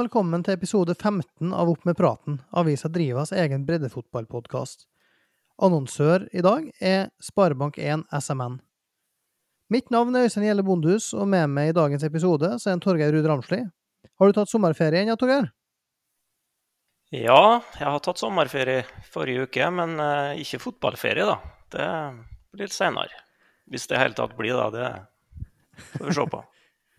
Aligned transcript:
Og 0.00 0.06
velkommen 0.06 0.40
til 0.40 0.54
episode 0.56 0.94
15 0.96 1.50
av 1.52 1.68
Opp 1.68 1.82
med 1.84 1.92
praten, 1.98 2.38
avisa 2.56 2.88
Drivas 2.88 3.34
egen 3.36 3.66
breddefotballpodkast. 3.68 4.86
Annonsør 5.60 6.24
i 6.32 6.40
dag 6.40 6.70
er 6.80 7.10
Sparebank1 7.20 8.06
SMN. 8.16 8.54
Mitt 9.68 9.92
navn 9.92 10.16
er 10.16 10.24
Øystein 10.24 10.46
Gjelle 10.46 10.64
Bondhus, 10.64 11.10
og 11.12 11.28
med 11.28 11.52
meg 11.52 11.74
i 11.74 11.76
dagens 11.76 12.06
episode 12.08 12.48
så 12.62 12.70
er 12.70 12.78
en 12.78 12.84
Torgeir 12.86 13.12
Ruud 13.12 13.28
Ramsli. 13.28 13.60
Har 14.16 14.32
du 14.32 14.38
tatt 14.38 14.48
sommerferie 14.48 15.04
ennå, 15.04 15.18
Torgeir? 15.20 15.50
Ja, 17.12 17.60
jeg 17.76 17.84
har 17.84 18.00
tatt 18.00 18.24
sommerferie 18.24 18.88
forrige 19.12 19.50
uke, 19.50 19.68
men 19.82 20.00
uh, 20.00 20.32
ikke 20.40 20.64
fotballferie, 20.64 21.28
da. 21.28 21.36
Det 21.76 21.92
blir 22.56 22.72
litt 22.72 22.78
seinere. 22.78 23.20
Hvis 23.68 23.84
det 23.92 24.00
i 24.00 24.04
hele 24.06 24.16
tatt 24.16 24.32
blir, 24.40 24.56
da. 24.56 24.72
Det 24.72 25.88
får 25.92 26.08
vi 26.08 26.20
se 26.22 26.30
på. 26.38 26.44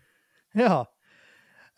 ja. 0.68 0.84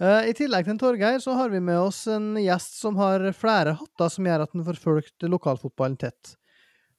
Uh, 0.02 0.26
I 0.26 0.32
tillegg 0.34 0.66
til 0.66 0.78
Torgeir, 0.80 1.20
så 1.22 1.36
har 1.38 1.52
vi 1.52 1.60
med 1.62 1.78
oss 1.78 2.04
en 2.10 2.32
gjest 2.40 2.80
som 2.80 2.96
har 2.98 3.22
flere 3.36 3.76
hatter 3.78 4.10
som 4.10 4.26
gjør 4.26 4.42
at 4.46 4.56
han 4.56 4.64
får 4.66 4.80
fulgt 4.82 5.26
lokalfotballen 5.28 6.00
tett. 6.00 6.34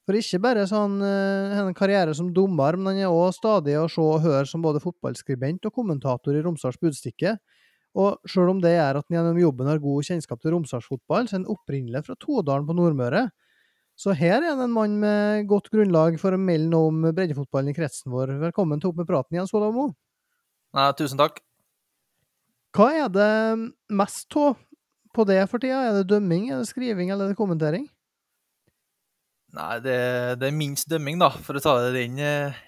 For 0.05 0.15
ikke 0.15 0.39
bare 0.43 0.67
sånn 0.69 0.99
han 1.01 1.71
en 1.71 1.77
karriere 1.77 2.13
som 2.13 2.29
dommer, 2.33 2.77
men 2.77 2.93
han 2.93 3.07
er 3.07 3.11
òg 3.11 3.33
stadig 3.33 3.73
å 3.79 3.87
se 3.89 4.03
og 4.03 4.21
høre 4.21 4.45
som 4.45 4.61
både 4.61 4.83
fotballskribent 4.83 5.65
og 5.65 5.73
kommentator 5.73 6.37
i 6.37 6.43
Romsdals 6.45 6.77
Budstikke. 6.77 7.33
Og 7.97 8.29
sjøl 8.29 8.51
om 8.51 8.59
det 8.61 8.75
gjør 8.75 8.99
at 8.99 9.07
han 9.07 9.17
gjennom 9.17 9.39
jobben 9.39 9.71
har 9.71 9.81
god 9.81 10.05
kjennskap 10.05 10.43
til 10.43 10.53
Romsdalsfotball, 10.53 11.25
så 11.25 11.37
er 11.37 11.39
han 11.39 11.49
opprinnelig 11.51 12.03
fra 12.05 12.17
Todalen 12.21 12.67
på 12.67 12.75
Nordmøre. 12.77 13.23
Så 13.95 14.11
her 14.19 14.41
er 14.41 14.49
han 14.51 14.61
en 14.65 14.75
mann 14.75 14.99
med 14.99 15.47
godt 15.47 15.71
grunnlag 15.71 16.19
for 16.19 16.35
å 16.35 16.39
melde 16.39 16.67
noe 16.73 16.91
om 16.91 17.01
breddefotballen 17.07 17.71
i 17.71 17.77
kretsen 17.77 18.11
vår. 18.11 18.35
Velkommen 18.41 18.83
til 18.83 18.91
Opp 18.91 18.99
med 18.99 19.07
praten, 19.07 19.39
Jens 19.39 19.55
Olav 19.55 19.71
Moe. 19.73 19.95
Nei, 20.75 20.89
tusen 20.99 21.21
takk. 21.21 21.39
Hva 22.75 22.89
er 22.91 23.07
det 23.07 23.31
mest 23.95 24.35
av 24.35 24.57
på 25.15 25.23
det 25.23 25.39
for 25.47 25.63
tida? 25.63 25.79
Er 25.87 25.93
det 26.01 26.09
dømming, 26.09 26.49
er 26.51 26.59
det 26.59 26.67
skriving 26.67 27.11
eller 27.13 27.29
er 27.29 27.31
det 27.31 27.39
kommentering? 27.39 27.85
Nei, 29.55 29.75
det, 29.79 29.99
det 30.41 30.49
er 30.49 30.57
minst 30.57 30.89
dømming, 30.91 31.15
da, 31.21 31.29
for 31.31 31.55
å 31.55 31.61
ta 31.63 31.77
det 31.85 32.01
inn. 32.03 32.19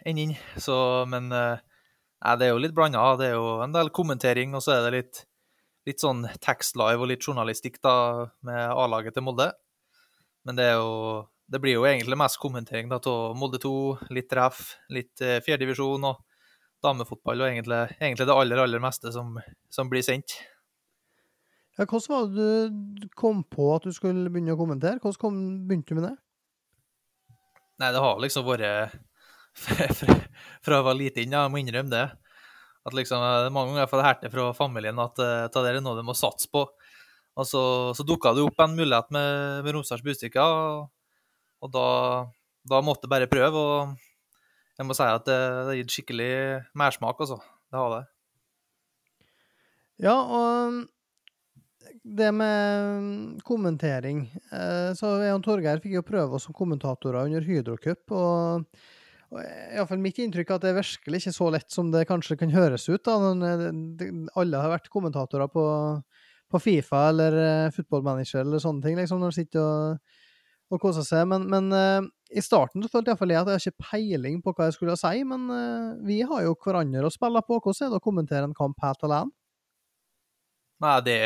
inn. 0.08 0.32
Så, 0.64 0.78
men 1.12 1.28
eh, 1.36 1.60
nei, 2.24 2.36
det 2.40 2.48
er 2.48 2.54
jo 2.54 2.62
litt 2.64 2.76
blanda. 2.78 3.10
Det 3.20 3.28
er 3.28 3.36
jo 3.36 3.58
en 3.66 3.76
del 3.76 3.92
kommentering, 3.92 4.56
og 4.56 4.64
så 4.64 4.78
er 4.78 4.86
det 4.86 4.94
litt, 4.96 5.24
litt 5.90 6.04
sånn 6.04 6.24
tekstlive 6.40 7.04
og 7.04 7.12
litt 7.12 7.28
journalistikk 7.28 7.82
da, 7.84 7.98
med 8.48 8.62
A-laget 8.72 9.18
til 9.18 9.28
Molde. 9.28 9.50
Men 10.48 10.56
det, 10.56 10.70
jo, 10.78 11.26
det 11.52 11.60
blir 11.60 11.76
jo 11.76 11.84
egentlig 11.90 12.16
mest 12.24 12.40
kommentering 12.40 12.96
av 12.96 13.12
Molde 13.36 13.60
2, 13.60 13.76
litt 14.16 14.40
ref, 14.40 14.78
litt 14.88 15.20
eh, 15.20 15.42
fjerdedivisjon 15.44 16.08
og 16.08 16.24
damefotball, 16.86 17.42
og 17.42 17.50
egentlig, 17.50 17.80
egentlig, 17.98 18.28
det 18.28 18.36
aller, 18.36 18.62
aller 18.64 18.84
meste 18.84 19.12
som, 19.14 19.36
som 19.74 19.90
blir 19.92 20.06
sendt. 20.06 20.38
Ja, 21.78 21.86
hvordan 21.86 22.14
var 22.14 22.30
det 22.34 22.54
du 23.04 23.10
kom 23.18 23.44
på 23.46 23.70
at 23.76 23.86
du 23.86 23.94
skulle 23.94 24.32
begynne 24.34 24.56
å 24.56 24.60
kommentere? 24.60 25.02
Hvordan 25.02 25.22
kom, 25.22 25.42
begynte 25.70 25.94
du 25.94 26.00
med 26.00 26.08
det? 26.10 26.16
Nei, 27.78 27.92
det 27.94 28.02
har 28.02 28.22
liksom 28.22 28.48
vært 28.48 28.96
fra 30.66 30.80
jeg 30.80 30.86
var 30.86 30.98
liten, 30.98 31.34
jeg 31.34 31.54
må 31.54 31.62
innrømme 31.62 31.94
det. 31.94 32.08
At 32.88 32.96
liksom, 32.96 33.22
Mange 33.52 33.74
ganger 33.74 33.84
har 33.84 33.88
jeg 33.88 33.94
fått 33.94 34.24
det 34.24 34.34
fra 34.34 34.48
familien 34.56 35.00
at 35.04 35.20
uh, 35.20 35.48
det 35.52 35.74
er 35.74 35.82
noe 35.84 35.98
de 35.98 36.06
må 36.08 36.16
satse 36.18 36.50
på. 36.50 36.64
Og 37.38 37.46
så, 37.46 37.62
så 37.94 38.06
dukka 38.08 38.34
det 38.34 38.46
opp 38.46 38.62
en 38.64 38.74
mulighet 38.78 39.12
med, 39.14 39.62
med 39.66 39.76
Romsdals 39.76 40.02
Budstikker, 40.06 40.42
og, 40.42 40.88
og 41.62 41.74
da, 41.74 41.88
da, 42.66 42.80
måtte 42.82 43.06
jeg 43.06 43.14
bare 43.14 43.30
prøve. 43.30 43.62
Og 43.62 44.07
jeg 44.78 44.86
må 44.86 44.96
si 44.98 45.08
at 45.08 45.26
det, 45.26 45.38
det 45.38 45.72
har 45.72 45.80
gitt 45.80 45.96
skikkelig 45.96 46.34
mersmak, 46.78 47.18
altså. 47.24 47.40
Det 47.68 47.80
har 47.82 47.96
det. 47.96 48.04
Ja, 50.06 50.14
og 50.14 50.86
det 52.08 52.30
med 52.32 53.42
kommentering 53.44 54.28
Så 54.48 54.94
Så 54.96 55.10
og 55.34 55.42
Torgeir 55.44 55.82
fikk 55.84 55.98
jo 55.98 56.06
prøve 56.06 56.38
oss 56.38 56.46
som 56.48 56.56
kommentatorer 56.56 57.26
under 57.26 57.44
Hydro 57.44 57.76
Cup. 57.82 58.12
og 58.12 58.64
Iallfall 59.28 60.00
mitt 60.00 60.22
inntrykk 60.24 60.54
er 60.54 60.56
at 60.56 60.64
det 60.64 60.70
er 60.70 60.78
virkelig 60.78 61.20
ikke 61.20 61.34
så 61.36 61.50
lett 61.52 61.74
som 61.74 61.90
det 61.92 62.06
kanskje 62.08 62.38
kan 62.40 62.54
høres 62.54 62.88
ut. 62.88 63.04
da, 63.04 63.18
Alle 64.40 64.62
har 64.62 64.72
vært 64.72 64.88
kommentatorer 64.94 65.50
på, 65.52 65.66
på 66.48 66.62
Fifa 66.64 67.10
eller 67.10 67.36
Football 67.76 68.06
Manager 68.06 68.46
eller 68.46 68.64
sånne 68.64 68.86
ting, 68.86 68.96
liksom, 68.96 69.20
når 69.20 69.34
de 69.34 69.40
sitter 69.42 69.66
og, 69.66 70.16
og 70.72 70.82
koser 70.82 71.06
seg. 71.08 71.28
Men, 71.32 71.48
men 71.52 71.70
uh, 71.74 72.08
i 72.30 72.44
starten 72.44 72.84
så 72.84 72.92
følte 72.92 73.14
iallfall 73.14 73.34
jeg 73.34 73.42
at 73.42 73.52
jeg 73.52 73.60
har 73.60 73.72
ikke 73.72 73.90
peiling 73.92 74.42
på 74.44 74.54
hva 74.56 74.68
jeg 74.68 74.78
skulle 74.78 74.98
si. 75.00 75.24
Men 75.28 75.48
uh, 75.52 75.96
vi 76.08 76.22
har 76.28 76.44
jo 76.46 76.58
hverandre 76.64 77.08
å 77.08 77.14
spille 77.14 77.44
på. 77.48 77.60
Hvordan 77.62 77.88
er 77.88 77.94
det 77.94 78.02
å 78.02 78.08
kommentere 78.08 78.50
en 78.50 78.58
kamp 78.58 78.84
helt 78.84 79.08
alene? 79.08 79.34
Nei, 80.84 81.00
det 81.06 81.20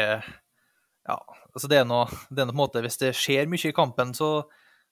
Ja, 1.09 1.17
altså 1.51 1.67
det 1.67 1.81
er 1.81 1.83
er 1.83 1.89
noe 1.89 2.05
på 2.07 2.39
en 2.39 2.53
måte 2.55 2.79
Hvis 2.85 3.01
det 3.01 3.09
skjer 3.17 3.49
mye 3.51 3.67
i 3.67 3.75
kampen, 3.75 4.13
så, 4.15 4.45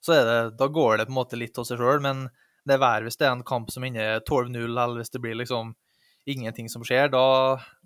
så 0.03 0.17
er 0.17 0.25
det, 0.27 0.39
da 0.59 0.67
går 0.67 0.97
det 0.97 1.05
på 1.07 1.13
en 1.13 1.19
måte 1.21 1.39
litt 1.39 1.57
av 1.61 1.67
seg 1.69 1.79
sjøl. 1.79 2.01
Men 2.03 2.27
det 2.67 2.75
er 2.75 2.81
verre 2.81 3.07
hvis 3.07 3.19
det 3.19 3.27
er 3.27 3.37
en 3.37 3.45
kamp 3.47 3.71
som 3.71 3.85
ender 3.87 4.19
12-0, 4.25 4.65
eller 4.65 4.99
hvis 4.99 5.13
det 5.13 5.21
blir 5.23 5.37
liksom 5.37 5.75
ingenting 6.29 6.67
som 6.69 6.83
skjer. 6.85 7.09
Da, 7.13 7.23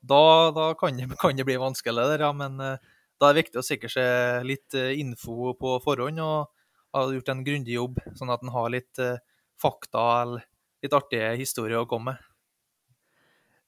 da, 0.01 0.23
da 0.55 0.71
kan, 0.79 0.97
det, 0.97 1.11
kan, 1.21 1.35
det, 1.37 1.45
bli 1.47 1.59
vanskelig, 1.61 2.07
der, 2.13 2.25
ja. 2.25 2.31
Men 2.35 2.59
uh, 2.59 2.92
da 3.23 3.29
er 3.29 3.37
det 3.37 3.45
viktig 3.45 3.61
å 3.61 3.65
sikre 3.65 3.91
seg 3.91 4.43
litt 4.47 4.75
uh, 4.75 4.91
info 4.99 5.53
på 5.55 5.77
forhånd 5.83 6.19
og 6.23 6.51
ha 6.93 7.05
gjort 7.09 7.31
en 7.31 7.45
grundig 7.45 7.77
jobb, 7.77 8.01
sånn 8.19 8.33
at 8.33 8.43
en 8.43 8.51
har 8.53 8.69
litt 8.73 8.99
uh, 8.99 9.15
fakta 9.59 10.03
eller 10.23 10.43
litt 10.83 10.95
artige 10.97 11.31
historier 11.39 11.79
å 11.79 11.89
komme 11.89 12.11
med. 12.11 12.29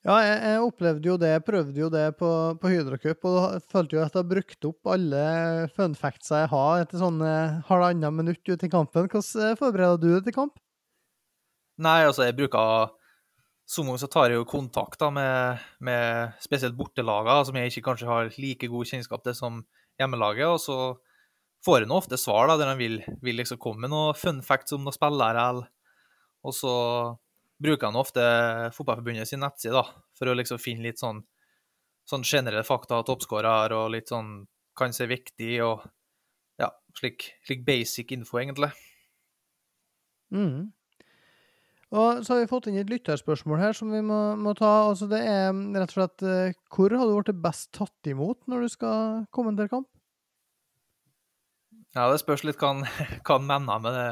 Ja, 0.06 0.20
jeg, 0.22 0.36
jeg, 0.44 0.58
opplevde 0.62 1.10
jo 1.10 1.16
det, 1.18 1.32
jeg 1.32 1.44
prøvde 1.48 1.82
jo 1.82 1.88
det 1.90 2.04
på, 2.20 2.30
på 2.62 2.70
Hydrocup, 2.70 3.26
og 3.26 3.64
følte 3.72 3.96
jo 3.96 4.04
at 4.04 4.12
jeg 4.12 4.20
har 4.20 4.28
brukt 4.36 4.68
opp 4.70 4.92
alle 4.94 5.24
fun 5.74 5.96
facts 5.98 6.30
jeg 6.30 6.52
har 6.52 6.84
etter 6.84 7.02
sånn 7.02 7.24
halvannet 7.66 8.14
minutt 8.14 8.52
ut 8.52 8.68
i 8.68 8.70
kampen. 8.70 9.08
Hvordan 9.10 9.58
forbereder 9.58 10.04
du 10.04 10.12
deg 10.12 10.28
til 10.28 10.36
kamp? 10.36 10.60
Nei, 11.82 12.04
altså, 12.06 12.28
jeg 12.28 12.38
bruker 12.38 12.94
Som 13.66 13.90
gang 13.90 13.98
så 13.98 14.10
tar 14.12 14.30
jeg 14.30 14.38
jo 14.38 14.46
kontakt 14.50 15.00
da, 15.02 15.10
med, 15.14 15.64
med 15.82 16.36
spesielt 16.44 16.78
bortelagene, 16.78 17.46
som 17.48 17.58
jeg 17.58 17.72
ikke 17.72 17.86
kanskje 17.88 18.10
har 18.10 18.30
like 18.38 18.70
god 18.70 18.92
kjennskap 18.92 19.24
til 19.26 19.38
som 19.38 19.64
hjemmelaget. 20.00 20.46
Og 20.54 20.62
så 20.62 20.78
får 21.66 21.82
jeg 21.82 21.90
nå 21.90 21.98
ofte 21.98 22.20
svar 22.22 22.50
da, 22.52 22.60
der 22.62 22.74
de 22.74 22.78
vil, 22.84 23.00
vil 23.26 23.40
liksom 23.42 23.60
komme 23.62 23.86
med 23.86 23.94
noen 23.94 24.18
fun 24.18 24.44
facts 24.46 24.76
om 24.78 24.86
noen 24.86 24.94
spillere. 24.94 25.48
Og 26.46 26.54
så 26.54 26.76
bruker 27.58 27.90
han 27.90 27.98
ofte 27.98 28.22
Fotballforbundet 28.76 29.30
sin 29.30 29.42
nettside 29.42 29.74
da, 29.74 29.86
for 30.18 30.30
å 30.30 30.38
liksom 30.38 30.62
finne 30.62 30.86
litt 30.86 31.02
sånn, 31.02 31.24
sånn 32.06 32.26
generelle 32.28 32.66
fakta, 32.68 33.02
toppskårer 33.08 33.74
og 33.74 33.94
litt 33.96 34.12
sånn 34.14 34.44
kan 34.76 34.94
se 34.94 35.08
viktig 35.08 35.54
og 35.64 35.86
ja, 36.60 36.70
slik, 37.00 37.32
slik 37.48 37.64
basic 37.68 38.12
info, 38.16 38.40
egentlig. 38.42 38.70
Mm. 40.36 40.75
Og 41.94 42.24
så 42.26 42.34
har 42.34 42.42
vi 42.42 42.50
fått 42.50 42.68
inn 42.70 42.80
et 42.82 42.90
lytterspørsmål 42.90 43.60
her 43.62 43.76
som 43.78 43.92
vi 43.94 44.02
må, 44.04 44.20
må 44.42 44.56
ta. 44.58 44.90
Altså 44.90 45.08
det 45.12 45.22
er 45.22 45.52
rett 45.54 45.92
og 45.94 46.00
slett 46.00 46.26
eh, 46.26 46.56
Hvor 46.74 46.96
har 46.98 47.06
du 47.06 47.20
blitt 47.20 47.44
best 47.44 47.70
tatt 47.78 48.10
imot 48.10 48.42
når 48.50 48.66
du 48.66 48.72
skal 48.74 49.26
kommentere 49.36 49.70
kamp? 49.72 49.88
Ja, 51.96 52.10
det 52.12 52.20
spørs 52.20 52.44
litt 52.44 52.60
hva 52.62 52.74
han 52.74 53.48
mener 53.48 53.84
med 53.84 53.94
det, 53.96 54.08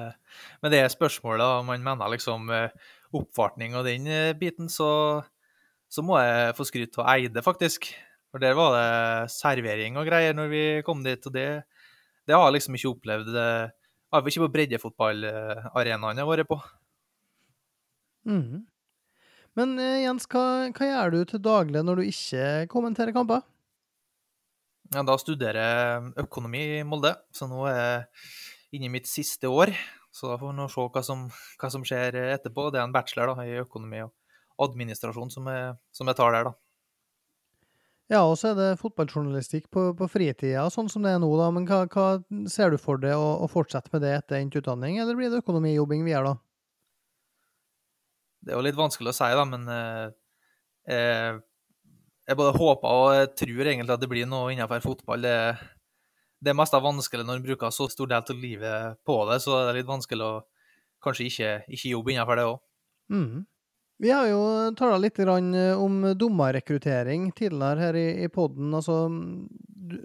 med 0.63 0.75
det 0.75 0.83
spørsmålet. 0.93 1.63
Om 1.63 1.73
han 1.73 1.83
mener 1.83 2.13
liksom 2.13 2.51
oppvartning 2.53 2.69
oppfartning 3.13 3.75
og 3.77 3.87
den 3.89 4.07
eh, 4.09 4.35
biten, 4.37 4.69
så, 4.71 5.21
så 5.91 6.05
må 6.05 6.19
jeg 6.21 6.55
få 6.57 6.67
skryt 6.69 7.01
av 7.01 7.09
Eide, 7.15 7.43
faktisk. 7.45 7.89
For 8.33 8.41
der 8.41 8.55
var 8.57 8.73
det 8.73 9.33
servering 9.33 9.99
og 10.01 10.07
greier 10.09 10.33
når 10.33 10.47
vi 10.49 10.63
kom 10.85 11.03
dit, 11.05 11.21
og 11.29 11.35
det, 11.35 11.47
det 12.25 12.33
har 12.33 12.47
jeg 12.47 12.55
liksom 12.55 12.77
ikke 12.79 12.93
opplevd. 12.95 13.35
Vi 14.13 14.31
ikke 14.31 14.45
på 14.47 14.53
breddefotballarenaen 14.55 16.17
jeg 16.17 16.25
har 16.25 16.31
vært 16.31 16.49
på. 16.49 16.57
Mm. 18.29 18.63
Men 19.59 19.73
uh, 19.77 19.97
Jens, 20.01 20.27
hva, 20.31 20.45
hva, 20.73 20.89
gjør 20.89 21.13
du 21.13 21.19
til 21.29 21.43
daglig 21.43 21.83
når 21.85 21.99
du 21.99 22.09
ikke 22.09 22.45
kommenterer 22.71 23.15
kamper? 23.15 23.43
Ja, 24.93 25.01
da 25.05 25.17
studerer 25.17 25.59
jeg 25.59 26.25
økonomi 26.25 26.63
i 26.79 26.81
Molde, 26.85 27.15
så 27.33 27.47
nå 27.49 27.65
er 27.69 27.79
jeg 27.79 28.77
inne 28.77 28.89
i 28.89 28.93
mitt 28.93 29.09
siste 29.09 29.49
år. 29.49 29.73
Så 30.13 30.29
da 30.29 30.37
får 30.37 30.51
vi 30.51 30.57
nå 30.59 30.67
se 30.69 30.83
hva 30.93 31.01
som, 31.05 31.23
hva 31.61 31.69
som, 31.73 31.85
skjer 31.85 32.19
etterpå. 32.35 32.67
Det 32.69 32.77
er 32.77 32.85
en 32.85 32.93
bachelor 32.93 33.33
da, 33.33 33.45
i 33.49 33.63
økonomi 33.63 34.03
og 34.05 34.13
administrasjon 34.61 35.33
som 35.33 35.49
jeg, 35.49 35.73
som 35.95 36.09
jeg 36.09 36.19
tar 36.19 36.35
der, 36.35 36.51
da. 36.51 36.53
Ja, 38.11 38.19
og 38.27 38.35
så 38.37 38.51
er 38.51 38.57
det 38.59 38.81
fotballjournalistikk 38.81 39.69
på, 39.73 39.87
på 39.97 40.07
fritida, 40.11 40.67
sånn 40.69 40.89
som 40.91 41.05
det 41.05 41.15
er 41.15 41.21
nå, 41.23 41.31
da. 41.39 41.49
Men 41.55 41.65
hva, 41.65 41.85
hva 41.89 42.47
ser 42.51 42.73
du 42.73 42.77
for 42.81 43.01
deg 43.01 43.17
å, 43.17 43.29
å 43.41 43.49
fortsette 43.49 43.89
med 43.93 44.03
det 44.05 44.11
etter 44.19 44.37
endt 44.37 44.59
utdanning, 44.59 44.99
eller 45.01 45.17
blir 45.17 45.31
det 45.33 45.41
økonomijobbing 45.41 46.03
videre, 46.05 46.35
da? 46.35 46.52
Det 48.43 48.51
er 48.51 48.59
jo 48.59 48.65
litt 48.65 48.77
vanskelig 48.77 49.13
å 49.13 49.15
si, 49.15 49.29
da, 49.39 49.45
men 49.47 49.69
eh, 49.71 50.07
eh, 50.91 51.37
jeg 52.27 52.39
både 52.39 52.57
håper 52.57 52.97
og 52.97 53.37
tror 53.39 53.69
egentlig 53.69 53.95
at 53.95 54.03
det 54.03 54.09
blir 54.11 54.27
noe 54.29 54.51
innenfor 54.53 54.83
fotball. 54.83 55.23
Det, 55.23 55.37
det 56.43 56.51
er 56.51 56.59
mest 56.59 56.75
vanskelig 56.75 57.25
når 57.27 57.39
en 57.39 57.47
bruker 57.47 57.73
så 57.75 57.87
stor 57.91 58.11
del 58.11 58.23
av 58.23 58.43
livet 58.43 58.99
på 59.07 59.17
det, 59.29 59.39
så 59.43 59.61
det 59.61 59.71
er 59.71 59.79
litt 59.81 59.89
vanskelig 59.89 60.27
å 60.27 60.35
kanskje 61.03 61.27
ikke, 61.29 61.55
ikke 61.67 61.91
jobbe 61.91 62.13
innenfor 62.13 62.39
det 62.39 62.45
òg. 62.51 62.61
Mm. 63.11 63.43
Vi 64.03 64.11
har 64.11 64.27
jo 64.27 64.43
tala 64.75 64.97
litt 64.99 65.19
eh, 65.19 65.79
om 65.79 66.01
dommerrekruttering 66.17 67.29
tidligere 67.35 67.79
her 67.79 67.99
i, 67.99 68.07
i 68.25 68.29
poden. 68.31 68.73
Altså, 68.73 69.05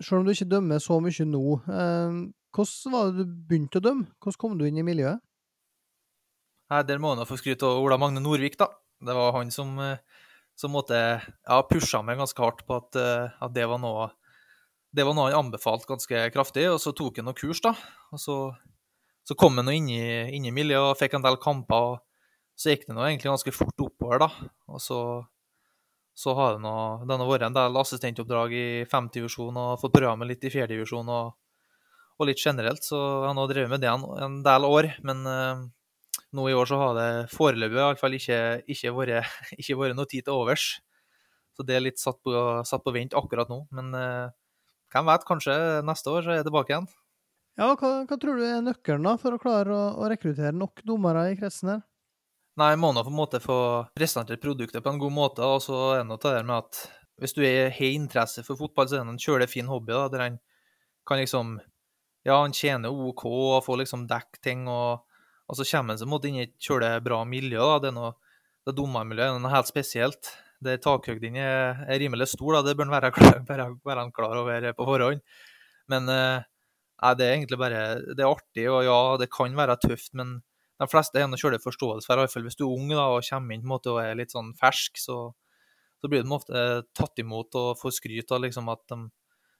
selv 0.02 0.20
om 0.20 0.26
du 0.26 0.34
ikke 0.34 0.50
dømmer 0.50 0.82
så 0.82 0.98
mye 1.02 1.26
nå, 1.26 1.44
eh, 1.66 2.18
hvordan 2.54 2.94
var 2.94 3.10
det 3.10 3.24
du 3.24 3.38
begynte 3.48 3.80
å 3.80 3.86
dømme? 3.88 4.10
Hvordan 4.18 4.42
kom 4.42 4.58
du 4.58 4.66
inn 4.68 4.78
i 4.78 4.86
miljøet? 4.86 5.22
Nei, 6.68 6.82
Der 6.84 7.00
må 7.00 7.14
nå 7.16 7.24
få 7.28 7.38
skryte 7.40 7.64
av 7.64 7.80
Ola 7.80 7.96
Magne 8.00 8.20
Nordvik, 8.20 8.58
da. 8.60 8.68
Det 9.00 9.14
var 9.14 9.32
han 9.38 9.50
som, 9.50 9.78
eh, 9.80 9.98
som 10.56 10.72
måtte, 10.74 11.22
ja, 11.22 11.62
pusha 11.62 12.02
meg 12.02 12.18
ganske 12.18 12.42
hardt 12.42 12.66
på 12.66 12.76
at, 12.76 12.96
eh, 12.96 13.30
at 13.40 13.54
det 13.54 13.68
var 13.68 13.78
noe 13.78 14.10
det 14.94 15.04
var 15.04 15.14
noe 15.14 15.28
han 15.30 15.46
anbefalte 15.46 15.88
ganske 15.88 16.30
kraftig, 16.32 16.64
og 16.72 16.80
så 16.80 16.94
tok 16.96 17.20
han 17.20 17.28
noen 17.28 17.36
kurs, 17.36 17.60
da. 17.60 17.74
Og 18.12 18.20
så, 18.20 18.36
så 19.24 19.36
kom 19.36 19.58
han 19.60 19.68
inn 19.68 19.88
i, 19.92 20.04
inn 20.34 20.46
i 20.48 20.54
miljøet 20.54 20.94
og 20.94 20.98
fikk 21.00 21.18
en 21.18 21.26
del 21.26 21.36
kamper. 21.36 21.92
og 21.92 22.56
Så 22.56 22.72
gikk 22.72 22.86
det 22.88 22.96
nå 22.96 23.04
egentlig 23.04 23.28
ganske 23.28 23.52
fort 23.52 23.84
oppover, 23.84 24.24
da. 24.24 24.30
Og 24.72 24.80
så, 24.80 25.00
så 26.16 26.34
har 26.38 26.56
det 26.56 26.64
noe, 26.64 27.04
det 27.04 27.20
har 27.20 27.28
vært 27.28 27.48
en 27.50 27.58
del 27.58 27.80
assistentoppdrag 27.82 28.56
i 28.56 28.68
femtedivisjon 28.88 29.60
og 29.60 29.76
fått 29.82 30.00
meg 30.00 30.32
litt 30.32 30.48
i 30.48 30.54
fjerdedivisjon 30.56 31.12
og, 31.12 31.36
og 32.18 32.30
litt 32.30 32.40
generelt. 32.40 32.80
Så 32.82 32.96
han 33.26 33.36
har 33.36 33.52
drevet 33.52 33.76
med 33.76 33.84
det 33.84 33.92
en, 33.92 34.08
en 34.24 34.40
del 34.46 34.64
år. 34.64 34.94
Men 35.04 35.26
eh, 35.28 35.66
nå 36.36 36.48
i 36.50 36.56
år 36.56 36.68
så 36.68 36.78
har 36.80 36.92
det 36.98 37.08
foreløpig 37.32 37.78
i 37.78 37.80
hvert 37.86 38.00
fall 38.00 38.16
ikke, 38.18 38.40
ikke, 38.68 38.92
vært, 38.96 39.34
ikke 39.60 39.78
vært 39.80 39.98
noe 39.98 40.10
tid 40.10 40.26
til 40.26 40.36
overs. 40.36 40.68
Så 41.56 41.66
det 41.66 41.74
er 41.74 41.86
litt 41.86 41.98
satt 41.98 42.20
på, 42.22 42.32
satt 42.68 42.84
på 42.84 42.94
vent 42.94 43.16
akkurat 43.18 43.50
nå. 43.50 43.64
Men 43.74 43.90
eh, 43.98 44.30
hvem 44.94 45.08
vet, 45.10 45.26
kanskje 45.28 45.54
neste 45.86 46.12
år 46.12 46.24
så 46.24 46.32
er 46.32 46.40
jeg 46.40 46.48
tilbake 46.48 46.74
igjen. 46.74 46.88
Ja, 47.58 47.72
hva, 47.74 47.90
hva 48.06 48.18
tror 48.22 48.38
du 48.38 48.44
er 48.46 48.60
nøkkelen 48.62 49.08
da 49.08 49.16
for 49.18 49.34
å 49.34 49.40
klare 49.42 49.74
å, 49.74 49.86
å 49.98 50.10
rekruttere 50.10 50.54
nok 50.54 50.84
dommere 50.86 51.26
i 51.32 51.38
kretsen 51.40 51.72
her? 51.72 51.80
Nei, 52.58 52.72
må 52.78 52.90
nå 52.94 53.02
på 53.06 53.10
en 53.10 53.18
måte 53.18 53.38
få 53.42 53.58
presentert 53.98 54.42
produktet 54.42 54.82
på 54.82 54.90
en 54.90 55.00
god 55.02 55.14
måte. 55.14 55.46
Og 55.46 55.62
så 55.62 55.80
er 55.96 56.02
det 56.02 56.08
noe 56.10 56.22
det 56.22 56.44
med 56.46 56.56
at 56.56 56.80
hvis 57.18 57.34
du 57.34 57.42
har 57.42 57.74
interesse 57.82 58.44
for 58.46 58.58
fotball, 58.58 58.86
så 58.86 58.98
er 58.98 59.02
det 59.02 59.14
en 59.14 59.22
kjølig 59.22 59.50
fin 59.50 59.68
hobby 59.70 59.94
da, 59.94 60.06
der 60.12 60.24
han 60.26 60.38
kan 61.08 61.22
liksom 61.22 61.58
Ja, 62.26 62.42
han 62.42 62.52
tjener 62.52 62.92
OK 62.92 63.24
og 63.30 63.64
får 63.64 63.78
liksom 63.80 64.06
dekket 64.10 64.42
ting, 64.44 64.66
og, 64.68 65.06
og 65.48 65.56
så 65.58 65.64
kommer 65.70 65.94
han 65.94 66.00
seg 66.00 66.10
måte 66.10 66.28
inn 66.28 66.38
i 66.40 66.44
et 66.46 66.54
kjølig 66.60 66.90
bra 67.06 67.22
miljø. 67.28 67.58
da, 67.60 67.78
Det 67.82 67.90
er 67.90 67.96
noe, 67.96 68.12
det 68.68 68.76
dommermiljøet 68.76 69.32
er 69.34 69.40
noe 69.42 69.54
helt 69.54 69.70
spesielt. 69.70 70.30
Der 70.60 70.80
takhøyden 70.82 71.36
er, 71.38 71.84
er 71.86 72.00
rimelig 72.02 72.32
stor, 72.34 72.58
da, 72.58 72.62
det 72.66 72.76
bør 72.76 72.88
han 72.88 72.96
være, 72.96 73.12
klar- 73.14 73.42
være, 73.50 73.68
være 73.86 74.04
klar 74.12 74.40
over 74.42 74.68
på 74.76 74.88
forhånd. 74.88 75.22
Men 75.88 76.10
eh, 76.12 76.44
det 77.16 77.24
er 77.26 77.34
egentlig 77.36 77.58
bare 77.60 77.82
Det 78.02 78.20
er 78.24 78.28
artig, 78.28 78.66
og 78.70 78.82
ja, 78.84 78.98
det 79.22 79.30
kan 79.32 79.54
være 79.56 79.78
tøft, 79.80 80.12
men 80.18 80.40
de 80.78 80.86
fleste 80.90 81.18
har 81.22 81.40
kjølig 81.40 81.62
forståelse 81.62 82.06
for, 82.06 82.18
i 82.18 82.22
hvert 82.26 82.32
fall 82.34 82.44
hvis 82.46 82.58
du 82.58 82.64
er 82.66 82.74
ung 82.74 82.90
da, 82.92 83.06
og 83.16 83.24
kommer 83.26 83.54
inn 83.56 83.64
måte 83.66 83.90
og 83.94 84.02
er 84.02 84.18
litt 84.18 84.34
sånn 84.34 84.52
fersk, 84.58 84.98
så, 85.02 85.16
så 85.98 86.10
blir 86.10 86.22
de 86.22 86.34
ofte 86.34 86.66
tatt 86.94 87.18
imot 87.22 87.56
og 87.58 87.78
får 87.80 87.96
skryt 87.96 88.34
av 88.34 88.44
liksom 88.44 88.68
at 88.70 88.84
de, 88.92 88.98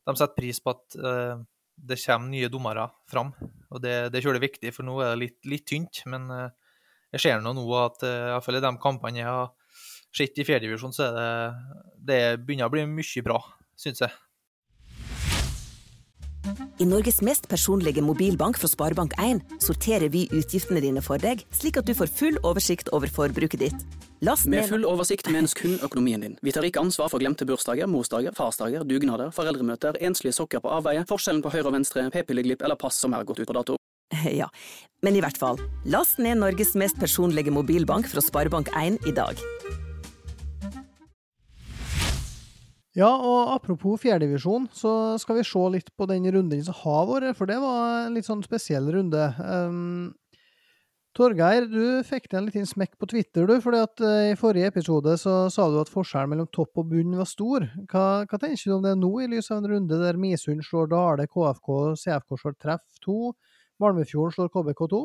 de 0.07 0.15
setter 0.21 0.37
pris 0.39 0.61
på 0.63 0.75
at 0.77 0.99
eh, 0.99 1.41
det 1.79 1.99
kommer 2.03 2.33
nye 2.33 2.51
dommere 2.53 2.89
fram. 3.11 3.33
Og 3.71 3.83
det, 3.83 4.11
det 4.13 4.21
er 4.21 4.27
viktig, 4.43 4.73
for 4.75 4.87
nå 4.87 4.99
er 5.03 5.13
det 5.13 5.23
litt, 5.23 5.39
litt 5.49 5.67
tynt. 5.69 6.03
Men 6.11 6.29
eh, 6.35 6.49
jeg 7.15 7.25
ser 7.25 7.45
nå 7.45 7.55
at 7.81 8.05
iallfall 8.09 8.61
i 8.61 8.61
i 8.61 8.65
de 8.65 8.75
kampene 8.83 9.23
jeg 9.23 9.29
har 9.29 9.53
sett 10.15 10.41
i 10.41 10.47
fjerdedivisjon, 10.47 10.95
så 10.95 11.09
er 11.09 11.19
det 11.19 11.29
det 12.09 12.21
begynner 12.45 12.71
å 12.71 12.73
bli 12.73 12.87
mye 12.89 13.25
bra, 13.25 13.39
syns 13.79 14.03
jeg. 14.05 14.15
I 16.79 16.87
Norges 16.87 17.21
mest 17.27 17.49
personlige 17.51 18.03
mobilbank 18.05 18.59
fra 18.61 18.69
Sparebank1 18.71 19.41
sorterer 19.63 20.09
vi 20.15 20.27
utgiftene 20.31 20.83
dine 20.83 21.03
for 21.03 21.21
deg, 21.21 21.43
slik 21.55 21.79
at 21.81 21.89
du 21.89 21.95
får 21.99 22.11
full 22.21 22.39
oversikt 22.47 22.93
over 22.95 23.11
forbruket 23.11 23.65
ditt. 23.65 23.87
Last 24.23 24.47
Med 24.51 24.67
full 24.71 24.87
oversikt 24.87 25.31
menes 25.31 25.55
kun 25.59 25.77
økonomien 25.83 26.23
din. 26.23 26.37
Vi 26.43 26.55
tar 26.55 26.67
ikke 26.67 26.83
ansvar 26.83 27.11
for 27.13 27.23
glemte 27.23 27.47
bursdager, 27.49 27.91
morsdager, 27.91 28.35
farsdager, 28.35 28.87
dugnader, 28.87 29.33
foreldremøter, 29.35 29.99
enslige 30.01 30.35
sokker 30.39 30.63
på 30.63 30.73
avveie, 30.79 31.05
forskjellen 31.09 31.43
på 31.43 31.53
høyre 31.55 31.69
og 31.71 31.77
venstre, 31.79 32.07
p-pilleglipp 32.15 32.63
eller 32.63 32.79
pass 32.79 32.99
som 33.03 33.15
er 33.15 33.27
gått 33.29 33.43
ut 33.43 33.51
på 33.51 33.59
dato. 33.59 33.79
Ja, 34.41 34.49
men 35.03 35.19
i 35.19 35.21
hvert 35.23 35.39
fall. 35.39 35.61
Last 35.87 36.19
ned 36.23 36.41
Norges 36.41 36.75
mest 36.79 36.99
personlige 36.99 37.53
mobilbank 37.55 38.09
fra 38.11 38.25
Sparebank1 38.25 39.03
i 39.07 39.15
dag. 39.15 39.39
Ja, 42.99 43.13
og 43.15 43.53
apropos 43.55 44.01
fjerdedivisjon, 44.03 44.67
så 44.75 44.93
skal 45.23 45.39
vi 45.39 45.47
se 45.47 45.61
litt 45.71 45.93
på 45.95 46.07
den 46.11 46.25
runden 46.35 46.63
som 46.67 46.75
har 46.81 47.05
vært, 47.07 47.37
for 47.39 47.47
det 47.47 47.61
var 47.63 48.09
en 48.09 48.17
litt 48.17 48.27
sånn 48.27 48.43
spesiell 48.43 48.89
runde. 48.91 49.29
Um, 49.39 50.17
Torgeir, 51.15 51.65
du 51.71 52.03
fikk 52.07 52.29
deg 52.29 52.37
en 52.39 52.49
liten 52.49 52.67
smekk 52.69 52.97
på 52.99 53.09
Twitter, 53.11 53.47
du, 53.49 53.57
fordi 53.63 53.81
at 53.83 54.03
eh, 54.07 54.33
i 54.33 54.39
forrige 54.39 54.69
episode 54.71 55.17
så 55.19 55.35
sa 55.51 55.67
du 55.71 55.79
at 55.81 55.91
forskjellen 55.91 56.31
mellom 56.31 56.49
topp 56.55 56.79
og 56.83 56.91
bunn 56.93 57.17
var 57.19 57.27
stor. 57.27 57.67
Hva, 57.91 58.05
hva 58.23 58.39
tenker 58.39 58.61
du 58.63 58.75
om 58.77 58.85
det 58.87 58.95
nå, 59.01 59.11
i 59.25 59.31
lys 59.31 59.51
av 59.51 59.63
en 59.63 59.71
runde 59.73 59.99
der 59.99 60.19
Misund 60.21 60.63
slår 60.67 60.91
Dale, 60.93 61.27
KFK, 61.31 61.73
CFK 62.03 62.39
slår 62.43 62.59
Treff 62.63 63.01
2, 63.07 63.19
Malmefjorden 63.83 64.37
slår 64.37 64.53
KBK2? 64.55 65.03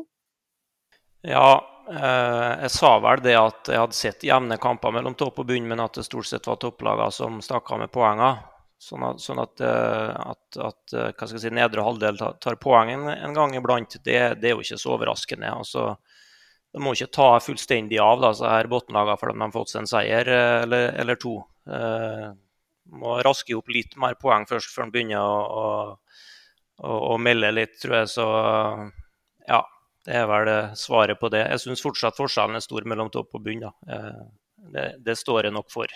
Ja, 1.30 1.48
eh, 1.58 1.73
jeg 1.84 2.70
sa 2.72 2.90
vel 3.04 3.20
det 3.24 3.34
at 3.36 3.68
jeg 3.68 3.80
hadde 3.80 3.96
sett 3.96 4.24
jevne 4.24 4.56
kamper 4.60 4.92
mellom 4.94 5.16
topp 5.18 5.42
og 5.42 5.48
bunn, 5.50 5.66
men 5.68 5.82
at 5.84 5.98
det 5.98 6.06
stort 6.06 6.28
sett 6.30 6.46
var 6.48 6.56
topplagene 6.62 7.12
som 7.12 7.40
stakk 7.44 7.72
av 7.74 7.82
med 7.82 7.92
poenger. 7.92 8.42
Sånn 8.84 9.04
at, 9.06 9.20
sånn 9.22 9.40
at, 9.40 9.60
eh, 9.64 10.10
at, 10.34 10.58
at 10.60 10.94
eh, 10.98 11.36
si, 11.38 11.50
nedre 11.54 11.84
halvdel 11.86 12.18
tar, 12.42 12.58
poeng 12.60 12.90
en, 12.92 13.06
en 13.14 13.36
gang 13.36 13.54
iblant, 13.56 13.96
det, 14.04 14.18
det 14.42 14.50
er 14.50 14.56
jo 14.56 14.64
ikke 14.64 14.80
så 14.80 14.94
overraskende. 14.96 15.52
Altså, 15.62 15.86
de 16.74 16.82
må 16.82 16.92
ikke 16.92 17.12
ta 17.14 17.28
fullstendig 17.40 18.00
av 18.02 18.20
da, 18.20 18.32
så 18.36 18.50
her 18.50 18.68
bunnlagene 18.68 19.16
for 19.20 19.32
de 19.32 19.40
har 19.40 19.54
fått 19.54 19.72
seg 19.72 19.84
en 19.84 19.90
seier 19.94 20.30
eh, 20.30 20.56
eller, 20.66 20.88
eller 21.00 21.20
to. 21.22 21.38
Eh, 21.70 22.28
må 22.94 23.16
raske 23.24 23.56
opp 23.56 23.72
litt 23.72 23.96
mer 24.00 24.18
poeng 24.20 24.44
først 24.48 24.74
før 24.74 24.90
de 24.90 24.98
begynner 24.98 25.22
å, 25.22 25.38
å, 25.62 26.18
å, 26.84 26.98
å 27.14 27.16
melde 27.22 27.54
litt, 27.56 27.78
tror 27.80 28.02
jeg. 28.02 28.10
Så 28.18 28.26
ja, 29.48 29.62
det 30.04 30.16
er 30.20 30.26
vel 30.28 30.50
svaret 30.76 31.20
på 31.20 31.30
det. 31.32 31.44
Jeg 31.48 31.62
syns 31.62 31.84
fortsatt 31.84 32.16
forskjellen 32.18 32.58
er 32.58 32.64
stor 32.64 32.84
mellom 32.88 33.10
topp 33.12 33.36
og 33.38 33.44
bunn. 33.44 33.64
Eh, 33.64 34.24
Det, 34.74 34.84
det 35.04 35.12
står 35.20 35.44
jeg 35.44 35.52
nok 35.52 35.68
for. 35.68 35.90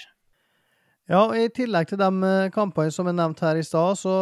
Ja, 1.09 1.23
I 1.33 1.49
tillegg 1.49 1.89
til 1.89 1.97
de 1.97 2.09
eh, 2.29 2.51
kampene 2.53 2.93
som 2.93 3.09
er 3.09 3.17
nevnt 3.17 3.41
her 3.41 3.57
i 3.57 3.65
stad, 3.65 3.97
så 3.97 4.13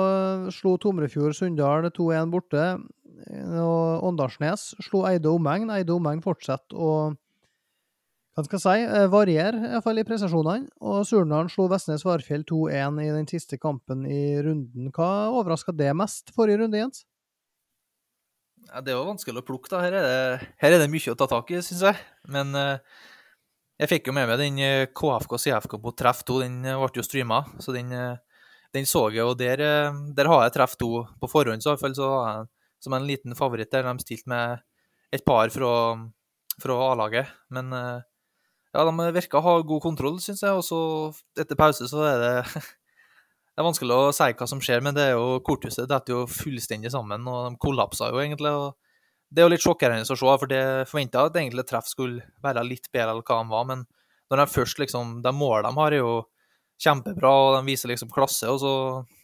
eh, 0.47 0.51
slo 0.55 0.77
Tomrefjord 0.79 1.35
Sunndal 1.35 1.91
2-1 1.91 2.31
borte. 2.31 2.67
Og 3.27 4.05
Åndalsnes 4.07 4.77
slo 4.87 5.03
Eide 5.09 5.33
omegn. 5.33 5.73
Eide 5.75 5.95
omegn 5.97 6.23
fortsetter 6.23 6.79
å 6.79 6.91
hva 8.37 8.45
skal 8.45 8.61
jeg 8.61 8.85
si, 8.85 9.05
variere 9.09 9.57
i, 9.65 9.79
i 9.81 10.05
prestasjonene. 10.05 10.69
Og 10.85 11.07
Surnadal 11.09 11.49
slo 11.49 11.71
Vestnes 11.73 12.05
Varfjell 12.05 12.45
2-1 12.45 12.99
i 13.01 13.07
den 13.15 13.29
siste 13.31 13.57
kampen 13.57 14.05
i 14.05 14.37
runden. 14.45 14.91
Hva 14.93 15.33
overraska 15.33 15.73
det 15.73 15.95
mest 15.97 16.35
forrige 16.37 16.61
runde, 16.61 16.83
Jens? 16.83 17.07
Ja, 18.67 18.81
det 18.83 18.95
jo 18.97 19.05
vanskelig 19.07 19.43
å 19.43 19.47
plukke, 19.47 19.71
da. 19.73 19.83
Her 19.85 19.95
er 19.95 20.07
det, 20.07 20.49
her 20.63 20.75
er 20.75 20.83
det 20.83 20.91
mye 20.91 21.13
å 21.13 21.19
ta 21.19 21.29
tak 21.31 21.53
i, 21.55 21.61
syns 21.65 21.85
jeg. 21.87 22.01
Men 22.33 22.51
uh, 22.59 22.79
jeg 23.77 23.91
fikk 23.91 24.09
jo 24.09 24.15
med 24.17 24.29
meg 24.31 24.41
den 24.41 24.59
eh, 24.65 24.89
KFK 24.97 25.37
CFK 25.37 25.77
på 25.83 25.93
treff 26.01 26.23
2. 26.25 26.39
Den 26.47 26.55
eh, 26.65 26.79
ble 26.81 26.97
jo 26.97 27.05
streama, 27.05 27.43
så 27.61 27.75
den, 27.77 27.91
eh, 27.93 28.47
den 28.73 28.89
så 28.89 29.07
jeg. 29.13 29.27
Og 29.27 29.37
der, 29.37 29.61
eh, 29.61 29.99
der 30.17 30.31
har 30.33 30.47
jeg 30.47 30.55
treff 30.55 30.79
2 30.81 30.89
på 31.21 31.29
forhånd, 31.29 31.65
så 31.65 31.77
i 31.77 31.93
som 32.87 32.95
en 32.97 33.07
liten 33.09 33.37
favoritt 33.37 33.71
der. 33.73 33.85
De 33.85 34.05
stilte 34.05 34.33
med 34.33 34.65
et 35.13 35.25
par 35.25 35.53
fra, 35.53 35.73
fra 36.63 36.79
A-laget. 36.89 37.29
Men 37.53 37.73
eh, 37.73 38.01
ja, 38.73 38.85
de 38.89 39.13
virka 39.13 39.43
å 39.43 39.45
ha 39.45 39.55
god 39.61 39.85
kontroll, 39.85 40.19
syns 40.25 40.41
jeg. 40.41 40.57
Og 40.57 40.65
så 40.65 40.81
etter 41.37 41.59
pause 41.59 41.89
så 41.93 42.05
er 42.09 42.25
det 42.25 42.65
Det 43.57 43.63
er 43.63 43.71
vanskelig 43.71 43.95
å 43.97 44.09
si 44.13 44.35
hva 44.37 44.47
som 44.51 44.59
skjer, 44.61 44.83
men 44.85 44.93
det 44.93 45.05
er 45.07 45.15
jo 45.17 45.39
korthuset 45.41 45.89
detter 45.89 46.13
jo 46.13 46.25
fullstendig 46.29 46.91
sammen, 46.93 47.23
og 47.25 47.47
de 47.47 47.57
kollapsa 47.63 48.11
jo 48.13 48.19
egentlig. 48.21 48.51
og 48.53 48.75
Det 49.33 49.41
er 49.41 49.47
jo 49.47 49.53
litt 49.55 49.65
sjokkerende 49.65 50.05
å 50.05 50.13
se, 50.13 50.19
for 50.43 50.51
det 50.51 50.59
forventa 50.91 51.23
at 51.25 51.39
egentlig 51.41 51.65
treff 51.65 51.89
skulle 51.89 52.27
være 52.45 52.67
litt 52.69 52.91
bedre 52.93 53.15
enn 53.15 53.23
hva 53.25 53.39
de 53.41 53.55
var, 53.55 53.65
men 53.71 53.87
når 54.29 54.43
de 54.43 54.47
først 54.51 54.83
liksom 54.83 55.23
De 55.25 55.33
målene 55.33 55.71
de 55.71 55.81
har, 55.81 55.97
er 55.97 56.03
jo 56.03 56.27
kjempebra, 56.85 57.31
og 57.33 57.57
de 57.57 57.71
viser 57.71 57.89
liksom 57.89 58.13
klasse, 58.13 58.45
og 58.45 58.61
så 58.61 58.75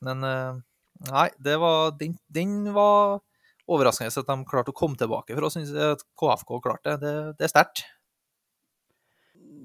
Men 0.00 0.24
eh, 0.24 0.62
nei, 1.10 1.28
det 1.36 1.58
var 1.60 1.92
Den, 2.00 2.16
den 2.32 2.72
var 2.72 3.20
overraskende 3.68 4.16
at 4.16 4.32
de 4.32 4.48
klarte 4.48 4.72
å 4.72 4.80
komme 4.80 4.96
tilbake, 4.96 5.36
for 5.36 5.44
å 5.44 5.52
synes 5.52 5.76
at 5.76 6.08
KFK 6.16 6.56
klarte. 6.64 6.96
Det, 7.04 7.36
det 7.36 7.50
er 7.50 7.52
sterkt. 7.52 7.84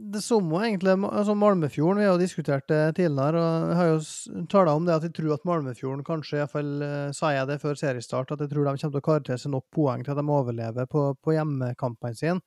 Det 0.08 0.22
samme 0.24 0.60
egentlig 0.64 0.94
altså 1.10 1.34
Malmefjorden, 1.36 2.00
vi 2.00 2.06
har 2.06 2.14
jo 2.14 2.22
diskutert 2.22 2.68
det 2.70 2.96
tidligere. 2.96 3.42
og 3.42 3.70
Jeg 3.72 3.78
har 3.78 3.88
jo 3.90 4.46
tala 4.54 4.76
om 4.78 4.86
det 4.88 4.94
at 4.96 5.06
jeg 5.08 5.14
tror 5.18 5.34
at 5.36 5.46
Malmefjorden 5.50 6.06
kanskje, 6.08 6.38
i 6.38 6.42
hvert 6.44 6.54
fall 6.54 6.70
eh, 6.86 7.10
sa 7.18 7.32
jeg 7.34 7.50
det 7.50 7.58
før 7.60 7.76
seriestart, 7.76 8.32
at 8.32 8.44
jeg 8.44 8.52
tror 8.54 8.64
de 8.64 8.72
kommer 8.72 8.94
til 8.94 9.02
å 9.02 9.08
karakterisere 9.08 9.44
seg 9.44 9.54
nok 9.56 9.66
poeng 9.76 10.06
til 10.06 10.14
at 10.14 10.22
de 10.22 10.36
overlever 10.38 10.88
på, 10.88 11.04
på 11.20 11.36
hjemmekampene 11.36 12.16
sine. 12.16 12.40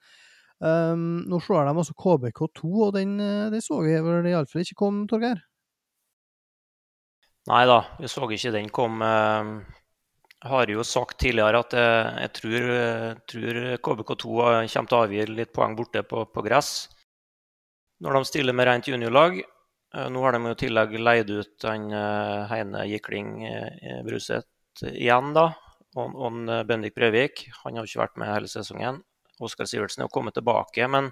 Um, 0.61 1.25
nå 1.29 1.41
slår 1.41 1.69
de 1.69 1.73
også 1.83 1.97
KBK2, 1.97 2.71
og 2.87 2.95
den, 2.97 3.17
den 3.53 3.65
så 3.65 3.79
vi 3.81 3.97
vel 4.05 4.29
iallfall 4.29 4.65
ikke 4.65 4.77
kom, 4.81 5.03
Torgeir? 5.09 5.41
Nei 7.49 7.65
da, 7.69 7.81
vi 7.99 8.09
så 8.13 8.29
ikke 8.29 8.53
den 8.55 8.71
kom. 8.73 9.03
Eh, 9.05 9.53
Jeg 10.41 10.49
har 10.55 10.73
jo 10.73 10.85
sagt 10.87 11.19
tidligere 11.21 11.61
at 11.61 11.77
jeg, 11.77 12.17
jeg 12.25 12.33
tror, 12.39 12.71
tror 13.29 13.61
KBK2 13.85 14.25
kommer 14.25 14.89
til 14.89 14.97
å 14.97 15.03
avgi 15.05 15.29
litt 15.29 15.53
poeng 15.53 15.77
borte 15.77 16.05
på, 16.09 16.25
på 16.33 16.45
gress. 16.47 16.89
Når 18.01 18.17
de 18.17 18.29
stiller 18.29 18.57
med 18.57 18.69
rent 18.69 18.89
juniorlag. 18.89 19.41
Nå 19.91 20.23
har 20.23 20.37
de 20.37 20.41
jo 20.47 20.55
i 20.55 20.61
tillegg 20.61 20.93
leid 21.01 21.31
ut 21.35 21.67
han 21.67 21.89
Heine 22.51 22.85
Gikling 22.87 23.33
Bruseth 24.07 24.85
igjen, 24.87 25.33
da. 25.35 25.49
Og, 25.99 26.15
og 26.15 26.53
Bendik 26.69 26.95
Breivik. 26.95 27.49
Han 27.65 27.75
har 27.75 27.85
jo 27.85 27.91
ikke 27.91 28.05
vært 28.05 28.21
med 28.23 28.31
hele 28.31 28.51
sesongen. 28.51 29.01
Oskar 29.43 29.67
Sivertsen 29.67 30.05
er 30.05 30.07
jo 30.07 30.15
kommet 30.15 30.39
tilbake. 30.39 30.87
men 30.87 31.11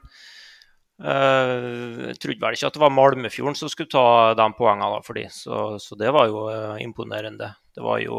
jeg 0.99 2.19
trodde 2.19 2.43
vel 2.43 2.57
ikke 2.57 2.71
at 2.71 2.75
det 2.75 2.83
var 2.83 2.91
Malmefjorden 2.91 3.55
som 3.59 3.71
skulle 3.71 3.91
ta 3.93 4.35
de 4.35 4.47
poengene 4.59 4.99
for 5.07 5.15
de, 5.15 5.29
så, 5.31 5.77
så, 5.79 5.95
det 5.95 6.11
var 6.15 6.27
jo 6.27 6.49
imponerende. 6.83 7.53
Det 7.75 7.85
var 7.85 8.01
jo 8.03 8.19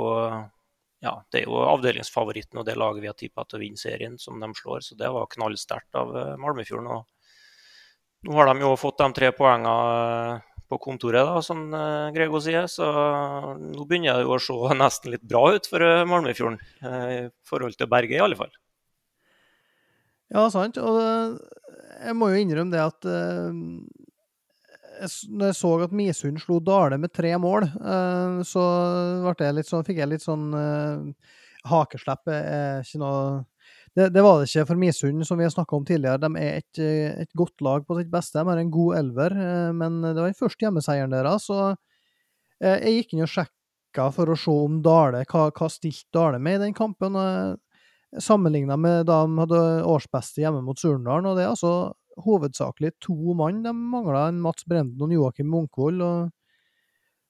ja, 1.00 1.14
det 1.32 1.42
er 1.42 1.48
jo 1.48 1.60
avdelingsfavoritten 1.64 2.60
og 2.60 2.66
det 2.68 2.76
laget 2.76 3.04
vi 3.04 3.08
har 3.08 3.16
tippa 3.20 3.46
til 3.48 3.60
å 3.60 3.62
vinne 3.62 3.80
serien, 3.80 4.18
som 4.20 4.40
de 4.40 4.50
slår. 4.56 4.84
Så 4.84 4.98
det 5.00 5.12
var 5.16 5.30
knallsterkt 5.32 5.96
av 5.96 6.12
eh, 6.12 6.34
Malmefjorden. 6.40 6.90
Og 6.92 7.06
nå 8.28 8.36
har 8.36 8.50
de 8.50 8.64
jo 8.64 8.76
fått 8.80 9.00
de 9.02 9.10
tre 9.16 9.32
poengene 9.36 9.74
eh, 10.36 10.48
på 10.70 10.78
kontoret, 10.84 11.26
da, 11.26 11.42
som 11.46 11.62
eh, 11.74 12.10
Grego 12.16 12.42
sier. 12.44 12.68
Så 12.72 12.88
nå 13.60 13.86
begynner 13.90 14.20
det 14.20 14.28
jo 14.28 14.36
å 14.36 14.42
se 14.44 14.76
nesten 14.78 15.16
litt 15.16 15.26
bra 15.26 15.46
ut 15.56 15.70
for 15.70 15.86
Malmefjorden. 16.10 16.60
I 16.84 17.22
forhold 17.48 17.80
til 17.80 17.90
Berge, 17.92 18.18
i 18.18 18.24
alle 18.24 18.38
fall. 18.40 18.52
Ja, 20.30 20.46
sant. 20.54 20.78
Og 20.78 21.00
jeg 21.00 22.16
må 22.18 22.30
jo 22.30 22.44
innrømme 22.44 22.76
det 22.76 22.84
at 22.86 23.08
når 25.32 25.46
jeg 25.48 25.56
så 25.56 25.72
at 25.82 25.96
Misund 25.96 26.42
slo 26.44 26.60
Dale 26.62 27.00
med 27.02 27.14
tre 27.16 27.32
mål, 27.40 27.66
så 28.46 28.64
sånn, 29.24 29.86
fikk 29.88 30.02
jeg 30.04 30.12
litt 30.12 30.26
sånn 30.26 30.52
Hakeslepp 31.70 32.30
er 32.32 32.84
ikke 32.84 33.02
noe 33.02 33.24
det, 34.00 34.10
det, 34.16 34.24
var 34.26 34.40
det 34.40 34.48
ikke 34.50 34.66
for 34.72 34.80
Misund, 34.80 35.28
som 35.28 35.40
vi 35.40 35.46
har 35.46 35.54
snakka 35.54 35.78
om 35.78 35.86
tidligere. 35.88 36.22
De 36.24 36.30
er 36.40 36.60
et, 36.62 36.82
et, 37.26 37.32
godt 37.38 37.64
lag 37.66 37.86
på 37.88 38.00
sitt 38.00 38.10
beste. 38.12 38.40
De 38.40 38.48
har 38.48 38.62
en 38.62 38.74
god 38.74 38.98
elver, 39.04 39.36
uh, 39.36 39.70
men 39.76 40.02
det 40.06 40.18
var 40.18 40.28
den 40.30 40.40
første 40.40 40.66
hjemmeseieren 40.66 41.16
deres. 41.16 41.48
Så 41.50 41.74
jeg 42.60 42.98
gikk 42.98 43.16
inn 43.16 43.24
og 43.24 43.32
sjekka 43.32 44.10
for 44.16 44.32
å 44.32 44.38
se 44.40 44.56
om 44.66 44.82
Dale, 44.84 45.24
hva, 45.30 45.46
hva 45.56 45.70
stilte 45.72 46.12
Dale 46.16 46.42
med 46.44 46.60
i 46.60 46.64
den 46.66 46.76
kampen. 46.76 47.16
Sammenligna 48.20 48.76
med 48.80 49.06
da 49.08 49.22
de 49.28 49.38
hadde 49.44 49.62
årsbeste 49.88 50.42
hjemme 50.42 50.64
mot 50.66 50.80
Surndalen. 50.82 51.30
og 51.30 51.38
det 51.38 51.46
er 51.46 51.54
altså 51.54 51.94
hovedsakelig 52.26 52.96
to 53.04 53.36
mann 53.38 53.64
de 53.64 53.74
mangla, 53.74 54.30
Mats 54.32 54.66
Brenden 54.68 55.06
og 55.06 55.14
Joakim 55.14 55.50
Munkvold. 55.54 56.02
og 56.02 56.32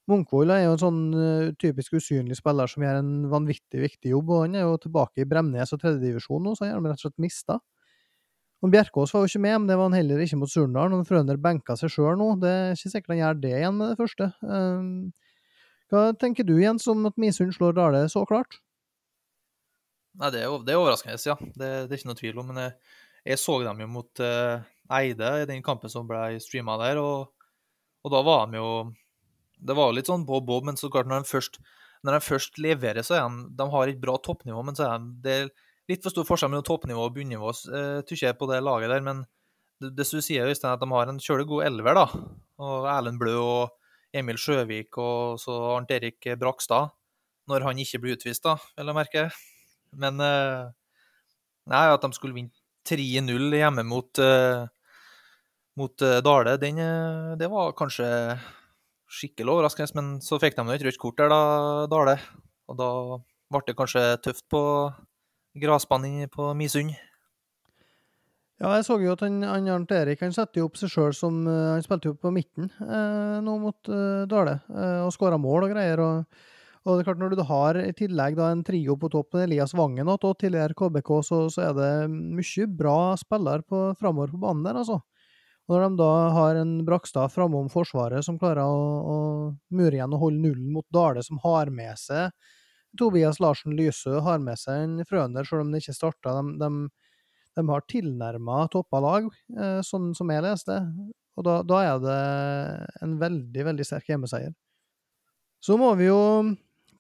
Munkvold 0.09 0.53
er 0.53 0.63
jo 0.63 0.75
en 0.75 0.81
sånn 0.81 1.01
uh, 1.13 1.49
typisk 1.61 1.99
usynlig 1.99 2.39
spiller 2.39 2.69
som 2.69 2.85
gjør 2.85 3.01
en 3.01 3.11
vanvittig 3.31 3.83
viktig 3.83 4.13
jobb. 4.13 4.31
og 4.33 4.45
Han 4.47 4.57
er 4.57 4.65
jo 4.65 4.79
tilbake 4.81 5.23
i 5.23 5.27
Bremnes 5.29 5.75
og 5.75 5.81
tredjedivisjon 5.83 6.47
nå, 6.47 6.55
så 6.57 6.65
han 6.65 6.79
har 6.79 6.95
rett 6.95 7.03
og 7.03 7.07
slett 7.07 7.25
mista. 7.25 7.59
Og 8.59 8.73
Bjerkås 8.73 9.13
var 9.15 9.23
jo 9.23 9.29
ikke 9.29 9.43
med, 9.45 9.55
men 9.61 9.69
det 9.69 9.77
var 9.79 9.87
han 9.87 9.95
heller 9.95 10.23
ikke 10.23 10.41
mot 10.41 10.51
Surndal. 10.51 10.89
Når 10.91 11.05
Frøner 11.07 11.39
benka 11.39 11.77
seg 11.79 11.93
sjøl 11.93 12.17
nå. 12.19 12.33
Det 12.41 12.49
er 12.51 12.73
ikke 12.75 12.91
sikkert 12.91 13.13
han 13.13 13.21
gjør 13.21 13.37
det 13.45 13.53
igjen 13.61 13.77
med 13.77 13.93
det 13.93 13.99
første. 14.01 14.31
Uh, 14.43 15.29
hva 15.89 16.01
tenker 16.21 16.45
du, 16.45 16.57
Jens, 16.61 16.87
om 16.91 17.07
at 17.09 17.15
Misund 17.21 17.55
slår 17.55 17.77
Dale 17.77 18.03
så 18.11 18.25
klart? 18.29 18.59
Nei, 20.19 20.29
det 20.33 20.41
er, 20.43 20.57
det 20.65 20.73
er 20.73 20.81
overraskende, 20.81 21.15
ja. 21.23 21.37
Det, 21.39 21.69
det, 21.87 21.93
er 21.93 22.01
ikke 22.01 22.09
noe 22.11 22.19
tvil 22.19 22.41
om. 22.41 22.51
Men 22.51 22.61
jeg, 22.65 22.73
jeg 23.31 23.41
så 23.41 23.55
dem 23.63 23.85
jo 23.85 23.89
mot 23.93 24.21
uh, 24.25 24.67
Eide 24.99 25.31
i 25.43 25.47
den 25.49 25.63
kampen 25.65 25.91
som 25.91 26.07
ble 26.09 26.39
streama 26.43 26.75
der, 26.81 26.99
og, 27.01 27.29
og, 28.03 28.11
da 28.11 28.21
var 28.25 28.49
de 28.49 28.59
jo 28.59 28.71
Det 29.59 29.75
var 29.75 29.91
litt 29.95 30.07
sånn 30.09 30.25
bob-bob, 30.27 30.67
men 30.67 30.77
så 30.79 30.89
klart, 30.91 31.09
når 31.09 31.23
de 31.23 31.29
først, 31.29 31.59
når 32.07 32.15
de 32.15 32.21
først 32.23 32.59
leverer, 32.63 33.03
så 33.03 33.17
er 33.17 33.25
de 33.27 33.49
De 33.59 33.67
har 33.73 33.91
et 33.91 33.99
bra 33.99 34.15
toppnivå, 34.23 34.63
men 34.63 34.77
så 34.77 34.87
er 34.87 35.01
de 35.03 35.11
det 35.25 35.35
er 35.35 35.49
litt 35.89 36.05
for 36.05 36.13
stor 36.13 36.27
forskjell 36.27 36.51
mellom 36.53 36.67
toppnivå 36.67 37.07
og 37.07 37.15
bunnivå, 37.15 37.51
uh, 37.73 37.99
tykker 38.05 38.29
jeg, 38.29 38.37
på 38.39 38.49
det 38.51 38.61
laget 38.63 38.93
der. 38.93 39.03
Men 39.05 39.25
det, 39.81 39.93
det 39.97 40.05
du 40.05 40.21
sier, 40.21 40.47
Øystein, 40.47 40.71
at 40.75 40.83
de 40.83 40.89
har 40.91 41.09
en 41.09 41.21
kjølig 41.23 41.47
god 41.49 41.65
elver, 41.71 41.97
da. 41.97 42.05
Og 42.61 42.87
Erlend 42.91 43.19
Blø 43.21 43.35
og 43.41 43.75
Emil 44.15 44.39
Sjøvik 44.41 44.97
og 45.01 45.39
så 45.41 45.55
Arnt 45.75 45.91
Erik 45.93 46.31
Brakstad. 46.39 46.93
Når 47.49 47.65
han 47.65 47.81
ikke 47.81 48.01
blir 48.03 48.17
utvist, 48.17 48.45
da, 48.45 48.59
vil 48.77 48.91
jeg 48.91 48.97
merke. 48.99 49.25
Men 49.97 50.21
uh, 50.21 50.69
Nei, 51.69 51.85
at 51.89 52.01
de 52.01 52.15
skulle 52.15 52.33
vinne 52.33 52.53
3-0 52.89 53.57
hjemme 53.59 53.83
mot, 53.85 54.21
uh, 54.21 54.63
mot 55.77 56.05
Dale, 56.25 56.55
den, 56.61 56.79
det 57.37 57.49
var 57.51 57.75
kanskje 57.77 58.07
skikkelig 59.09 59.55
overraskende. 59.55 59.95
Men 59.97 60.15
så 60.23 60.39
fikk 60.41 60.57
de 60.57 60.65
et 60.73 60.85
rødt 60.87 61.01
kort 61.01 61.19
der, 61.19 61.31
da, 61.33 61.41
Dale. 61.91 62.17
Og 62.69 62.79
da 62.79 62.89
ble 63.49 63.63
det 63.67 63.77
kanskje 63.77 64.03
tøft 64.23 64.45
på 64.51 64.61
gressbanen 65.59 66.29
på 66.31 66.51
Misund. 66.57 66.93
Ja, 68.59 68.73
jeg 68.75 68.85
så 68.85 68.97
jo 68.99 69.13
at 69.15 69.23
han, 69.23 69.39
han 69.47 69.69
Arnt 69.71 69.91
Erik 69.95 70.19
han 70.19 70.33
setter 70.35 70.59
jo 70.59 70.67
opp 70.67 70.75
seg 70.75 70.91
sjøl 70.91 71.13
som 71.15 71.45
Han 71.47 71.83
spilte 71.85 72.09
jo 72.09 72.17
på 72.19 72.31
midten 72.35 72.67
eh, 72.67 73.37
nå 73.39 73.53
mot 73.61 73.87
eh, 73.87 74.25
Dale, 74.27 74.57
eh, 74.67 74.97
og 75.05 75.13
skåra 75.15 75.39
mål 75.39 75.69
og 75.69 75.71
greier. 75.71 76.03
og 76.03 76.41
og 76.87 76.95
det 76.95 77.03
er 77.03 77.07
klart 77.09 77.19
Når 77.19 77.35
du 77.35 77.43
har 77.43 77.77
i 77.81 77.93
tillegg 77.95 78.37
da 78.39 78.49
en 78.53 78.63
trio 78.65 78.95
på 78.99 79.09
topp 79.11 79.35
Elias 79.43 79.75
Vangen 79.75 80.07
og 80.09 80.23
tidligere 80.39 80.75
KBK, 80.77 81.09
så, 81.27 81.39
så, 81.51 81.69
er 81.69 81.73
det 81.75 82.09
mye 82.09 82.67
bra 82.71 83.15
spillere 83.19 83.65
framover 83.99 84.31
på 84.31 84.39
banen 84.41 84.63
der, 84.63 84.79
altså. 84.79 85.01
Når 85.69 85.83
de 85.85 85.89
da 85.99 86.13
har 86.33 86.57
en 86.57 86.71
Brakstad 86.85 87.29
framom 87.29 87.67
Forsvaret 87.69 88.25
som 88.25 88.39
klarer 88.41 88.65
å, 88.65 88.79
å 89.05 89.17
mure 89.75 89.93
igjen 89.93 90.15
og 90.17 90.23
holde 90.23 90.41
nullen 90.41 90.71
mot 90.73 90.87
Dale, 90.93 91.21
som 91.25 91.37
har 91.43 91.69
med 91.69 91.93
seg 92.01 92.33
Tobias 92.97 93.37
Larsen 93.37 93.75
Lysø, 93.77 94.17
har 94.25 94.41
med 94.41 94.57
seg 94.57 94.81
en 94.81 95.05
Frøner, 95.05 95.45
selv 95.45 95.61
om 95.61 95.69
det 95.71 95.83
ikke 95.83 95.93
starta. 95.93 96.33
De, 96.39 96.55
de, 96.57 96.69
de, 97.59 97.65
har 97.69 97.85
tilnærma 97.85 98.63
toppa 98.73 99.01
lag, 99.03 99.27
eh, 99.53 99.81
sånn 99.85 100.09
som 100.17 100.33
jeg 100.33 100.45
leste. 100.45 100.79
Og 101.37 101.45
da, 101.45 101.59
da 101.63 101.83
er 101.85 102.01
det 102.03 102.17
en 103.05 103.13
veldig, 103.21 103.67
veldig 103.69 103.85
sterk 103.85 104.09
hjemmeseier. 104.09 104.55
Så 105.63 105.77
må 105.79 105.91
vi 105.99 106.09
jo 106.09 106.19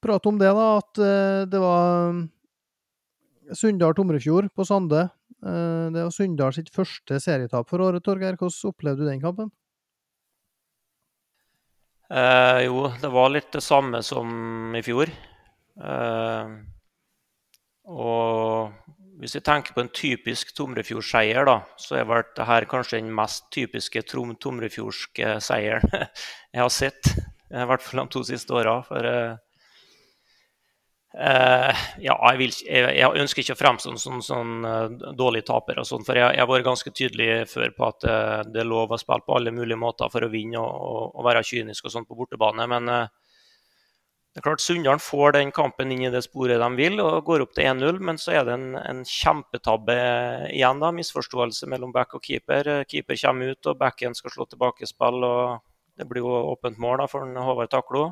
prate 0.03 0.29
om 0.29 0.37
det, 0.39 0.51
da, 0.55 0.67
at 0.79 1.01
uh, 1.01 1.47
det 1.49 1.59
var 1.59 2.13
mm, 2.13 2.21
Sunndal-Tomrefjord 3.55 4.51
på 4.55 4.65
Sande. 4.67 5.07
Uh, 5.39 5.87
det 5.93 6.03
var 6.03 6.11
Sunndal 6.11 6.53
sitt 6.55 6.71
første 6.75 7.19
serietap 7.23 7.69
for 7.71 7.83
året, 7.83 8.03
Torgeir. 8.03 8.35
Hvordan 8.39 8.71
opplevde 8.71 9.05
du 9.05 9.09
den 9.09 9.23
kampen? 9.23 9.51
Eh, 12.09 12.63
jo, 12.65 12.87
det 12.97 13.09
var 13.13 13.29
litt 13.29 13.51
det 13.53 13.61
samme 13.61 14.01
som 14.01 14.73
i 14.73 14.81
fjor. 14.81 15.11
og 17.85 18.71
hvis 19.19 19.35
vi 19.35 19.41
tenker 19.43 19.75
på 19.75 19.83
en 19.83 19.91
typisk 19.91 20.53
Tomrefjord-seier, 20.55 21.43
da, 21.45 21.57
så 21.77 21.99
er 21.99 22.07
vel 22.07 22.23
dette 22.23 22.65
kanskje 22.71 23.01
den 23.01 23.11
mest 23.13 23.49
typiske 23.51 24.01
tomrefjordske 24.07 25.35
seieren 25.43 25.85
jeg 26.55 26.61
har 26.61 26.71
sett. 26.71 27.11
I 27.51 27.65
hvert 27.67 27.83
fall 27.83 28.03
de 28.05 28.13
to 28.15 28.23
siste 28.23 28.55
åra. 28.55 28.77
For 28.87 29.05
Uh, 31.09 31.73
ja, 31.97 32.13
jeg, 32.13 32.37
vil, 32.37 32.51
jeg, 32.67 32.89
jeg, 32.99 33.21
ønsker 33.23 33.41
ikke 33.41 33.55
å 33.55 33.59
fremstå 33.59 33.95
som 33.97 34.19
sånn, 34.21 34.51
uh, 34.61 35.13
dårlig 35.17 35.41
taper, 35.47 35.79
og 35.81 35.87
sånn, 35.89 36.03
for 36.05 36.19
jeg, 36.19 36.37
har 36.37 36.49
vært 36.49 36.67
ganske 36.67 36.93
tydelig 36.93 37.47
før 37.49 37.73
på 37.73 37.87
at 37.87 38.05
uh, 38.05 38.41
det 38.45 38.61
er 38.61 38.69
lov 38.69 38.93
å 38.93 38.99
spille 39.01 39.25
på 39.25 39.39
alle 39.39 39.53
mulige 39.55 39.79
måter 39.81 40.11
for 40.13 40.27
å 40.27 40.29
vinne 40.29 40.61
og, 40.61 40.69
og, 40.69 41.07
og 41.17 41.25
være 41.25 41.41
kynisk 41.49 41.89
og 41.89 41.95
sånn 41.95 42.05
på 42.05 42.19
bortebane. 42.19 42.69
Men 42.69 42.93
det 42.93 44.37
er 44.37 44.45
klart 44.45 44.61
Sunndalen 44.61 45.01
får 45.01 45.33
den 45.39 45.49
kampen 45.55 45.89
inn 45.95 46.05
i 46.05 46.13
det 46.13 46.21
sporet 46.27 46.61
de 46.61 46.69
vil 46.77 47.01
og 47.01 47.25
går 47.25 47.47
opp 47.47 47.57
til 47.57 47.65
1-0. 47.71 47.97
Men 48.05 48.21
så 48.21 48.37
er 48.37 48.45
det 48.45 48.59
en, 48.59 48.69
en 48.77 49.01
kjempetabbe 49.01 49.97
igjen, 50.53 50.83
da, 50.83 50.93
misforståelse 50.93 51.67
mellom 51.73 51.91
back 51.95 52.13
og 52.13 52.21
keeper. 52.23 52.69
Keeper 52.85 53.17
kommer 53.25 53.55
ut, 53.55 53.73
og 53.73 53.81
backen 53.81 54.13
skal 54.13 54.35
slå 54.35 54.45
tilbakespill. 54.45 55.25
og 55.25 55.65
Det 55.97 56.05
blir 56.05 56.21
jo 56.21 56.37
åpent 56.53 56.77
mål 56.77 57.01
da, 57.01 57.09
for 57.09 57.25
Håvard 57.49 57.73
Taklo. 57.73 58.11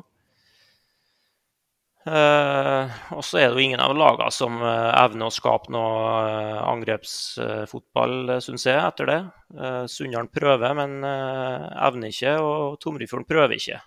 Uh, 2.06 2.86
og 3.18 3.24
så 3.26 3.40
er 3.40 3.48
det 3.50 3.58
jo 3.58 3.64
ingen 3.66 3.80
av 3.82 3.92
lagene 3.98 4.30
som 4.32 4.60
uh, 4.62 4.94
evner 5.02 5.28
å 5.28 5.34
skape 5.34 5.72
noe 5.74 5.96
uh, 6.22 6.60
angrepsfotball, 6.70 8.14
uh, 8.30 8.38
syns 8.44 8.64
jeg, 8.68 8.78
etter 8.78 9.10
det. 9.10 9.18
Uh, 9.52 9.82
Sunndalen 9.90 10.30
prøver, 10.32 10.76
men 10.78 11.02
evner 11.02 12.14
ikke, 12.14 12.36
og 12.40 12.78
Tomrefjorden 12.82 13.28
prøver 13.28 13.58
ikke. 13.58 13.82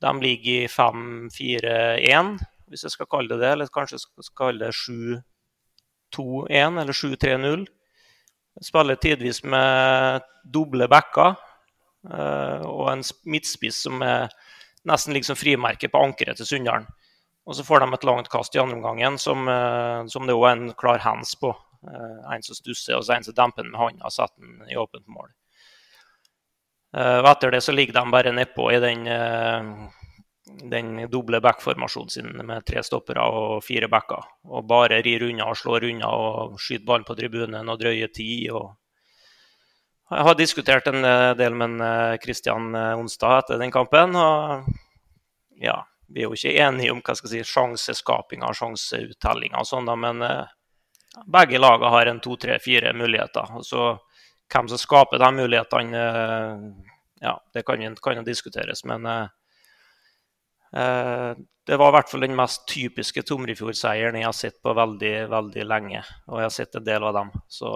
de 0.00 0.12
ligger 0.22 0.62
i 0.62 0.68
5-4-1, 0.70 2.30
hvis 2.70 2.84
jeg 2.86 2.94
skal 2.94 3.08
kalle 3.10 3.32
det 3.32 3.40
det, 3.40 3.50
eller 3.56 3.72
kanskje 3.74 3.96
jeg 3.96 4.04
skal 4.28 4.38
kalle 4.38 4.68
det 4.68 4.76
7-2-1 6.14 6.80
eller 6.84 6.94
7-3-0. 6.94 7.66
Spiller 8.62 9.00
tidvis 9.00 9.42
med 9.42 10.22
doble 10.44 10.86
backer 10.90 11.34
og 12.04 12.86
en 12.92 13.02
midtspiss 13.28 13.82
som 13.84 14.02
er 14.06 14.30
nesten 14.88 15.14
liksom 15.14 15.36
frimerke 15.36 15.88
på 15.88 16.00
ankeret 16.00 16.40
til 16.40 16.48
Sunndalen. 16.48 16.88
Og 17.48 17.56
så 17.56 17.64
får 17.64 17.82
de 17.82 17.94
et 17.94 18.06
langt 18.06 18.28
kast 18.30 18.54
i 18.54 18.60
andre 18.62 18.76
omgangen 18.78 19.18
som, 19.18 19.48
eh, 19.48 20.06
som 20.12 20.26
det 20.26 20.36
òg 20.36 20.46
er 20.48 20.56
en 20.56 20.72
klar 20.78 20.98
hands 20.98 21.34
på. 21.34 21.54
Eh, 21.82 22.34
en 22.34 22.42
som 22.42 22.54
stusser, 22.54 22.96
og 22.96 23.04
så 23.04 23.16
en 23.16 23.24
som 23.24 23.34
demper 23.34 23.64
den 23.64 23.72
med 23.72 23.80
hånda 23.80 24.04
og 24.04 24.12
setter 24.12 24.38
den 24.44 24.68
i 24.68 24.76
åpent 24.76 25.06
mål. 25.08 25.30
Eh, 26.96 27.18
og 27.22 27.30
etter 27.30 27.50
det 27.50 27.62
så 27.64 27.72
ligger 27.72 27.96
de 27.96 28.10
bare 28.10 28.32
nedpå 28.32 28.68
i 28.72 28.80
den, 28.82 29.06
den 30.70 31.10
doble 31.10 31.40
backformasjonen 31.40 32.10
sin 32.10 32.30
med 32.46 32.66
tre 32.66 32.82
stoppere 32.82 33.24
og 33.24 33.64
fire 33.64 33.88
backer. 33.88 34.22
Og 34.44 34.66
bare 34.68 35.00
rir 35.02 35.24
unna 35.24 35.48
og 35.48 35.56
slår 35.56 35.88
unna 35.90 36.10
og 36.10 36.60
skyter 36.60 36.86
ballen 36.86 37.08
på 37.08 37.16
tribunen 37.16 37.68
og 37.68 37.80
drøyer 37.80 38.12
tid. 38.12 38.50
og 38.50 38.76
Jeg 40.10 40.26
har 40.26 40.34
diskutert 40.34 40.88
en 40.90 41.04
eh, 41.06 41.32
del 41.38 41.54
med 41.54 42.20
Kristian 42.22 42.74
Onsdag 42.74 43.38
etter 43.38 43.60
den 43.62 43.70
kampen. 43.70 44.16
og 44.18 44.66
ja, 45.62 45.76
Vi 46.08 46.22
er 46.22 46.28
jo 46.28 46.34
ikke 46.34 46.56
enige 46.66 46.92
om 46.92 47.02
hva 47.04 47.14
skal 47.14 47.30
si, 47.30 47.42
sjanseskapinga 47.46 48.50
og 48.50 48.58
sjanseuttellinga 48.58 49.62
men 49.96 50.24
begge 51.26 51.58
lagene 51.58 51.90
har 51.90 52.06
en 52.06 52.20
to, 52.20 52.36
tre, 52.36 52.58
fire 52.58 52.92
muligheter. 52.92 53.54
Og 53.54 53.64
så 53.66 53.96
hvem 54.50 54.68
som 54.68 54.78
skaper 54.78 55.18
de 55.18 55.30
mulighetene, 55.34 56.02
ja, 57.20 57.36
det 57.54 57.64
kan 57.66 57.82
jo 57.82 58.22
diskuteres. 58.26 58.84
Men 58.84 59.06
Eh, 60.76 61.36
det 61.66 61.76
var 61.76 61.88
i 61.88 61.94
hvert 61.96 62.10
fall 62.10 62.24
den 62.24 62.36
mest 62.38 62.62
typiske 62.70 63.22
Tomrefjord-seieren 63.26 64.18
jeg 64.20 64.28
har 64.28 64.36
sett 64.36 64.60
på 64.62 64.74
veldig 64.76 65.14
veldig 65.32 65.66
lenge. 65.66 66.02
Og 66.28 66.40
jeg 66.40 66.46
har 66.48 66.54
sett 66.54 66.78
en 66.78 66.86
del 66.86 67.06
av 67.06 67.16
dem. 67.16 67.32
Så, 67.50 67.70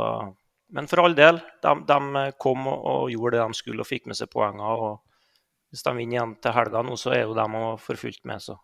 men 0.72 0.88
for 0.88 1.04
all 1.04 1.14
del, 1.16 1.40
de, 1.62 1.74
de, 1.88 2.22
kom 2.40 2.68
og 2.70 3.10
gjorde 3.12 3.36
det 3.36 3.42
de 3.44 3.58
skulle 3.58 3.84
og 3.84 3.88
fikk 3.88 4.08
med 4.10 4.18
seg 4.18 4.30
poenger. 4.32 4.86
og 4.88 5.02
Hvis 5.70 5.84
de 5.84 5.96
vinner 5.96 6.18
igjen 6.18 6.36
til 6.42 6.56
helga 6.56 6.82
nå, 6.82 6.96
så 7.00 7.12
er 7.14 7.26
jo 7.26 7.36
de 7.36 7.48
for 7.82 8.00
fullt 8.00 8.24
med. 8.24 8.42
Så 8.42 8.56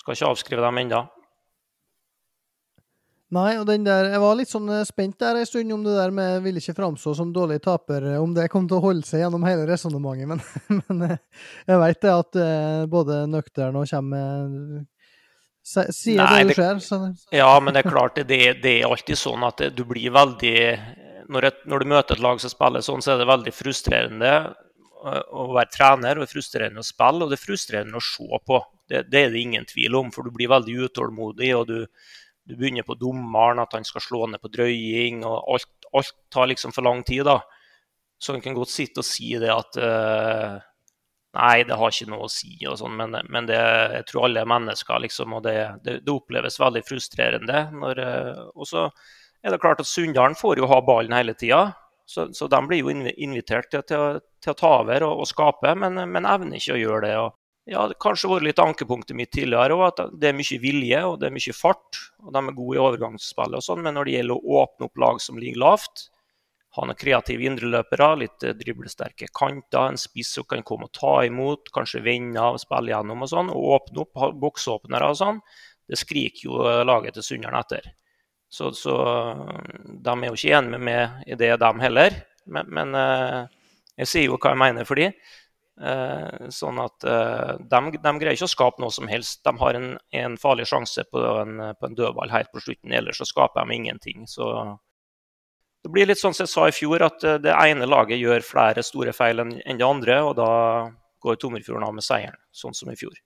skal 0.00 0.16
ikke 0.16 0.30
avskrive 0.30 0.64
dem 0.64 0.84
ennå. 0.84 1.04
Nei, 3.30 3.52
og 3.60 3.66
den 3.68 3.84
der 3.86 4.08
Jeg 4.10 4.18
var 4.18 4.34
litt 4.34 4.50
sånn 4.50 4.70
eh, 4.74 4.86
spent 4.88 5.20
der 5.22 5.38
en 5.38 5.46
stund 5.46 5.70
om 5.70 5.84
det 5.86 5.92
der 5.94 6.10
med 6.14 6.40
vil 6.42 6.56
ikke 6.58 6.74
framstå 6.74 7.12
som 7.14 7.30
dårlig 7.34 7.60
taper, 7.62 8.08
eh, 8.14 8.18
om 8.18 8.32
det 8.34 8.48
kom 8.50 8.66
til 8.66 8.80
å 8.80 8.82
holde 8.88 9.06
seg 9.06 9.22
gjennom 9.22 9.46
hele 9.46 9.68
resonnementet, 9.70 10.26
men, 10.26 10.42
men, 10.88 11.04
eh, 11.06 11.44
jeg 11.70 11.82
vet 11.84 12.00
det 12.02 12.14
at 12.16 12.40
både 12.90 13.20
nøktern 13.30 13.78
og 13.78 13.86
kommer 13.86 14.82
Sier 15.70 16.18
Nei, 16.22 16.42
det 16.44 16.54
du 16.54 16.58
ser. 16.58 16.80
Så... 16.84 16.98
Ja, 17.34 17.52
men 17.62 17.76
det 17.76 17.84
er 17.84 17.92
klart, 17.92 18.18
det, 18.18 18.40
det 18.64 18.72
er 18.78 18.88
alltid 18.88 19.18
sånn 19.18 19.44
at 19.46 19.62
du 19.76 19.84
blir 19.88 20.10
veldig 20.14 20.56
når, 21.30 21.46
et, 21.46 21.60
når, 21.70 21.82
du 21.82 21.92
møter 21.92 22.18
et 22.18 22.24
lag 22.24 22.40
som 22.42 22.50
spiller 22.50 22.82
sånn, 22.82 23.04
så 23.04 23.14
er 23.14 23.20
det 23.20 23.28
veldig 23.30 23.52
frustrerende 23.54 24.32
å 25.00 25.46
være 25.54 25.70
trener 25.72 26.18
og 26.20 26.28
frustrerende 26.28 26.82
å 26.82 26.84
spille, 26.84 27.24
og 27.24 27.30
det 27.30 27.38
er 27.38 27.44
frustrerende 27.44 28.00
å 28.00 28.04
se 28.04 28.40
på. 28.46 28.58
Det, 28.90 29.04
det 29.08 29.22
er 29.22 29.30
det 29.32 29.44
ingen 29.46 29.68
tvil 29.68 29.96
om, 29.96 30.10
for 30.12 30.26
du 30.26 30.34
blir 30.34 30.50
veldig 30.52 30.74
utålmodig. 30.90 31.54
og 31.56 31.70
du 31.70 31.78
du 32.50 32.56
begynner 32.58 32.82
på 32.86 32.96
dommeren, 32.98 33.60
at 33.62 33.76
han 33.76 33.86
skal 33.86 34.02
slå 34.02 34.26
ned 34.26 34.42
på 34.42 34.50
drøying, 34.50 35.22
og 35.28 35.52
alt, 35.54 35.68
alt 35.94 36.14
tar 36.32 36.48
liksom 36.50 36.74
for 36.74 36.86
lang 36.86 37.04
tid. 37.06 37.24
da. 37.28 37.38
Så 38.18 38.34
han 38.34 38.42
kan 38.42 38.56
godt 38.56 38.72
sitte 38.72 39.04
og 39.04 39.06
si 39.06 39.32
det 39.40 39.52
at 39.54 39.78
uh, 39.78 40.58
Nei, 41.36 41.62
det 41.62 41.76
har 41.78 41.92
ikke 41.92 42.10
noe 42.10 42.26
å 42.26 42.32
si, 42.32 42.56
og 42.66 42.74
sånn, 42.80 42.96
men, 42.98 43.14
men 43.30 43.46
det, 43.46 43.58
jeg 43.94 44.06
tror 44.08 44.24
alle 44.26 44.42
er 44.42 44.48
mennesker, 44.50 44.98
liksom, 45.04 45.36
og 45.38 45.44
det, 45.44 45.54
det, 45.84 46.00
det 46.02 46.10
oppleves 46.10 46.58
veldig 46.58 46.82
frustrerende. 46.88 47.60
Når, 47.70 48.00
uh, 48.02 48.40
og 48.56 48.66
så 48.66 48.88
er 49.44 49.54
det 49.54 49.60
klart 49.62 49.82
at 49.82 49.86
Sunndalen 49.88 50.34
får 50.38 50.58
jo 50.58 50.68
ha 50.70 50.80
ballen 50.82 51.14
hele 51.14 51.36
tida, 51.38 51.68
så, 52.10 52.26
så, 52.34 52.48
de 52.50 52.58
blir 52.66 52.82
jo 52.82 52.90
invitert 52.90 53.70
til, 53.70 53.84
til, 53.86 54.18
til 54.42 54.50
å 54.50 54.58
ta 54.58 54.72
over 54.80 55.06
og, 55.06 55.22
og 55.22 55.30
skape, 55.30 55.76
men, 55.78 56.02
men, 56.10 56.26
evner 56.26 56.58
ikke 56.58 56.74
å 56.74 56.80
gjøre 56.80 57.04
det. 57.06 57.12
og 57.22 57.36
ja, 57.70 57.84
det 57.86 58.00
kanskje 58.02 58.32
vært 58.32 58.48
litt 58.48 58.62
ankepunktet 58.64 59.14
mitt 59.14 59.30
tidligere 59.30 59.76
òg, 59.76 59.84
at 59.92 60.16
det 60.18 60.32
er 60.32 60.34
mye 60.34 60.58
vilje 60.58 61.04
og 61.06 61.20
det 61.20 61.28
er 61.28 61.36
mye 61.36 61.54
fart. 61.54 62.00
og 62.24 62.32
De 62.34 62.42
er 62.42 62.56
gode 62.56 62.74
i 62.74 62.82
overgangsspillet 62.82 63.60
og 63.60 63.62
sånn, 63.62 63.84
men 63.86 63.94
når 63.94 64.08
det 64.08 64.16
gjelder 64.16 64.40
å 64.40 64.56
åpne 64.64 64.88
opp 64.88 65.04
lag 65.04 65.22
som 65.22 65.38
ligger 65.38 65.62
lavt, 65.62 66.08
ha 66.76 66.86
noen 66.86 66.98
kreative 66.98 67.46
indreløpere, 67.48 68.10
litt 68.20 68.46
eh, 68.46 68.54
driblesterke 68.58 69.30
kanter, 69.34 69.90
en 69.90 69.98
spiss 70.00 70.36
som 70.38 70.46
kan 70.48 70.62
komme 70.66 70.86
og 70.86 70.94
ta 70.96 71.16
imot, 71.26 71.72
kanskje 71.74 72.04
vende 72.04 72.42
av, 72.42 72.60
spille 72.62 72.94
gjennom 72.94 73.26
og 73.26 73.32
sånn, 73.32 73.50
og 73.54 73.72
åpne 73.76 74.04
opp 74.04 74.22
boksåpnere 74.42 75.10
og 75.10 75.18
sånn, 75.18 75.42
det 75.90 75.98
skriker 75.98 76.46
jo 76.46 76.62
eh, 76.68 76.84
laget 76.86 77.18
til 77.18 77.26
Sunndalen 77.26 77.62
etter. 77.64 77.90
Så, 78.50 78.72
så, 78.74 78.94
de 79.86 80.10
er 80.10 80.26
jo 80.26 80.34
ikke 80.34 80.56
enige 80.58 80.74
med 80.74 80.82
meg 80.88 81.28
i 81.30 81.36
det, 81.38 81.52
de 81.62 81.70
heller. 81.84 82.16
Men, 82.50 82.66
men 82.74 82.96
eh, 82.98 83.44
jeg 84.02 84.10
sier 84.10 84.26
jo 84.26 84.38
hva 84.40 84.54
jeg 84.54 84.62
mener 84.62 84.88
for. 84.88 84.98
Eh, 85.00 86.48
sånn 86.52 86.80
at 86.82 87.06
eh, 87.08 87.52
de, 87.62 87.80
de, 87.94 88.12
greier 88.20 88.36
ikke 88.36 88.48
å 88.48 88.52
skape 88.52 88.82
noe 88.82 88.94
som 88.94 89.10
helst. 89.10 89.42
De 89.46 89.54
har 89.62 89.78
en, 89.78 89.92
en 90.22 90.38
farlig 90.40 90.66
sjanse 90.70 91.06
på 91.10 91.22
en, 91.44 91.60
på 91.78 91.88
en, 91.88 91.98
dødball 91.98 92.34
helt 92.34 92.50
på 92.54 92.62
slutten, 92.64 92.94
ellers 92.96 93.22
så 93.22 93.28
skaper 93.28 93.66
de 93.66 93.78
ingenting. 93.78 94.26
Så 94.30 94.50
det 95.84 95.92
blir 95.92 96.08
litt 96.10 96.20
sånn 96.20 96.34
som 96.36 96.44
jeg 96.44 96.52
sa 96.52 96.68
i 96.68 96.76
fjor, 96.76 97.02
at 97.06 97.24
eh, 97.24 97.40
det 97.42 97.56
ene 97.56 97.88
laget 97.88 98.20
gjør 98.20 98.44
flere 98.46 98.84
store 98.84 99.14
feil 99.16 99.44
enn, 99.44 99.56
det 99.64 99.86
andre, 99.86 100.20
og 100.26 100.36
da 100.38 100.52
går 101.20 101.40
Tomrefjorden 101.40 101.86
av 101.86 101.96
med 101.96 102.04
seieren, 102.04 102.40
sånn 102.52 102.76
som 102.76 102.92
i 102.92 102.98
fjor. 102.98 103.16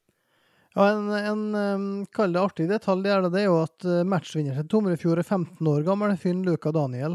Ja, 0.74 0.88
En, 0.90 1.12
en 1.14 2.06
kall 2.10 2.32
det 2.34 2.40
artig 2.42 2.64
detalj 2.66 3.06
er 3.06 3.22
det, 3.22 3.30
det 3.36 3.44
er 3.44 3.46
jo 3.46 3.60
at 3.62 3.84
matchvinner 4.10 4.56
til 4.58 4.66
Tomrefjord 4.72 5.20
er 5.22 5.28
15 5.28 5.68
år 5.70 5.84
gammel, 5.86 6.16
Finn 6.18 6.40
Luka 6.42 6.72
Daniel. 6.74 7.14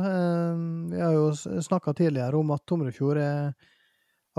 Vi 0.94 1.02
har 1.04 1.18
jo 1.18 1.26
snakka 1.36 1.92
tidligere 1.98 2.40
om 2.40 2.54
at 2.56 2.64
Tomrefjord 2.72 3.20
er 3.20 3.52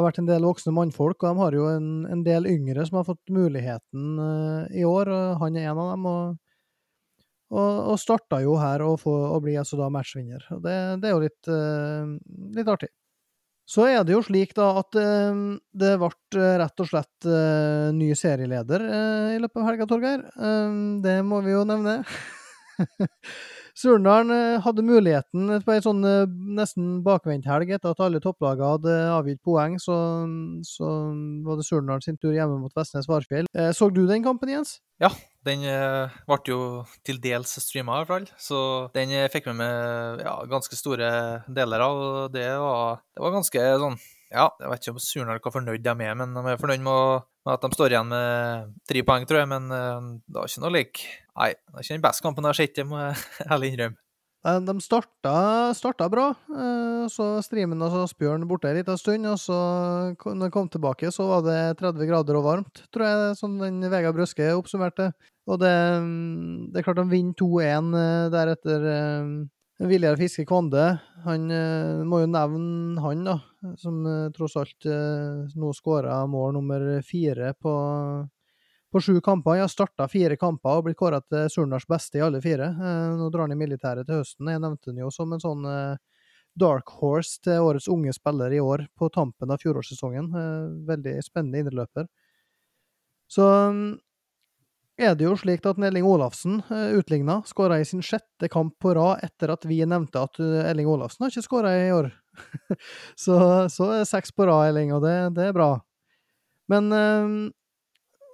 har 0.00 0.08
vært 0.08 0.20
en 0.22 0.28
del 0.28 0.46
voksne 0.46 0.74
mannfolk, 0.74 1.22
og 1.22 1.28
de 1.28 1.42
har 1.44 1.56
jo 1.56 1.66
en, 1.70 1.88
en 2.10 2.22
del 2.26 2.48
yngre 2.50 2.84
som 2.86 3.00
har 3.00 3.08
fått 3.08 3.32
muligheten 3.34 4.20
uh, 4.20 4.62
i 4.72 4.86
år. 4.86 5.10
og 5.10 5.42
Han 5.44 5.58
er 5.58 5.70
en 5.70 5.82
av 5.82 5.92
dem, 5.92 6.06
og, 6.10 6.38
og, 7.50 7.76
og 7.92 8.00
starta 8.00 8.40
jo 8.44 8.56
her 8.60 8.84
og, 8.86 8.96
få, 9.02 9.12
og 9.34 9.44
blir 9.44 9.60
altså 9.62 9.78
da 9.80 9.90
matchvinner. 9.92 10.44
og 10.54 10.62
Det, 10.64 10.74
det 11.02 11.10
er 11.10 11.14
jo 11.14 11.22
litt, 11.24 11.50
uh, 11.50 12.16
litt, 12.56 12.70
artig. 12.70 12.90
Så 13.70 13.86
er 13.86 14.02
det 14.06 14.16
jo 14.16 14.22
slik 14.26 14.54
da 14.58 14.72
at 14.80 14.98
uh, 14.98 15.56
det 15.82 15.94
ble 16.02 16.48
rett 16.62 16.82
og 16.82 16.90
slett 16.90 17.30
ny 17.94 18.12
serieleder 18.18 18.86
i 19.36 19.40
løpet 19.42 19.62
av 19.62 19.70
helga, 19.70 19.88
Torgeir. 19.90 20.26
det 21.04 21.16
må 21.26 21.42
vi 21.46 21.56
jo 21.56 21.64
nevne. 21.68 22.00
Surndalen 23.78 24.32
eh, 24.34 24.60
hadde 24.64 24.84
muligheten 24.86 25.60
på 25.64 25.74
ei 25.74 25.82
sånn 25.84 26.02
nesten 26.02 26.80
nesten 26.80 27.00
bakvendthelg 27.06 27.72
etter 27.76 27.94
at 27.94 28.02
alle 28.04 28.20
topplagene 28.22 28.70
hadde 28.74 28.96
avgitt 29.14 29.40
poeng. 29.46 29.78
Så, 29.82 29.96
så 30.66 30.90
var 31.46 31.58
det 31.58 31.66
Surndalen 31.66 32.04
sin 32.04 32.18
tur 32.20 32.34
hjemme 32.34 32.60
mot 32.60 32.74
Vestnes 32.76 33.08
Varfjell. 33.10 33.50
Eh, 33.54 33.72
så 33.76 33.90
du 33.90 34.06
den 34.08 34.24
kampen, 34.26 34.52
Jens? 34.52 34.78
Ja, 35.00 35.10
den 35.46 35.64
ble 35.64 36.38
jo 36.48 36.60
til 37.06 37.20
dels 37.22 37.56
streama. 37.64 38.02
Så 38.40 38.90
den 38.94 39.14
fikk 39.32 39.48
med 39.56 40.20
ja, 40.24 40.36
ganske 40.50 40.76
store 40.76 41.10
deler 41.48 41.84
av. 41.86 42.00
det 42.32 42.48
var, 42.60 43.00
det 43.14 43.24
var 43.24 43.38
ganske 43.38 43.68
sånn 43.80 44.00
ja, 44.30 44.44
jeg 44.62 44.70
vet 44.70 44.84
ikke 44.84 44.92
om 44.94 45.00
Surnadal 45.02 45.40
var 45.42 45.52
fornøyd 45.56 45.82
de 45.82 45.90
er, 46.06 46.12
men 46.14 46.36
de 46.36 46.42
er 46.52 46.60
fornøyd 46.60 46.82
med, 46.86 47.24
at 47.50 47.64
de 47.64 47.70
står 47.74 47.96
igjen 47.96 48.12
med 48.12 48.76
tre 48.86 49.02
poeng, 49.02 49.24
tror 49.26 49.40
jeg. 49.40 49.48
Men 49.50 49.66
det 49.72 50.36
var 50.36 50.46
ikke 50.46 50.62
noe 50.62 50.74
lik 50.76 51.02
Nei, 51.40 51.54
det 51.56 51.78
er 51.78 51.84
ikke 51.86 51.96
den 51.96 52.04
beste 52.04 52.24
kampen 52.26 52.44
jeg 52.44 52.52
har 52.52 52.58
sett, 52.58 52.76
det 52.76 52.86
må 52.88 53.00
jeg 53.00 53.50
ærlig 53.54 53.72
innrømme. 53.72 54.00
De 54.40 54.72
starta, 54.80 55.32
starta 55.76 56.06
bra. 56.08 56.30
Eh, 56.48 57.04
så 57.12 57.26
streamen 57.44 57.82
og 57.84 57.98
Asbjørn 58.06 58.46
borte 58.48 58.70
en 58.70 58.78
liten 58.78 58.96
stund. 58.96 59.28
Og 59.28 59.36
så, 59.36 59.56
når 60.24 60.46
de 60.46 60.54
kom 60.54 60.68
tilbake, 60.72 61.10
så 61.12 61.26
var 61.28 61.44
det 61.44 61.58
30 61.80 62.08
grader 62.08 62.38
og 62.40 62.46
varmt, 62.46 62.82
tror 62.88 63.04
jeg, 63.04 63.36
som 63.36 63.58
den 63.60 63.84
Vegard 63.92 64.16
Brøske 64.16 64.48
oppsummerte. 64.56 65.10
Og 65.44 65.60
det, 65.60 65.74
det 66.72 66.80
er 66.80 66.86
klart 66.86 67.02
de 67.02 67.08
vinner 67.12 67.36
2-1 67.36 67.92
eh, 68.00 68.26
deretter. 68.32 68.88
en 69.80 69.90
Viljar 69.92 70.16
Fiske 70.20 70.44
Kvande, 70.44 70.86
han 71.24 71.46
må 72.04 72.18
jo 72.20 72.26
nevne 72.28 73.00
han, 73.00 73.22
da, 73.24 73.38
som 73.80 74.02
tross 74.36 74.58
alt 74.60 74.84
nå 75.56 75.70
skåra 75.72 76.18
mål 76.28 76.52
nummer 76.58 76.84
fire 77.00 77.54
på 77.56 77.72
på 78.90 79.00
sju 79.00 79.20
kamper. 79.20 79.58
Jeg 79.58 79.66
har 79.66 79.72
starta 79.72 80.06
fire 80.10 80.36
kamper 80.38 80.80
og 80.80 80.88
blitt 80.88 80.98
kåra 80.98 81.20
til 81.22 81.46
Surnadals 81.52 81.86
beste 81.90 82.18
i 82.18 82.24
alle 82.24 82.40
fire. 82.42 82.72
Eh, 82.74 83.16
nå 83.18 83.30
drar 83.30 83.46
han 83.46 83.54
i 83.54 83.58
militæret 83.58 84.08
til 84.08 84.20
høsten. 84.20 84.50
Jeg 84.50 84.62
nevnte 84.62 84.90
han 84.90 85.00
jo 85.04 85.10
som 85.14 85.32
en 85.34 85.42
sånn 85.42 85.66
eh, 85.70 86.22
dark 86.58 86.90
horse 86.98 87.38
til 87.44 87.62
årets 87.62 87.88
unge 87.92 88.12
spiller 88.16 88.52
i 88.52 88.60
år, 88.62 88.88
på 88.98 89.10
tampen 89.14 89.52
av 89.54 89.62
fjorårssesongen. 89.62 90.30
Eh, 90.34 90.64
veldig 90.90 91.16
spennende 91.22 91.62
indreløper. 91.62 92.08
Så 93.30 93.46
mm, 93.46 93.92
er 95.06 95.14
det 95.14 95.28
jo 95.28 95.36
slik 95.38 95.68
at 95.70 95.78
Elling 95.78 96.08
Olafsen 96.08 96.58
utligna, 96.68 97.38
skåra 97.46 97.78
i 97.80 97.86
sin 97.86 98.02
sjette 98.02 98.50
kamp 98.50 98.74
på 98.82 98.96
rad 98.98 99.22
etter 99.24 99.54
at 99.54 99.62
vi 99.70 99.78
nevnte 99.86 100.26
at 100.26 100.42
Elling 100.42 100.90
Olafsen 100.90 101.24
har 101.24 101.30
ikke 101.30 101.46
skåra 101.46 101.70
i 101.78 101.92
år. 101.94 102.10
så, 103.22 103.38
så 103.70 103.86
er 103.94 104.02
det 104.02 104.10
seks 104.10 104.34
på 104.34 104.50
rad, 104.50 104.72
Elling, 104.72 104.90
og 104.98 105.06
det, 105.06 105.14
det 105.38 105.46
er 105.46 105.56
bra. 105.56 105.70
Men 106.70 106.90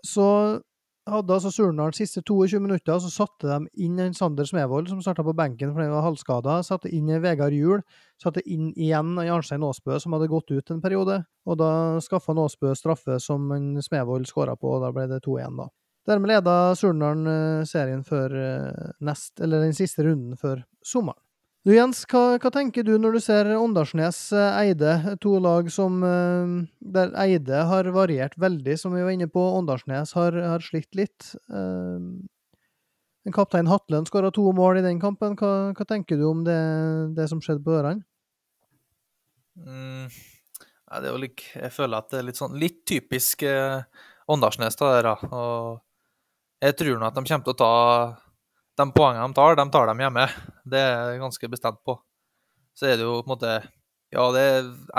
så 0.07 0.27
hadde 1.07 1.37
altså 1.37 1.53
Surnadal 1.55 1.95
siste 1.95 2.21
22 2.27 2.59
minutter, 2.63 2.99
så 2.99 3.11
satte 3.13 3.47
de 3.47 3.85
inn 3.85 3.99
en 4.03 4.15
Sander 4.17 4.47
Smevold, 4.49 4.89
som 4.91 5.03
starta 5.05 5.23
på 5.27 5.35
benken 5.39 5.71
fordi 5.75 5.87
han 5.87 5.95
var 5.95 6.07
halvskada. 6.09 6.57
Satte 6.67 6.91
inn 6.95 7.11
Vegard 7.23 7.55
Juel. 7.55 7.85
Satte 8.23 8.43
inn 8.43 8.73
igjen 8.75 9.15
Arnstein 9.23 9.65
Aasbø, 9.67 10.01
som 10.03 10.17
hadde 10.17 10.31
gått 10.33 10.51
ut 10.51 10.73
en 10.75 10.83
periode. 10.83 11.21
Og 11.47 11.59
da 11.61 11.71
skaffa 12.03 12.35
Aasbø 12.35 12.75
straffe 12.79 13.21
som 13.23 13.47
Smevold 13.83 14.27
skåra 14.31 14.57
på, 14.59 14.77
og 14.77 14.87
da 14.87 14.93
ble 14.95 15.07
det 15.13 15.23
2-1, 15.27 15.61
da. 15.63 15.69
Dermed 16.07 16.31
leda 16.31 16.57
Surnadal 16.79 17.31
eh, 17.31 17.63
serien 17.67 18.03
før 18.07 18.35
eh, 18.39 18.91
nest, 19.07 19.41
eller 19.43 19.65
den 19.67 19.75
siste 19.75 20.07
runden 20.07 20.39
før 20.39 20.63
sommeren. 20.87 21.23
Du 21.67 21.73
Jens, 21.75 22.05
hva, 22.07 22.37
hva, 22.39 22.51
tenker 22.55 22.85
du 22.87 22.93
når 22.95 23.17
du 23.17 23.21
ser 23.25 23.49
Åndalsnes 23.59 24.21
eh, 24.39 25.07
to 25.19 25.33
lag 25.43 25.67
som 25.75 25.99
eh, 26.07 26.53
der 26.95 27.11
Eide 27.19 27.65
har 27.67 27.89
variert 27.91 28.37
veldig, 28.39 28.77
som 28.79 28.95
vi 28.95 29.03
var 29.03 29.11
inne 29.11 29.27
på. 29.27 29.43
Åndalsnes 29.59 30.13
har, 30.15 30.37
har 30.47 30.63
slitt 30.63 30.95
litt. 30.95 31.33
Eh, 31.51 33.33
kaptein 33.35 33.67
Hatlen 33.67 34.07
skåra 34.07 34.31
to 34.31 34.45
mål 34.55 34.79
i 34.79 34.85
den 34.85 35.01
kampen. 35.03 35.35
Hva, 35.35 35.73
hva 35.75 35.87
tenker 35.91 36.21
du 36.21 36.23
om 36.29 36.45
det, 36.47 36.55
det 37.19 37.27
som 37.33 37.43
skjedde 37.43 37.65
på 37.67 37.75
Ørand? 37.75 38.05
Mm, 39.59 40.07
det 40.07 41.01
er 41.03 41.11
jo 41.11 41.19
lik, 41.25 41.49
jeg 41.51 41.75
føler 41.75 41.99
at 41.99 42.15
det 42.15 42.21
er 42.21 42.29
litt 42.29 42.39
sånn 42.39 42.55
litt 42.63 42.85
typisk 42.87 43.43
eh, 43.43 43.83
Åndalsnes. 44.31 44.79
Og 44.79 45.83
jeg 46.63 46.79
tror 46.79 47.03
nå 47.03 47.11
at 47.11 47.19
de 47.19 47.27
kommer 47.27 47.51
til 47.51 47.57
å 47.57 47.59
ta 47.59 47.75
de 48.77 48.87
poengene 48.93 49.27
de 49.31 49.37
tar, 49.37 49.57
de 49.57 49.67
tar 49.73 49.91
dem 49.91 50.03
hjemme. 50.05 50.27
Det 50.69 50.81
er 50.81 51.13
jeg 51.13 51.23
ganske 51.23 51.51
bestemt 51.53 51.83
på. 51.87 51.97
Så 52.77 52.91
er 52.91 52.99
det 52.99 53.07
jo 53.07 53.21
på 53.23 53.27
en 53.27 53.35
måte 53.35 53.53
Ja, 54.15 54.25
det, 54.33 54.45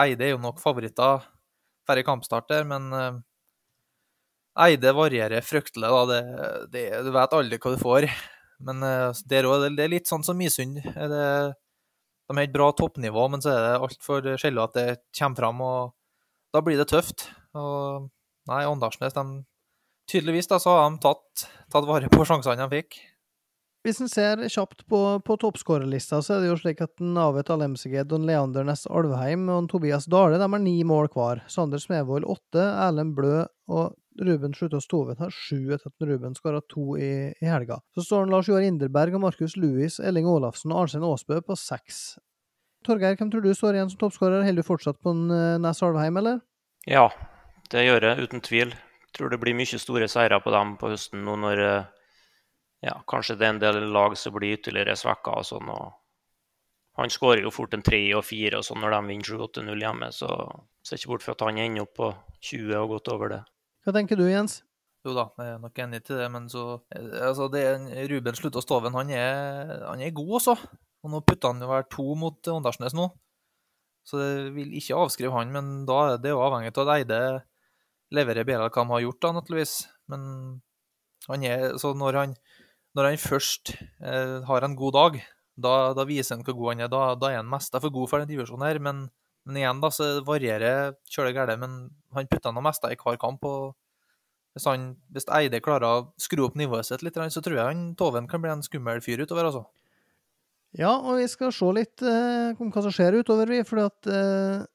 Eide 0.03 0.25
er 0.25 0.33
jo 0.33 0.41
nok 0.43 0.59
favoritter 0.59 1.23
færre 1.87 2.03
kampstarter, 2.03 2.65
men 2.67 2.89
eh, 2.93 3.19
Eide 4.67 4.91
varierer 4.97 5.45
fryktelig, 5.45 5.87
da. 5.93 6.01
Det, 6.09 6.21
det, 6.73 6.83
du 7.05 7.11
vet 7.15 7.35
aldri 7.37 7.59
hva 7.61 7.73
du 7.73 7.79
får. 7.79 8.09
Men 8.67 8.83
eh, 8.83 9.05
også, 9.11 9.27
det 9.29 9.85
er 9.85 9.93
litt 9.93 10.09
sånn 10.09 10.25
som 10.25 10.37
Misund. 10.39 10.81
De 10.83 12.35
har 12.35 12.43
et 12.43 12.55
bra 12.55 12.71
toppnivå, 12.75 13.27
men 13.31 13.43
så 13.43 13.53
er 13.53 13.61
det 13.63 13.75
altfor 13.87 14.31
sjelden 14.35 14.63
at 14.65 14.75
det 14.75 14.87
kommer 15.15 15.39
fram, 15.39 15.61
og 15.63 15.93
da 16.55 16.63
blir 16.65 16.81
det 16.81 16.89
tøft. 16.91 17.29
Og 17.55 18.09
nei, 18.49 18.65
Åndalsnes, 18.67 19.15
de 19.15 19.45
Tydeligvis 20.07 20.47
da, 20.47 20.55
så 20.55 20.71
har 20.71 20.85
de 20.87 21.01
tatt, 21.03 21.47
tatt 21.67 21.87
vare 21.87 22.07
på 22.07 22.23
sjansene 22.23 22.63
de 22.63 22.79
fikk. 22.79 22.95
Hvis 23.87 24.01
en 24.03 24.09
ser 24.11 24.41
kjapt 24.51 24.81
på, 24.91 24.97
på 25.23 25.35
toppskårerlista, 25.39 26.17
så 26.19 26.33
er 26.35 26.41
det 26.43 26.49
jo 26.49 26.57
slik 26.59 26.81
at 26.83 26.99
Navet 26.99 27.47
Alemseged 27.53 28.11
og 28.11 28.25
Leander 28.27 28.65
Næss 28.67 28.81
Alvheim 28.91 29.45
og 29.53 29.69
Tobias 29.71 30.09
Dale 30.11 30.35
de 30.41 30.49
har 30.51 30.59
ni 30.59 30.81
mål 30.83 31.07
hver. 31.13 31.39
Sander 31.47 31.79
Smevold 31.79 32.27
åtte, 32.27 32.65
Erlend 32.67 33.15
Blø 33.15 33.45
og 33.71 33.95
Ruben 34.27 34.57
Slutås 34.57 34.89
Toven 34.91 35.15
har 35.21 35.31
sju 35.31 35.71
etter 35.71 35.87
at 35.87 36.07
Ruben 36.09 36.35
skåra 36.35 36.59
to 36.67 36.97
i, 36.99 37.31
i, 37.31 37.47
helga. 37.47 37.79
Så 37.95 38.03
står 38.03 38.25
han 38.25 38.35
Lars 38.35 38.51
Joar 38.51 38.67
Inderberg 38.67 39.15
og 39.15 39.23
Markus 39.23 39.55
Louis, 39.55 40.01
Elling 40.03 40.27
Olafsen 40.27 40.75
og 40.75 40.83
Arnstein 40.83 41.07
Aasbø 41.07 41.39
på 41.47 41.55
seks. 41.55 42.17
Torgeir, 42.83 43.15
hvem 43.15 43.31
tror 43.31 43.47
du 43.47 43.53
står 43.55 43.79
igjen 43.79 43.95
som 43.95 44.03
toppskårer? 44.03 44.43
Holder 44.43 44.67
du 44.67 44.67
fortsatt 44.67 44.99
på 44.99 45.15
eh, 45.15 45.57
Næss 45.63 45.79
Alvheim, 45.79 46.19
eller? 46.19 46.43
Ja, 46.83 47.07
det 47.71 47.87
gjør 47.87 48.11
jeg 48.11 48.27
uten 48.27 48.43
tvil. 48.43 48.75
Tror 49.15 49.31
det 49.31 49.39
blir 49.39 49.55
mye 49.55 49.79
store 49.79 50.11
seire 50.11 50.43
på 50.43 50.51
dem 50.51 50.75
på 50.75 50.91
høsten 50.91 51.23
nå 51.23 51.39
når 51.39 51.69
eh, 51.71 51.93
ja, 52.85 52.97
kanskje 53.09 53.37
det 53.37 53.47
er 53.47 53.55
en 53.55 53.63
del 53.63 53.79
lag 53.93 54.15
som 54.19 54.35
blir 54.35 54.57
ytterligere 54.57 54.97
svekka 54.99 55.39
og 55.39 55.47
sånn. 55.47 55.71
og 55.73 57.01
Han 57.01 57.13
skårer 57.13 57.43
jo 57.45 57.53
fort 57.53 57.73
en 57.73 57.85
tre 57.85 58.01
og 58.17 58.25
fire 58.25 58.61
og 58.61 58.65
sånn 58.67 58.81
når 58.83 58.95
de 58.95 59.01
vinner 59.11 59.31
7-8-0 59.33 59.85
hjemme, 59.85 60.11
så 60.13 60.31
ser 60.85 61.01
ikke 61.01 61.13
bort 61.15 61.25
fra 61.25 61.35
at 61.37 61.45
han 61.47 61.61
ender 61.61 61.87
opp 61.87 61.95
på 61.97 62.11
20 62.51 62.73
og 62.83 62.95
godt 62.95 63.13
over 63.15 63.33
det. 63.35 63.43
Hva 63.85 63.95
tenker 63.95 64.19
du, 64.19 64.27
Jens? 64.29 64.61
Jo 65.05 65.13
da, 65.15 65.29
jeg 65.39 65.53
er 65.55 65.61
nok 65.63 65.79
enig 65.79 66.01
til 66.03 66.19
det, 66.19 66.27
men 66.33 66.49
så 66.51 66.63
altså 66.97 67.47
det, 67.53 67.63
Ruben 68.11 68.35
Slutta 68.35 68.61
Stoven, 68.63 68.97
han 68.97 69.13
er, 69.13 69.77
han 69.85 70.01
er 70.03 70.15
god 70.15 70.33
også. 70.41 70.57
Og 71.05 71.13
nå 71.13 71.21
putter 71.23 71.53
han 71.53 71.61
jo 71.63 71.69
hver 71.69 71.85
to 71.93 72.05
mot 72.19 72.49
Åndalsnes 72.51 72.95
nå. 72.97 73.05
Så 74.07 74.19
det 74.19 74.53
vil 74.55 74.73
ikke 74.75 74.97
avskrive 74.97 75.35
han, 75.35 75.51
men 75.53 75.85
da 75.87 75.99
er 76.13 76.21
det 76.23 76.31
jo 76.31 76.41
avhengig 76.43 76.73
av 76.73 76.83
at 76.85 76.93
Eide 76.97 77.19
leverer 78.15 78.47
bedre 78.47 78.67
enn 78.67 78.73
hva 78.73 78.83
han 78.83 78.93
har 78.95 79.03
gjort, 79.03 79.21
da, 79.23 79.31
naturligvis. 79.35 79.75
Men 80.11 80.21
han 81.27 81.43
er, 81.47 81.65
så 81.79 81.91
når 81.97 82.19
han, 82.21 82.35
når 82.97 83.11
han 83.11 83.21
først 83.21 83.75
eh, 83.77 84.37
har 84.47 84.65
en 84.65 84.75
god 84.77 84.95
dag, 84.97 85.19
da, 85.57 85.73
da, 85.97 86.05
viser 86.09 86.37
han 86.37 86.45
hvor 86.45 86.57
god 86.57 86.73
han 86.73 86.85
er. 86.85 86.91
Da, 86.91 87.01
da 87.17 87.31
er 87.31 87.41
han 87.41 87.49
mest 87.49 87.75
for 87.77 87.93
god 87.93 88.09
for 88.11 88.21
den 88.21 88.29
divisjonen 88.29 88.65
her. 88.65 88.79
Men, 88.83 89.07
men 89.45 89.59
igjen, 89.61 89.81
da, 89.83 89.91
så 89.93 90.09
varierer 90.25 90.95
kjølig 91.09 91.35
galt. 91.37 91.57
Men 91.61 91.79
han 92.17 92.29
putter 92.29 92.53
noe 92.53 92.65
mest 92.65 92.85
i 92.89 92.97
hver 92.97 93.19
kamp. 93.21 93.45
og 93.45 93.75
hvis, 94.57 94.65
han, 94.69 94.91
hvis 95.13 95.29
Eide 95.37 95.61
klarer 95.61 95.87
å 95.87 96.05
skru 96.21 96.47
opp 96.47 96.57
nivået 96.57 96.87
sitt 96.87 97.05
litt, 97.05 97.17
så 97.33 97.43
tror 97.45 97.59
jeg 97.59 97.69
han 97.69 97.89
Toven 97.97 98.29
kan 98.29 98.41
bli 98.41 98.53
en 98.53 98.65
skummel 98.65 99.03
fyr 99.05 99.21
utover. 99.25 99.49
altså. 99.49 99.67
Ja, 100.77 100.95
og 100.97 101.21
vi 101.21 101.27
skal 101.29 101.53
se 101.55 101.69
litt 101.73 102.01
eh, 102.05 102.57
om 102.57 102.73
hva 102.73 102.83
som 102.85 102.93
skjer 102.93 103.21
utover, 103.21 103.49
vi. 103.49 103.61
fordi 103.65 103.85
at 103.87 104.09
eh, 104.13 104.65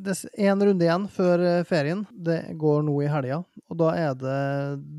det 0.00 0.14
er 0.16 0.52
én 0.52 0.62
runde 0.64 0.86
igjen 0.86 1.04
før 1.12 1.42
eh, 1.44 1.64
ferien. 1.68 2.06
Det 2.10 2.38
går 2.60 2.84
nå 2.86 2.94
i 3.04 3.10
helga. 3.12 3.42
Og 3.68 3.78
da 3.80 3.90
er 3.98 4.14
det 4.16 4.38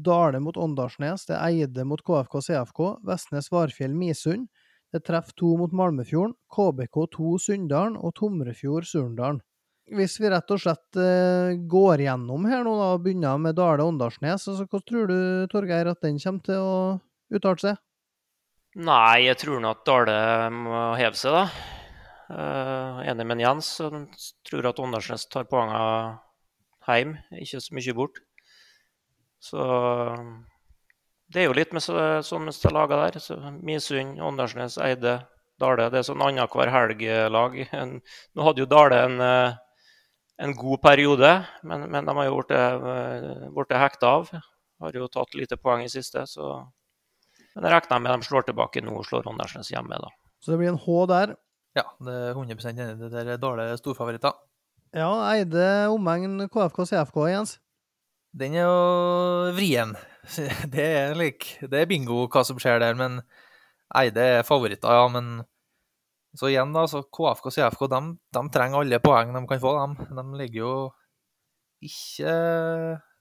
Dale 0.06 0.42
mot 0.44 0.58
Åndalsnes, 0.58 1.26
det 1.30 1.38
er 1.38 1.48
Eide 1.50 1.86
mot 1.88 2.02
KFK 2.06 2.38
CFK, 2.48 2.84
Vestnes 3.08 3.50
Varfjell 3.52 3.96
Misund. 3.98 4.46
Det 4.94 5.02
er 5.02 5.08
Treff 5.08 5.34
2 5.40 5.56
mot 5.58 5.74
Malmefjorden, 5.74 6.36
KBK2 6.54 7.40
Sunndalen 7.42 7.98
og 7.98 8.14
Tomrefjord 8.20 8.86
Surndalen. 8.86 9.42
Hvis 9.94 10.20
vi 10.22 10.30
rett 10.32 10.52
og 10.54 10.62
slett 10.62 11.02
eh, 11.02 11.58
går 11.70 12.06
gjennom 12.06 12.46
her 12.48 12.62
nå 12.64 12.78
da, 12.78 12.92
og 12.94 13.02
begynner 13.04 13.42
med 13.42 13.58
Dale 13.58 13.84
Åndalsnes, 13.84 14.46
altså, 14.46 14.68
hvordan 14.70 14.88
tror 14.92 15.10
du 15.10 15.48
Torgeir 15.52 15.90
at 15.90 16.06
den 16.06 16.22
kommer 16.22 16.46
til 16.46 16.62
å 16.62 16.78
uttale 17.34 17.66
seg? 17.66 17.82
Nei, 18.78 19.26
jeg 19.26 19.42
tror 19.42 19.60
nå 19.62 19.74
at 19.74 19.84
Dale 19.90 20.20
må 20.54 20.86
heve 21.02 21.18
seg, 21.18 21.42
da. 21.42 21.82
Uh, 22.30 23.04
enig 23.04 23.26
med 23.28 23.42
Jens. 23.44 23.76
som 23.80 24.08
tror 24.48 24.70
at 24.70 24.80
Åndalsnes 24.80 25.28
tar 25.32 25.50
poengene 25.50 26.20
hjem, 26.88 27.18
ikke 27.44 27.62
så 27.62 27.76
mye 27.76 27.96
bort. 27.98 28.22
Så 29.44 29.60
det 31.34 31.42
er 31.42 31.50
jo 31.50 31.58
litt 31.58 31.74
med 31.76 31.84
så, 31.84 31.98
sånn 32.24 32.46
med 32.48 32.58
laga 32.72 33.00
der. 33.06 33.20
Så 33.24 33.38
Misund, 33.66 34.20
Åndalsnes, 34.22 34.78
Eide, 34.82 35.18
Dale. 35.62 35.90
Det 35.92 36.00
er 36.00 36.08
sånn 36.08 36.24
annenhver 36.24 36.72
helg-lag. 36.74 37.60
Nå 37.74 38.48
hadde 38.48 38.64
jo 38.64 38.70
Dale 38.70 39.02
en, 39.08 39.20
eh, 39.22 39.58
en 40.44 40.56
god 40.58 40.82
periode, 40.84 41.34
men, 41.64 41.88
men, 41.92 42.08
de 42.08 42.16
har 42.20 42.30
jo 42.30 42.40
blitt 42.40 43.76
eh, 43.76 43.84
hekta 43.84 44.16
av. 44.20 44.32
Har 44.84 44.98
jo 44.98 45.10
tatt 45.12 45.36
lite 45.38 45.60
poeng 45.62 45.86
i 45.86 45.92
siste, 45.92 46.26
så 46.28 46.56
Men 47.54 47.68
jeg 47.68 47.74
regner 47.76 48.00
med 48.02 48.10
de 48.10 48.26
slår 48.26 48.46
tilbake 48.48 48.82
nå 48.82 49.04
slår 49.06 49.28
Åndalsnes 49.30 49.68
hjemme, 49.70 50.00
da. 50.02 50.08
Så 50.42 50.52
det 50.52 50.58
blir 50.58 50.72
en 50.72 50.80
H 50.82 51.06
der. 51.06 51.36
Ja, 51.74 51.88
det 52.06 52.14
er 52.14 52.36
100 52.38 52.70
enig. 52.70 52.88
Det 53.00 53.12
der 53.12 53.34
er 53.34 53.40
Dale 53.42 53.72
storfavoritter. 53.80 54.36
Ja, 54.94 55.10
Eide 55.32 55.90
omegn 55.90 56.46
KFK 56.54 56.84
CFK, 56.92 57.18
Jens? 57.32 57.56
Den 58.34 58.54
er 58.58 58.68
jo 58.68 59.54
vrien. 59.58 59.96
Det 60.74 60.84
er, 60.84 61.16
like, 61.20 61.68
det 61.68 61.82
er 61.82 61.88
bingo 61.90 62.22
hva 62.32 62.46
som 62.48 62.60
skjer 62.62 62.80
der, 62.80 62.94
men 62.96 63.18
Eide 64.00 64.24
er 64.38 64.46
favoritter, 64.48 64.94
ja. 64.96 65.10
Men 65.12 65.42
så 66.38 66.48
igjen, 66.50 66.72
da, 66.74 66.86
så 66.88 67.04
KFK 67.04 67.50
CFK 67.58 67.84
de, 67.92 68.00
de, 68.38 68.44
trenger 68.54 68.80
alle 68.80 69.02
poeng 69.04 69.34
de 69.36 69.44
kan 69.50 69.62
få. 69.62 69.74
De, 69.82 70.08
de 70.18 70.40
ligger 70.40 70.62
jo 70.62 70.76
ikke 71.84 72.38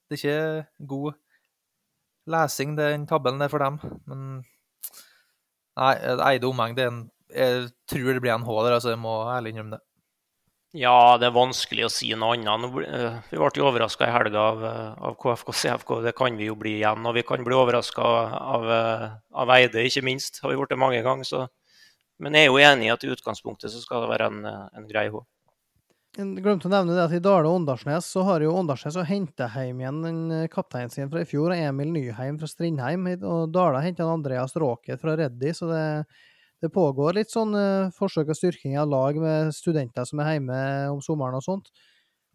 Det 0.06 0.14
er 0.14 0.20
ikke 0.20 0.86
god 0.92 1.18
lesing, 2.30 2.76
den 2.78 3.08
tabellen 3.08 3.40
der 3.40 3.50
for 3.50 3.64
dem. 3.64 3.80
Men 4.06 4.24
nei, 5.80 5.92
Eide 6.28 6.48
omegn 6.52 6.76
det 6.76 6.86
er 6.86 6.92
en 6.92 7.04
jeg 7.35 7.73
tror 7.90 8.12
det 8.12 8.23
blir 8.23 8.35
en 8.35 8.45
H 8.47 8.59
der, 8.62 8.77
altså 8.77 8.92
jeg 8.92 9.03
må 9.03 9.16
ærlig 9.33 9.55
innrømme 9.55 9.77
det. 9.77 9.83
Ja, 10.73 11.18
det 11.21 11.27
er 11.29 11.35
vanskelig 11.37 11.85
å 11.85 11.90
si 11.92 12.07
noe 12.16 12.38
annet. 12.38 12.77
Eh, 12.88 13.16
vi 13.29 13.37
ble 13.37 13.51
jo 13.61 13.66
overraska 13.68 14.07
i 14.07 14.14
helga 14.14 14.40
av, 14.40 14.62
eh, 14.64 14.95
av 15.05 15.18
KFK 15.21 15.53
CFK, 15.53 15.90
det 16.01 16.14
kan 16.16 16.38
vi 16.38 16.49
jo 16.49 16.55
bli 16.57 16.79
igjen. 16.79 17.05
Og 17.05 17.12
vi 17.14 17.23
kan 17.29 17.45
bli 17.45 17.53
overraska 17.53 18.01
av, 18.01 18.64
eh, 18.64 19.11
av, 19.35 19.51
Eide, 19.51 19.85
ikke 19.85 20.03
minst. 20.03 20.40
Har 20.40 20.49
vi 20.49 20.57
gjort 20.57 20.71
det 20.71 20.79
mange 20.79 21.03
ganger. 21.03 21.25
Så. 21.25 21.49
Men 22.18 22.33
jeg 22.33 22.47
er 22.47 22.49
jo 22.49 22.57
enig 22.57 22.87
i 22.87 22.92
at 22.95 23.05
i 23.05 23.12
utgangspunktet 23.12 23.68
så 23.68 23.83
skal 23.83 24.01
det 24.01 24.18
være 24.18 24.31
en, 24.33 24.47
en 24.73 24.88
grei 24.88 25.11
H. 25.11 25.21
Jeg 26.16 26.42
glemte 26.42 26.68
å 26.68 26.73
nevne 26.73 26.97
det 26.97 27.05
at 27.05 27.12
I 27.12 27.21
Dale 27.21 27.49
og 27.49 27.61
Åndalsnes 27.61 28.05
så 28.05 28.25
har 28.25 28.40
jo 28.40 28.57
Åndalsnes 28.57 28.97
henta 29.09 29.49
hjem 29.53 29.81
igjen 29.81 30.03
den 30.03 30.49
kapteinen 30.49 30.90
sin 30.90 31.11
fra 31.11 31.21
i 31.21 31.29
fjor, 31.29 31.53
Emil 31.53 31.92
Nyheim 31.92 32.38
fra 32.38 32.49
Strindheim. 32.49 33.07
Og 33.21 33.53
Dala 33.53 33.81
henta 33.81 34.09
Andreas 34.09 34.57
Råket 34.57 35.01
fra 35.01 35.16
Reddy, 35.16 35.53
så 35.53 35.68
det 35.68 35.85
det 36.62 36.70
pågår 36.70 37.16
litt 37.18 37.33
sånn 37.33 37.57
uh, 37.59 37.90
forsøk 37.96 38.31
og 38.31 38.38
styrking 38.38 38.77
av 38.79 38.90
lag 38.90 39.18
med 39.18 39.51
studenter 39.55 40.07
som 40.07 40.20
er 40.22 40.37
hjemme 40.37 40.59
om 40.92 41.01
sommeren 41.03 41.40
og 41.40 41.42
sånt. 41.42 41.72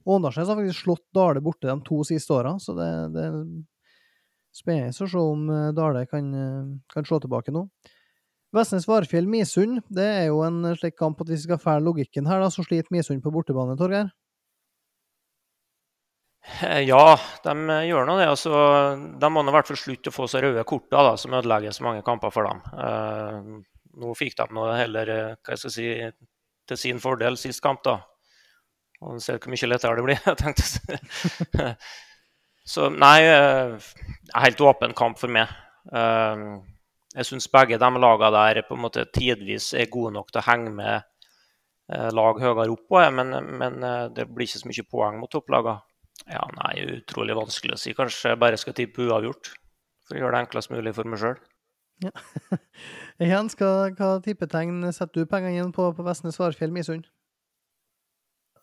Åndalsnes 0.07 0.51
har 0.51 0.59
faktisk 0.59 0.83
slått 0.83 1.05
Dale 1.15 1.43
borte 1.43 1.67
de 1.67 1.75
to 1.87 2.01
siste 2.07 2.35
åra, 2.35 2.57
så 2.59 2.75
det, 2.75 2.89
det 3.15 3.23
er 3.23 3.37
spennende 4.55 4.91
å 4.91 5.07
se 5.07 5.21
om 5.21 5.47
uh, 5.51 5.69
Dale 5.75 6.03
kan, 6.11 6.27
uh, 6.35 6.75
kan, 6.91 7.07
slå 7.07 7.21
tilbake 7.23 7.55
nå. 7.55 7.65
Vestnes 8.55 8.87
Varfjell 8.87 9.27
Misund, 9.27 9.79
det 9.91 10.07
er 10.21 10.25
jo 10.29 10.41
en 10.43 10.73
slik 10.79 10.95
kamp 10.99 11.19
at 11.23 11.31
hvis 11.31 11.45
vi 11.45 11.51
skal 11.51 11.63
følge 11.63 11.87
logikken 11.87 12.27
her, 12.27 12.43
da, 12.43 12.51
så 12.51 12.63
sliter 12.67 12.91
Misund 12.95 13.23
på 13.23 13.31
bortebane, 13.31 13.75
Torgeir? 13.79 14.11
Ja, 16.87 17.17
de 17.43 17.79
gjør 17.89 18.05
nå 18.07 18.19
det. 18.19 18.27
Altså, 18.31 18.51
de 19.19 19.31
må 19.31 19.43
i 19.43 19.55
hvert 19.55 19.67
fall 19.67 19.79
slutte 19.79 20.11
å 20.11 20.15
få 20.15 20.29
seg 20.31 20.45
røde 20.47 20.63
korter 20.67 21.11
da, 21.11 21.17
som 21.19 21.35
ødelegger 21.35 21.75
så 21.75 21.83
mange 21.87 22.05
kamper 22.07 22.31
for 22.31 22.47
dem. 22.47 23.65
Nå 23.97 24.13
fikk 24.17 24.35
de 24.37 24.47
noe 24.53 24.75
heller 24.77 25.09
eh, 25.09 25.33
hva 25.41 25.55
jeg 25.55 25.63
skal 25.63 25.73
si, 25.73 25.87
til 26.69 26.79
sin 26.79 27.01
fordel 27.01 27.37
sist 27.39 27.63
kamp, 27.65 27.83
da. 27.87 27.97
Og 29.01 29.21
ser 29.21 29.39
hvor 29.41 29.53
mye 29.53 29.69
lettere 29.69 29.97
det 29.97 30.05
blir. 30.05 30.21
jeg 30.29 30.39
tenkte. 30.41 31.67
Så 32.73 32.89
nei, 32.91 33.21
eh, 33.23 33.91
helt 34.43 34.63
åpen 34.69 34.95
kamp 34.97 35.19
for 35.21 35.33
meg. 35.33 35.51
Eh, 35.89 36.45
jeg 37.17 37.29
syns 37.29 37.49
begge 37.49 37.79
de 37.81 37.91
lagene 37.97 38.33
der 38.35 38.63
på 38.67 38.77
en 38.77 38.83
måte 38.83 39.07
tidvis 39.15 39.71
er 39.73 39.89
gode 39.89 40.13
nok 40.17 40.31
til 40.31 40.43
å 40.43 40.49
henge 40.51 40.73
med 40.81 41.13
lag 41.87 42.35
høyere 42.35 42.65
oppå, 42.67 42.99
men, 43.15 43.29
men 43.61 43.77
det 44.11 44.25
blir 44.27 44.43
ikke 44.43 44.59
så 44.59 44.67
mye 44.67 44.83
poeng 44.91 45.21
mot 45.21 45.31
topplagene. 45.31 45.79
Ja, 46.27 46.41
nei, 46.57 46.81
utrolig 46.97 47.37
vanskelig 47.37 47.77
å 47.77 47.79
si. 47.79 47.93
Kanskje 47.95 48.33
jeg 48.33 48.41
bare 48.41 48.59
skal 48.59 48.75
tippe 48.75 49.05
uavgjort 49.07 49.53
for 50.03 50.17
å 50.17 50.19
gjøre 50.19 50.33
det 50.35 50.41
enklest 50.43 50.73
mulig 50.73 50.91
for 50.97 51.07
meg 51.07 51.21
sjøl. 51.21 51.39
Ja. 52.03 52.11
Jens, 53.31 53.55
hva, 53.57 53.89
hva 53.97 54.17
tippetegn 54.21 54.85
setter 54.93 55.23
du 55.23 55.29
pengene 55.29 55.55
igjen 55.55 55.73
på 55.73 55.89
på 55.97 56.05
Vestnes 56.05 56.37
Varfjell 56.37 56.73
Misund? 56.73 57.07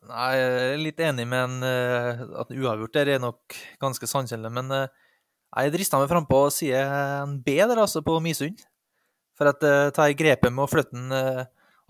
Nei, 0.05 0.35
jeg 0.37 0.75
er 0.75 0.83
litt 0.83 1.01
enig 1.01 1.25
med 1.27 1.41
en, 1.47 1.57
eh, 1.65 2.23
at 2.43 2.53
uavgjort 2.53 2.95
der 2.95 3.15
er 3.15 3.23
nok 3.23 3.57
ganske 3.81 4.07
sannsynlig. 4.09 4.53
Men 4.53 4.71
eh, 4.77 4.93
jeg 5.57 5.75
drista 5.75 5.99
meg 6.01 6.13
frampå 6.13 6.45
og 6.47 6.55
sier 6.55 6.93
en 7.23 7.39
B 7.43 7.57
der, 7.57 7.81
altså, 7.81 8.05
på 8.05 8.19
Misund. 8.23 8.61
For 9.35 9.51
at 9.51 9.65
uh, 9.67 9.91
ta 9.91 10.05
grepet 10.15 10.53
med 10.55 10.63
å 10.63 10.71
flytte 10.71 10.95
en, 10.95 11.15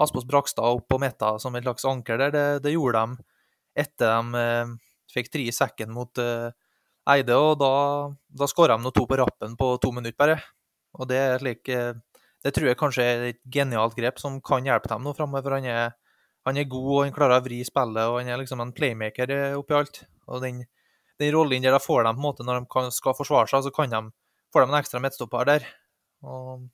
Aspås 0.00 0.24
Brakstad 0.24 0.64
opp 0.64 0.86
på 0.88 0.96
Meta 0.96 1.34
som 1.38 1.52
et 1.54 1.66
slags 1.66 1.84
anker 1.84 2.16
der, 2.16 2.30
det, 2.32 2.44
det 2.64 2.72
gjorde 2.72 3.02
de 3.04 3.26
etter 3.84 4.32
de 4.32 4.78
fikk 5.12 5.28
tre 5.28 5.44
i 5.44 5.52
sekken 5.52 5.92
mot 5.92 6.22
Eide. 7.12 7.36
Og 7.36 7.58
da, 7.60 7.74
da 8.32 8.48
skåra 8.48 8.78
de 8.78 8.86
nå 8.86 8.94
to 8.96 9.04
på 9.10 9.20
rappen 9.20 9.58
på 9.60 9.68
to 9.84 9.92
minutter, 9.92 10.16
bare. 10.16 10.38
Og 10.94 11.08
det 11.10 11.18
er 11.18 11.42
slik 11.42 11.68
Det 12.44 12.52
tror 12.54 12.68
jeg 12.68 12.78
kanskje 12.78 13.04
er 13.04 13.22
et 13.32 13.40
genialt 13.50 13.96
grep 13.96 14.18
som 14.20 14.40
kan 14.44 14.66
hjelpe 14.66 14.90
dem 14.90 15.02
nå 15.02 15.14
framover. 15.16 15.56
Han 15.58 15.94
han 16.44 16.60
er 16.60 16.68
god, 16.68 16.88
og 16.92 17.02
han 17.06 17.14
klarer 17.16 17.40
å 17.40 17.44
vri 17.44 17.62
spillet, 17.64 18.02
og 18.04 18.18
han 18.20 18.28
er 18.28 18.40
liksom 18.40 18.60
en 18.60 18.72
playmaker 18.76 19.32
eh, 19.32 19.56
oppi 19.56 19.76
alt. 19.78 20.02
Og 20.28 20.42
den, 20.44 20.60
den 21.20 21.32
rollen 21.32 21.64
der 21.64 21.72
de 21.72 21.80
får 21.80 22.04
de 22.04 22.12
på 22.12 22.20
en 22.20 22.26
måte 22.26 22.44
når 22.44 22.60
de 22.60 22.72
kan, 22.72 22.90
skal 22.92 23.16
forsvare 23.16 23.48
seg, 23.50 23.64
så 23.64 23.72
kan 23.72 23.92
de, 23.92 24.02
får 24.52 24.64
de 24.64 24.72
en 24.72 24.80
ekstra 24.80 25.00
midtstopper 25.00 25.48
der. 25.48 25.64
Og, 26.24 26.66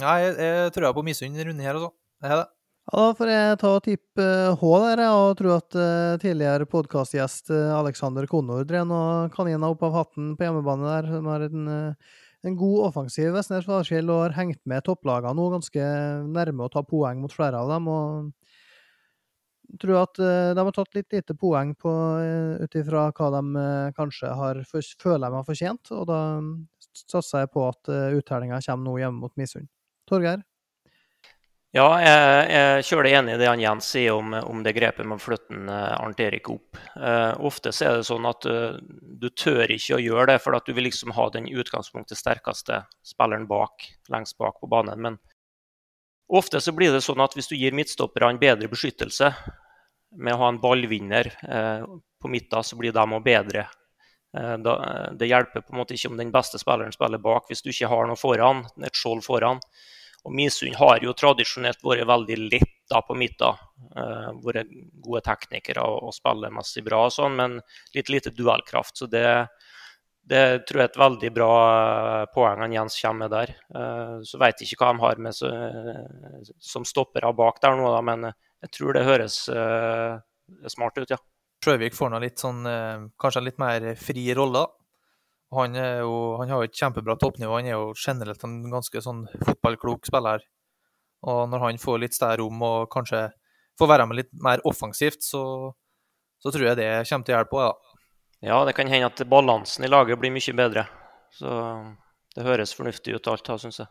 ja, 0.00 0.18
jeg, 0.20 0.36
jeg 0.36 0.74
tror 0.74 0.88
jeg 0.88 0.98
på 0.98 1.06
Misund 1.06 1.40
runde 1.40 1.64
her, 1.64 1.78
altså. 1.78 1.94
Det 2.20 2.30
er 2.30 2.42
det. 2.42 2.50
Ja, 2.84 2.98
Da 2.98 3.06
får 3.16 3.30
jeg 3.32 3.56
ta 3.62 3.70
og 3.72 3.84
tippe 3.86 4.28
H 4.60 4.72
der, 4.82 5.02
og 5.08 5.38
tro 5.38 5.54
at 5.54 5.78
uh, 5.80 6.18
tidligere 6.20 6.68
podkastgjest 6.68 7.48
uh, 7.54 7.78
Alexander 7.78 8.28
Konord 8.28 8.68
drev 8.68 8.84
noen 8.90 9.32
kaniner 9.32 9.72
opp 9.72 9.86
av 9.88 9.96
hatten 10.02 10.34
på 10.36 10.44
hjemmebane 10.44 10.90
der. 10.90 11.08
som 11.14 11.30
har 11.32 11.46
en, 11.48 11.64
uh, 11.64 12.20
en 12.48 12.58
god 12.58 12.88
offensiv 12.90 13.32
Vestnes 13.34 13.68
og 13.68 13.84
har 13.88 14.36
hengt 14.36 14.60
med 14.68 14.84
topplagene 14.86 15.34
nå, 15.36 15.48
ganske 15.54 15.88
nærme 16.28 16.66
å 16.66 16.72
ta 16.72 16.84
poeng 16.86 17.22
mot 17.22 17.32
flere 17.32 17.60
av 17.60 17.72
dem. 17.72 17.88
og 17.88 18.32
tror 19.80 20.00
at 20.02 20.20
uh, 20.20 20.52
de 20.54 20.64
har 20.64 20.74
tatt 20.76 20.96
litt 20.96 21.12
lite 21.14 21.34
poeng 21.38 21.74
uh, 22.20 22.60
ut 22.62 22.78
ifra 22.78 23.08
hva 23.16 23.30
de 23.36 23.42
uh, 23.56 23.92
kanskje 23.96 24.30
har 24.30 24.60
føler 24.68 25.30
de 25.30 25.38
har 25.38 25.46
fortjent, 25.46 25.92
og 25.96 26.08
da 26.10 26.20
satser 26.94 27.44
jeg 27.44 27.50
på 27.54 27.64
at 27.66 27.90
uttellinga 28.14 28.60
kommer 28.62 28.86
nå 28.86 28.98
hjemme 29.00 29.24
mot 29.24 29.32
Misund. 29.40 29.66
Torgeir? 30.06 30.44
Ja, 31.74 31.88
jeg, 31.98 32.50
jeg 32.54 32.84
kjører 32.86 33.08
enig 33.18 33.32
i 33.34 33.38
det 33.40 33.48
han 33.50 33.62
Jens 33.62 33.88
sier 33.90 34.14
om, 34.14 34.30
om 34.46 34.60
det 34.62 34.76
grepet 34.76 35.08
med 35.10 35.18
å 35.18 35.22
flytte 35.24 35.78
Arnt 35.96 36.20
Erik 36.22 36.46
opp. 36.52 36.78
ofte 37.42 37.72
så 37.74 37.88
er 37.88 37.96
det 37.98 38.06
sånn 38.06 38.28
at 38.30 38.46
du 38.46 39.26
tør 39.34 39.72
ikke 39.74 39.96
å 39.96 40.04
gjøre 40.04 40.28
det, 40.30 40.36
for 40.44 40.54
at 40.54 40.68
du 40.68 40.76
vil 40.76 40.86
liksom 40.86 41.16
ha 41.16 41.26
den 41.34 41.48
utgangspunktet 41.50 42.20
sterkeste 42.20 42.84
spilleren 43.02 43.48
bak, 43.50 43.88
lengst 44.14 44.38
bak 44.38 44.60
på 44.62 44.70
banen. 44.70 45.02
men 45.02 45.18
Ofte 46.28 46.60
så 46.60 46.72
blir 46.72 46.92
det 46.92 47.02
sånn 47.04 47.20
at 47.20 47.34
hvis 47.36 47.50
du 47.50 47.56
gir 47.56 47.74
midtstopperne 47.76 48.40
bedre 48.40 48.70
beskyttelse 48.72 49.32
med 50.16 50.34
å 50.34 50.40
ha 50.40 50.50
en 50.52 50.60
ballvinner 50.62 51.28
uh, 51.44 51.84
på 52.22 52.30
midten, 52.32 52.64
så 52.64 52.78
blir 52.80 52.94
de 52.94 53.04
òg 53.04 53.24
bedre. 53.24 53.66
Eh, 54.34 54.54
da, 54.64 54.74
det 55.12 55.28
hjelper 55.28 55.62
på 55.62 55.74
en 55.74 55.78
måte 55.82 55.94
ikke 55.94 56.08
om 56.10 56.16
den 56.16 56.30
beste 56.34 56.58
spilleren 56.58 56.94
spiller 56.94 57.20
bak 57.22 57.50
hvis 57.50 57.60
du 57.62 57.68
ikke 57.70 57.90
har 57.92 58.08
noe 58.08 58.18
foran, 58.18 58.64
et 58.80 58.96
skjold 58.96 59.20
foran. 59.26 59.60
Og 60.24 60.32
Misund 60.32 60.76
har 60.80 61.04
jo 61.04 61.12
tradisjonelt 61.16 61.84
vært 61.84 62.08
veldig 62.08 62.38
lett 62.46 62.72
da 62.90 63.00
på 63.04 63.16
midten. 63.16 63.60
Uh, 63.94 64.32
vært 64.44 64.72
gode 65.04 65.22
teknikere 65.26 65.84
og, 65.84 66.08
og 66.08 66.14
spiller 66.16 66.52
messig 66.52 66.84
bra, 66.86 67.04
og 67.06 67.14
sånn, 67.14 67.36
men 67.38 67.58
litt 67.94 68.10
lite 68.12 68.32
duellkraft. 68.34 68.96
Så 68.98 69.08
det, 69.10 69.26
det 70.24 70.44
tror 70.68 70.80
jeg 70.80 70.88
er 70.88 70.92
et 70.92 71.02
veldig 71.02 71.30
bra 71.36 71.50
eh, 71.68 72.24
poeng 72.32 72.62
han 72.64 72.72
Jens 72.72 72.96
kommer 73.00 73.26
med 73.26 73.34
der. 73.34 73.52
Uh, 73.76 74.16
så 74.24 74.40
vet 74.40 74.64
ikke 74.64 74.80
hva 74.80 74.94
de 74.94 75.04
har 75.04 75.20
med 75.26 75.36
så, 75.36 75.52
eh, 75.52 76.48
som 76.72 76.86
stoppere 76.88 77.32
bak 77.36 77.60
der 77.62 77.76
nå, 77.78 77.90
da, 77.92 78.00
men 78.04 78.30
jeg 78.64 78.72
tror 78.72 78.96
det 78.96 79.04
høres 79.04 79.42
smart 80.72 80.96
ut, 80.96 81.10
ja. 81.10 81.20
Sjøvik 81.64 81.96
får 81.96 82.10
nå 82.12 82.18
litt 82.20 82.40
sånn, 82.40 82.64
kanskje 83.20 83.42
litt 83.44 83.60
mer 83.60 83.90
fri 84.00 84.24
rolle. 84.36 84.64
Han, 85.56 85.78
jo, 85.78 86.18
han 86.40 86.50
har 86.50 86.62
jo 86.62 86.68
et 86.68 86.76
kjempebra 86.78 87.16
toppnivå. 87.20 87.56
Han 87.58 87.68
er 87.68 87.76
jo 87.76 87.94
generelt 87.98 88.44
en 88.46 88.58
ganske 88.72 89.02
sånn 89.04 89.24
fotballklok 89.44 90.06
spiller. 90.08 90.44
Og 91.24 91.48
når 91.50 91.62
han 91.62 91.80
får 91.80 92.02
litt 92.02 92.16
større 92.16 92.42
rom 92.42 92.60
og 92.66 92.90
kanskje 92.92 93.26
får 93.80 93.90
være 93.90 94.06
med 94.10 94.20
litt 94.20 94.30
mer 94.44 94.62
offensivt, 94.68 95.24
så, 95.24 95.42
så 96.42 96.52
tror 96.52 96.68
jeg 96.68 96.80
det 96.80 96.90
kommer 97.08 97.26
til 97.26 97.34
å 97.34 97.38
hjelpe 97.38 97.58
òg, 97.58 97.66
da. 97.70 98.00
Ja, 98.44 98.60
det 98.68 98.74
kan 98.76 98.90
hende 98.92 99.08
at 99.08 99.22
balansen 99.30 99.86
i 99.86 99.88
laget 99.88 100.20
blir 100.20 100.32
mye 100.34 100.56
bedre. 100.58 100.84
Så 101.32 101.50
det 102.36 102.44
høres 102.44 102.74
fornuftig 102.76 103.16
ut 103.16 103.28
alt, 103.32 103.48
syns 103.62 103.80
jeg. 103.80 103.88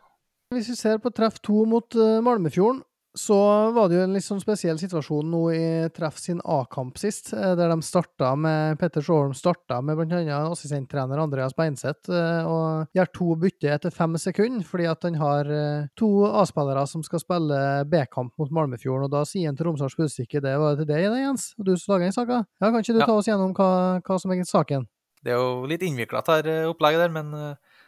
Hvis 0.54 0.70
vi 0.70 0.78
ser 0.78 1.00
på 1.02 1.10
treff 1.16 1.40
to 1.42 1.64
mot 1.66 1.98
uh, 1.98 2.20
Malmefjorden, 2.22 2.84
så 3.14 3.38
var 3.72 3.90
det 3.90 3.98
jo 4.00 4.04
en 4.08 4.16
litt 4.16 4.26
sånn 4.26 4.42
spesiell 4.42 4.80
situasjon 4.82 5.28
nå 5.30 5.42
i 5.54 5.66
Treff 5.94 6.18
sin 6.18 6.40
A-kamp 6.50 6.98
sist, 6.98 7.30
eh, 7.38 7.54
der 7.58 7.70
de 7.70 7.86
starta 7.86 8.32
med 8.40 8.80
Petter 8.82 9.06
Sjåholm 9.06 9.36
starta 9.38 9.80
med 9.86 10.00
bl.a. 10.00 10.40
assistenttrener 10.50 11.22
Andreas 11.22 11.54
Beinseth, 11.54 12.10
eh, 12.10 12.50
og 12.50 12.98
gjør 12.98 13.12
to 13.14 13.38
bytter 13.44 13.76
etter 13.76 13.94
fem 13.94 14.18
sekunder, 14.18 14.66
fordi 14.66 14.90
at 14.90 15.06
han 15.06 15.20
har 15.22 15.52
eh, 15.54 15.86
to 16.00 16.10
A-spillere 16.42 16.88
som 16.90 17.06
skal 17.06 17.22
spille 17.22 17.62
B-kamp 17.92 18.34
mot 18.42 18.54
Malmefjorden, 18.58 19.06
og 19.06 19.14
da 19.14 19.24
sier 19.30 19.52
han 19.52 19.62
til 19.62 19.70
Romsdals 19.70 19.98
Budstikke 20.00 20.42
det 20.42 20.58
var 20.58 20.82
til 20.82 20.90
deg, 20.90 21.06
Jens, 21.14 21.52
og 21.60 21.70
du 21.70 21.76
som 21.78 21.94
lager 21.94 22.10
den 22.10 22.18
saka. 22.18 22.44
Ja, 22.58 22.70
kan 22.72 22.82
ikke 22.82 22.98
du 22.98 23.04
ta 23.06 23.14
oss 23.14 23.30
gjennom 23.30 23.54
hva, 23.54 23.72
hva 24.02 24.22
som 24.22 24.34
er 24.34 24.46
saken? 24.50 24.90
Det 25.24 25.32
er 25.32 25.38
jo 25.40 25.68
litt 25.70 25.86
innvikla, 25.86 26.26
dette 26.26 26.64
opplegget 26.68 27.06
der, 27.06 27.14
men 27.14 27.30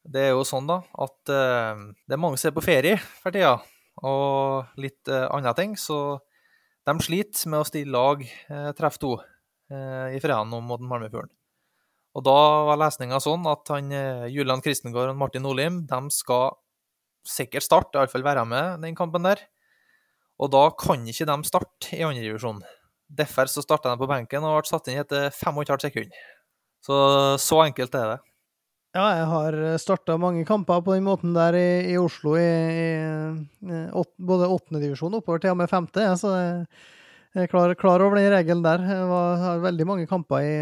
det 0.06 0.30
er 0.30 0.36
jo 0.38 0.46
sånn, 0.48 0.70
da, 0.70 0.84
at 1.02 1.18
det 1.28 2.14
er 2.16 2.22
mange 2.22 2.38
som 2.40 2.54
er 2.54 2.56
på 2.56 2.64
ferie 2.64 3.00
for 3.20 3.34
tida 3.36 3.58
og 4.06 4.82
litt 4.82 5.10
uh, 5.12 5.28
andre 5.34 5.54
ting. 5.58 5.76
Så 5.80 6.20
de 6.86 6.96
sliter 7.02 7.50
med 7.52 7.64
å 7.64 7.68
stille 7.68 7.94
lag 7.94 8.22
uh, 8.26 8.70
treff 8.78 9.00
to 9.02 9.16
uh, 9.18 10.08
i 10.14 10.22
fredagen 10.22 10.54
nå 10.54 10.62
mot 10.66 10.84
Malmefjorden. 10.84 11.34
Og 12.16 12.24
da 12.24 12.38
var 12.70 12.80
lesninga 12.80 13.18
sånn 13.20 13.44
at 13.52 13.68
han, 13.74 13.90
Julian 14.32 14.62
Kristengård 14.64 15.10
og 15.12 15.18
Martin 15.20 15.48
Olim 15.50 15.82
de 15.90 15.98
skal 16.16 16.54
sikkert 17.28 17.66
starte, 17.66 18.00
iallfall 18.00 18.24
være 18.24 18.46
med 18.48 18.86
den 18.86 18.96
kampen 18.96 19.26
der. 19.28 19.42
Og 20.40 20.52
da 20.54 20.70
kan 20.80 21.04
ikke 21.12 21.28
de 21.28 21.36
starte 21.48 21.92
i 21.98 22.06
andredivisjon. 22.08 22.62
Derfor 23.20 23.52
så 23.52 23.66
starta 23.66 23.92
de 23.92 24.00
på 24.00 24.08
benken 24.08 24.48
og 24.48 24.62
ble 24.62 24.70
satt 24.70 24.88
inn 24.92 25.02
etter 25.02 25.28
25 25.36 25.84
sekunder. 25.90 26.24
Så 26.86 26.96
så 27.42 27.62
enkelt 27.66 28.00
er 28.00 28.14
det. 28.14 28.18
Ja, 28.96 29.06
jeg 29.12 29.26
har 29.28 29.56
eh, 29.60 29.74
starta 29.82 30.16
mange 30.16 30.46
kamper 30.48 30.80
på 30.80 30.94
den 30.96 31.04
måten 31.04 31.34
der 31.36 31.56
i, 31.60 31.70
i 31.92 31.98
Oslo, 32.00 32.38
i, 32.40 32.46
i 32.48 33.80
åt, 33.92 34.14
både 34.16 34.48
åttendedivisjon 34.48 35.18
oppover 35.18 35.42
til 35.44 35.52
og 35.52 35.58
med 35.60 35.68
femte. 35.68 36.06
Så 36.16 36.32
jeg 36.32 37.44
er 37.44 37.52
klar, 37.52 37.74
klar, 37.76 38.00
over 38.06 38.16
den 38.22 38.32
regelen 38.32 38.64
der. 38.64 38.86
Jeg 38.88 39.10
var, 39.10 39.36
har 39.42 39.66
veldig 39.66 39.88
mange 39.90 40.08
kamper 40.08 40.48
i 40.48 40.56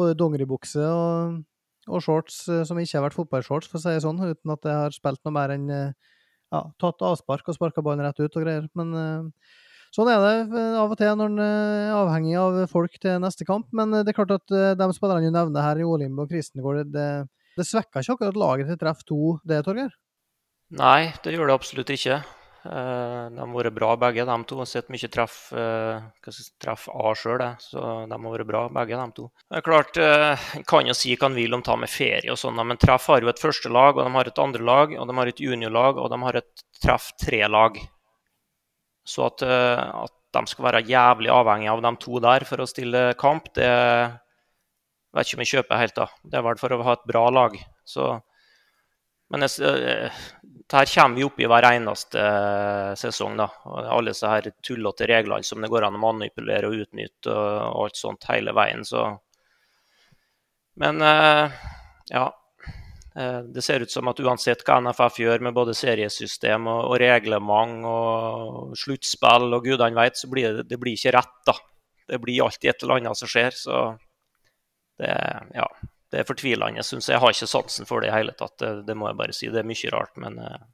både 0.00 0.16
dongeribukse 0.16 0.80
og, 0.80 1.42
og, 1.90 2.00
shorts 2.00 2.40
eh, 2.48 2.64
som 2.64 2.80
ikke 2.80 2.96
har 2.96 3.04
vært 3.10 3.18
fotballshorts, 3.18 3.68
for 3.68 3.76
å 3.76 3.84
si 3.84 3.92
det 3.98 4.06
sånn, 4.06 4.24
uten 4.24 4.56
at 4.56 4.64
jeg 4.70 4.80
har 4.86 4.96
spilt 4.96 5.20
noe 5.28 5.36
mer 5.36 5.52
enn 5.52 5.68
eh, 5.76 6.14
ja, 6.56 6.64
tatt 6.80 7.04
avspark 7.04 7.52
og 7.52 7.58
sparka 7.58 7.84
ballen 7.84 8.06
rett 8.06 8.24
ut 8.24 8.32
og 8.32 8.46
greier. 8.46 8.64
Men 8.80 8.96
Sånn 9.94 10.06
er 10.06 10.22
det 10.22 10.34
eh, 10.54 10.78
av 10.78 10.92
og 10.92 10.98
til 10.98 11.16
når 11.18 11.32
en 11.32 11.42
er 11.42 11.84
eh, 11.88 11.94
avhengig 11.98 12.34
av 12.38 12.58
folk 12.70 12.94
til 13.02 13.18
neste 13.22 13.46
kamp. 13.46 13.66
Men 13.74 13.94
eh, 13.94 14.04
det 14.06 14.12
er 14.12 14.20
klart 14.20 14.36
at 14.38 14.78
de 14.78 14.90
spillerne 14.94 15.26
du 15.26 15.34
nevner 15.34 15.66
her, 15.66 15.80
i 15.82 15.86
Olimbo 15.86 16.26
og 16.26 16.30
Kristengård, 16.34 16.84
det, 16.94 17.06
det 17.58 17.66
svekker 17.66 18.04
ikke 18.04 18.18
akkurat 18.18 18.38
laget 18.38 18.70
til 18.70 18.78
treff 18.78 19.02
to, 19.08 19.38
det, 19.42 19.64
Torgeir? 19.66 19.90
Nei, 20.78 21.10
det 21.24 21.34
gjør 21.34 21.50
det 21.50 21.58
absolutt 21.58 21.90
ikke. 21.90 22.20
De 22.60 23.40
har 23.40 23.50
vært 23.50 23.74
bra, 23.74 23.94
begge 23.98 24.22
de 24.28 24.34
to. 24.46 24.58
Jeg 24.58 24.60
har 24.60 24.68
sett 24.68 24.90
mye 24.92 25.08
treff, 25.10 25.36
treff 26.60 26.82
A 26.92 27.14
sjøl, 27.16 27.42
så 27.58 27.84
de 28.04 28.12
har 28.12 28.34
vært 28.36 28.46
bra, 28.46 28.66
begge 28.76 28.98
de 29.00 29.06
to. 29.16 29.26
Det 29.48 29.58
er 29.58 29.64
klart, 29.66 29.98
En 29.98 30.66
kan 30.68 30.86
jo 30.86 30.94
si 30.94 31.16
hva 31.16 31.32
en 31.32 31.38
vil 31.40 31.56
om 31.56 31.64
ta 31.66 31.74
med 31.80 31.90
ferie 31.90 32.30
og 32.30 32.38
sånn, 32.38 32.60
men 32.60 32.78
treff 32.78 33.08
har 33.10 33.24
jo 33.24 33.32
et 33.32 33.42
første 33.42 33.72
lag, 33.72 33.96
og 33.96 34.04
de 34.04 34.12
har 34.14 34.30
et 34.30 34.44
andre 34.44 34.68
lag, 34.70 34.92
og 34.92 35.08
de 35.08 35.16
har 35.18 35.32
et 35.32 35.42
juniorlag, 35.42 35.98
og 35.98 36.12
de 36.12 36.20
har 36.28 36.38
et 36.44 36.68
treff 36.84 37.10
tre-lag. 37.24 37.80
Så 39.10 39.26
at, 39.26 39.44
eh, 39.46 39.84
at, 40.04 40.16
de 40.30 40.44
skal 40.46 40.62
være 40.68 40.86
jævlig 40.86 41.30
avhengig 41.34 41.66
av 41.72 41.80
de 41.82 41.90
to 41.98 42.20
der 42.22 42.44
for 42.46 42.62
å 42.62 42.68
stille 42.70 43.00
kamp, 43.18 43.48
det 43.58 43.66
vet 45.10 45.26
ikke 45.26 45.38
om 45.40 45.42
jeg 45.42 45.50
kjøper 45.56 45.80
helt. 45.80 45.96
da. 45.96 46.06
Det 46.22 46.38
er 46.38 46.44
vel 46.46 46.60
for 46.60 46.74
å 46.76 46.84
ha 46.86 46.94
et 46.94 47.08
bra 47.10 47.24
lag. 47.34 47.56
Så, 47.82 48.12
men 49.34 49.42
jeg, 49.42 49.66
eh, 49.66 50.20
her 50.70 50.92
kommer 50.92 51.18
vi 51.18 51.26
opp 51.26 51.42
i 51.42 51.48
hver 51.50 51.66
eneste 51.72 52.22
eh, 52.22 52.92
sesong. 53.02 53.34
da. 53.42 53.48
Alle 53.90 54.14
disse 54.14 54.54
tullete 54.62 55.10
reglene 55.10 55.42
som 55.50 55.66
det 55.66 55.72
går 55.72 55.88
an 55.88 55.98
å 55.98 56.04
manipulere 56.04 56.70
og 56.70 56.86
utnytte 56.86 57.34
og 57.34 57.82
alt 57.88 57.98
sånt 57.98 58.30
hele 58.30 58.54
veien. 58.54 58.86
Så. 58.86 59.08
Men 60.78 61.02
ja, 61.02 62.28
det 63.14 63.62
ser 63.66 63.82
ut 63.82 63.90
som 63.90 64.06
at 64.06 64.20
uansett 64.22 64.60
hva 64.62 64.76
NFF 64.84 65.16
gjør 65.18 65.42
med 65.42 65.54
både 65.56 65.74
seriesystem 65.74 66.68
og, 66.70 66.92
reglement 67.02 67.86
og 67.90 68.76
sluttspill 68.78 69.48
og 69.56 69.66
gudene 69.66 69.98
vet, 69.98 70.20
så 70.20 70.30
blir 70.30 70.60
det, 70.60 70.68
det 70.70 70.78
blir 70.78 70.94
ikke 70.94 71.16
rett. 71.16 71.34
da. 71.48 71.56
Det 72.10 72.20
blir 72.22 72.44
alltid 72.44 72.70
et 72.70 72.84
eller 72.84 73.00
annet 73.00 73.18
som 73.18 73.30
skjer. 73.30 73.56
Så 73.56 73.80
det, 74.98 75.10
ja, 75.54 75.66
det 76.10 76.22
er 76.22 76.28
fortvilende, 76.28 76.82
syns 76.86 77.08
jeg. 77.08 77.16
Jeg 77.16 77.22
har 77.22 77.34
ikke 77.34 77.50
sansen 77.50 77.88
for 77.88 78.02
det 78.02 78.10
i 78.10 78.14
hele 78.14 78.34
tatt. 78.38 78.56
Det, 78.62 78.72
det, 78.88 78.96
må 78.98 79.10
jeg 79.10 79.18
bare 79.20 79.36
si. 79.36 79.50
Det 79.50 79.62
er 79.62 79.68
mye 79.68 79.92
rart, 79.94 80.16
men 80.22 80.38
eh, 80.42 80.64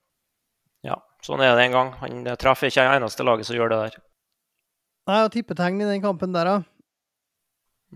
ja, 0.89 0.97
sånn 1.25 1.45
er 1.45 1.57
det 1.57 1.67
en 1.67 1.77
gang. 1.77 1.93
Han 2.01 2.31
treffer 2.41 2.73
ikke 2.73 2.87
det 2.87 3.01
eneste 3.01 3.27
laget 3.27 3.49
som 3.49 3.59
gjør 3.59 3.73
det 3.73 3.83
der. 3.85 3.99
Nei, 5.07 5.21
og 5.23 5.31
tippetegn 5.35 5.85
i 5.85 5.91
den 5.93 6.03
kampen 6.03 6.33
der, 6.35 6.49
da? 6.49 6.76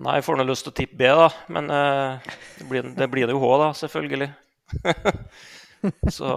Nei, 0.00 0.16
jeg 0.16 0.24
får 0.24 0.38
nå 0.40 0.46
lyst 0.48 0.64
til 0.64 0.72
å 0.72 0.76
tippe 0.78 0.96
B, 0.96 1.08
da. 1.12 1.28
Men 1.52 1.68
uh, 1.68 2.30
det, 2.56 2.66
blir, 2.70 2.86
det 2.96 3.08
blir 3.12 3.28
det 3.28 3.36
jo 3.36 3.42
H, 3.42 3.50
da, 3.60 3.68
selvfølgelig. 3.76 4.30
så 6.16 6.30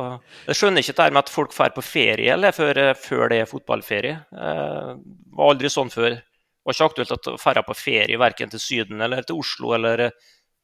Jeg 0.47 0.57
skjønner 0.57 0.83
ikke 0.83 0.95
det 0.97 1.05
her 1.05 1.15
med 1.15 1.23
at 1.23 1.31
folk 1.31 1.55
drar 1.55 1.73
på 1.75 1.85
ferie 1.85 2.33
eller 2.33 2.55
før, 2.55 2.79
eh, 2.81 2.93
før 2.97 3.27
det 3.31 3.41
er 3.43 3.49
fotballferie. 3.49 4.19
Det 4.33 5.37
var 5.37 5.51
aldri 5.53 5.71
sånn 5.71 5.91
før. 5.93 6.15
Det 6.17 6.67
var 6.67 6.77
ikke 6.77 6.89
aktuelt 6.91 7.13
å 7.15 7.35
dra 7.37 7.63
på 7.67 7.75
ferie 7.77 8.19
verken 8.19 8.51
til 8.51 8.63
Syden 8.63 9.03
eller 9.03 9.23
til 9.27 9.39
Oslo 9.39 9.73
eller 9.77 10.09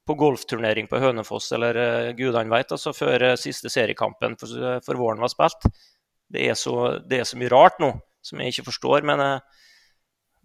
på 0.09 0.15
golfturnering 0.17 0.87
på 0.89 0.99
Hønefoss 1.03 1.51
eller 1.53 1.77
uh, 1.77 2.11
gudene 2.17 2.49
veit, 2.49 2.71
altså 2.73 2.95
før 2.97 3.27
uh, 3.27 3.35
siste 3.37 3.69
seriekampen 3.69 4.39
for, 4.41 4.79
for, 4.81 4.97
våren 4.97 5.21
var 5.21 5.29
spilt. 5.29 5.67
Det 6.29 6.47
er, 6.49 6.55
så, 6.57 6.95
det 7.05 7.19
er, 7.19 7.27
så, 7.29 7.37
mye 7.37 7.51
rart 7.53 7.77
nå 7.83 7.91
som 8.25 8.41
jeg 8.41 8.55
ikke 8.55 8.69
forstår. 8.71 9.05
Men 9.05 9.21
uh, 9.21 9.59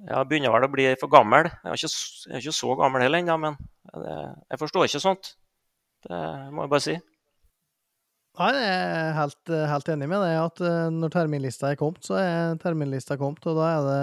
jeg 0.02 0.28
begynner 0.28 0.52
vel 0.54 0.66
å 0.66 0.72
bli 0.72 0.86
for 0.98 1.12
gammel. 1.12 1.48
Jeg 1.62 1.70
er 1.70 1.78
ikke, 1.78 1.90
jeg 2.26 2.34
er 2.34 2.42
ikke 2.42 2.56
så 2.56 2.76
gammel 2.80 3.04
heller 3.04 3.22
ennå, 3.22 3.36
men 3.40 3.58
det, 3.94 4.14
jeg 4.50 4.60
forstår 4.60 4.88
ikke 4.88 5.02
sånt. 5.04 5.34
Det 6.04 6.22
må 6.52 6.64
jeg 6.64 6.72
bare 6.72 6.84
si. 6.84 6.96
Nei, 8.34 8.50
jeg 8.58 8.70
er 8.74 9.12
helt, 9.14 9.52
helt 9.70 9.88
enig 9.94 10.08
med 10.10 10.24
deg 10.24 10.40
at 10.40 10.60
eh, 10.66 10.88
når 10.90 11.12
terminlista 11.14 11.70
er 11.70 11.78
kommet, 11.78 12.02
så 12.02 12.18
er 12.18 12.56
terminlista 12.62 13.14
kommet, 13.20 13.46
og 13.46 13.60
da 13.60 13.68
er 13.70 13.86
det 13.86 14.00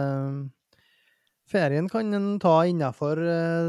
Ferien 1.52 1.90
kan 1.92 2.16
en 2.16 2.38
ta 2.40 2.62
innenfor 2.64 3.20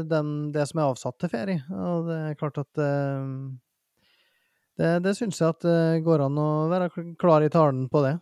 den, 0.07 0.29
det 0.55 0.63
som 0.69 0.79
er 0.79 0.93
avsatt 0.93 1.17
til 1.19 1.33
ferie, 1.33 1.65
og 1.67 2.07
det 2.07 2.19
er 2.29 2.37
klart 2.39 2.61
at 2.61 2.79
eh, 2.79 3.25
det, 4.79 4.93
det 5.03 5.13
syns 5.17 5.41
jeg 5.41 5.51
at 5.51 5.67
det 5.67 6.05
går 6.07 6.23
an 6.29 6.39
å 6.39 6.49
være 6.71 6.87
klar 7.19 7.43
i 7.43 7.51
talen 7.51 7.89
på 7.91 8.05
det. 8.07 8.15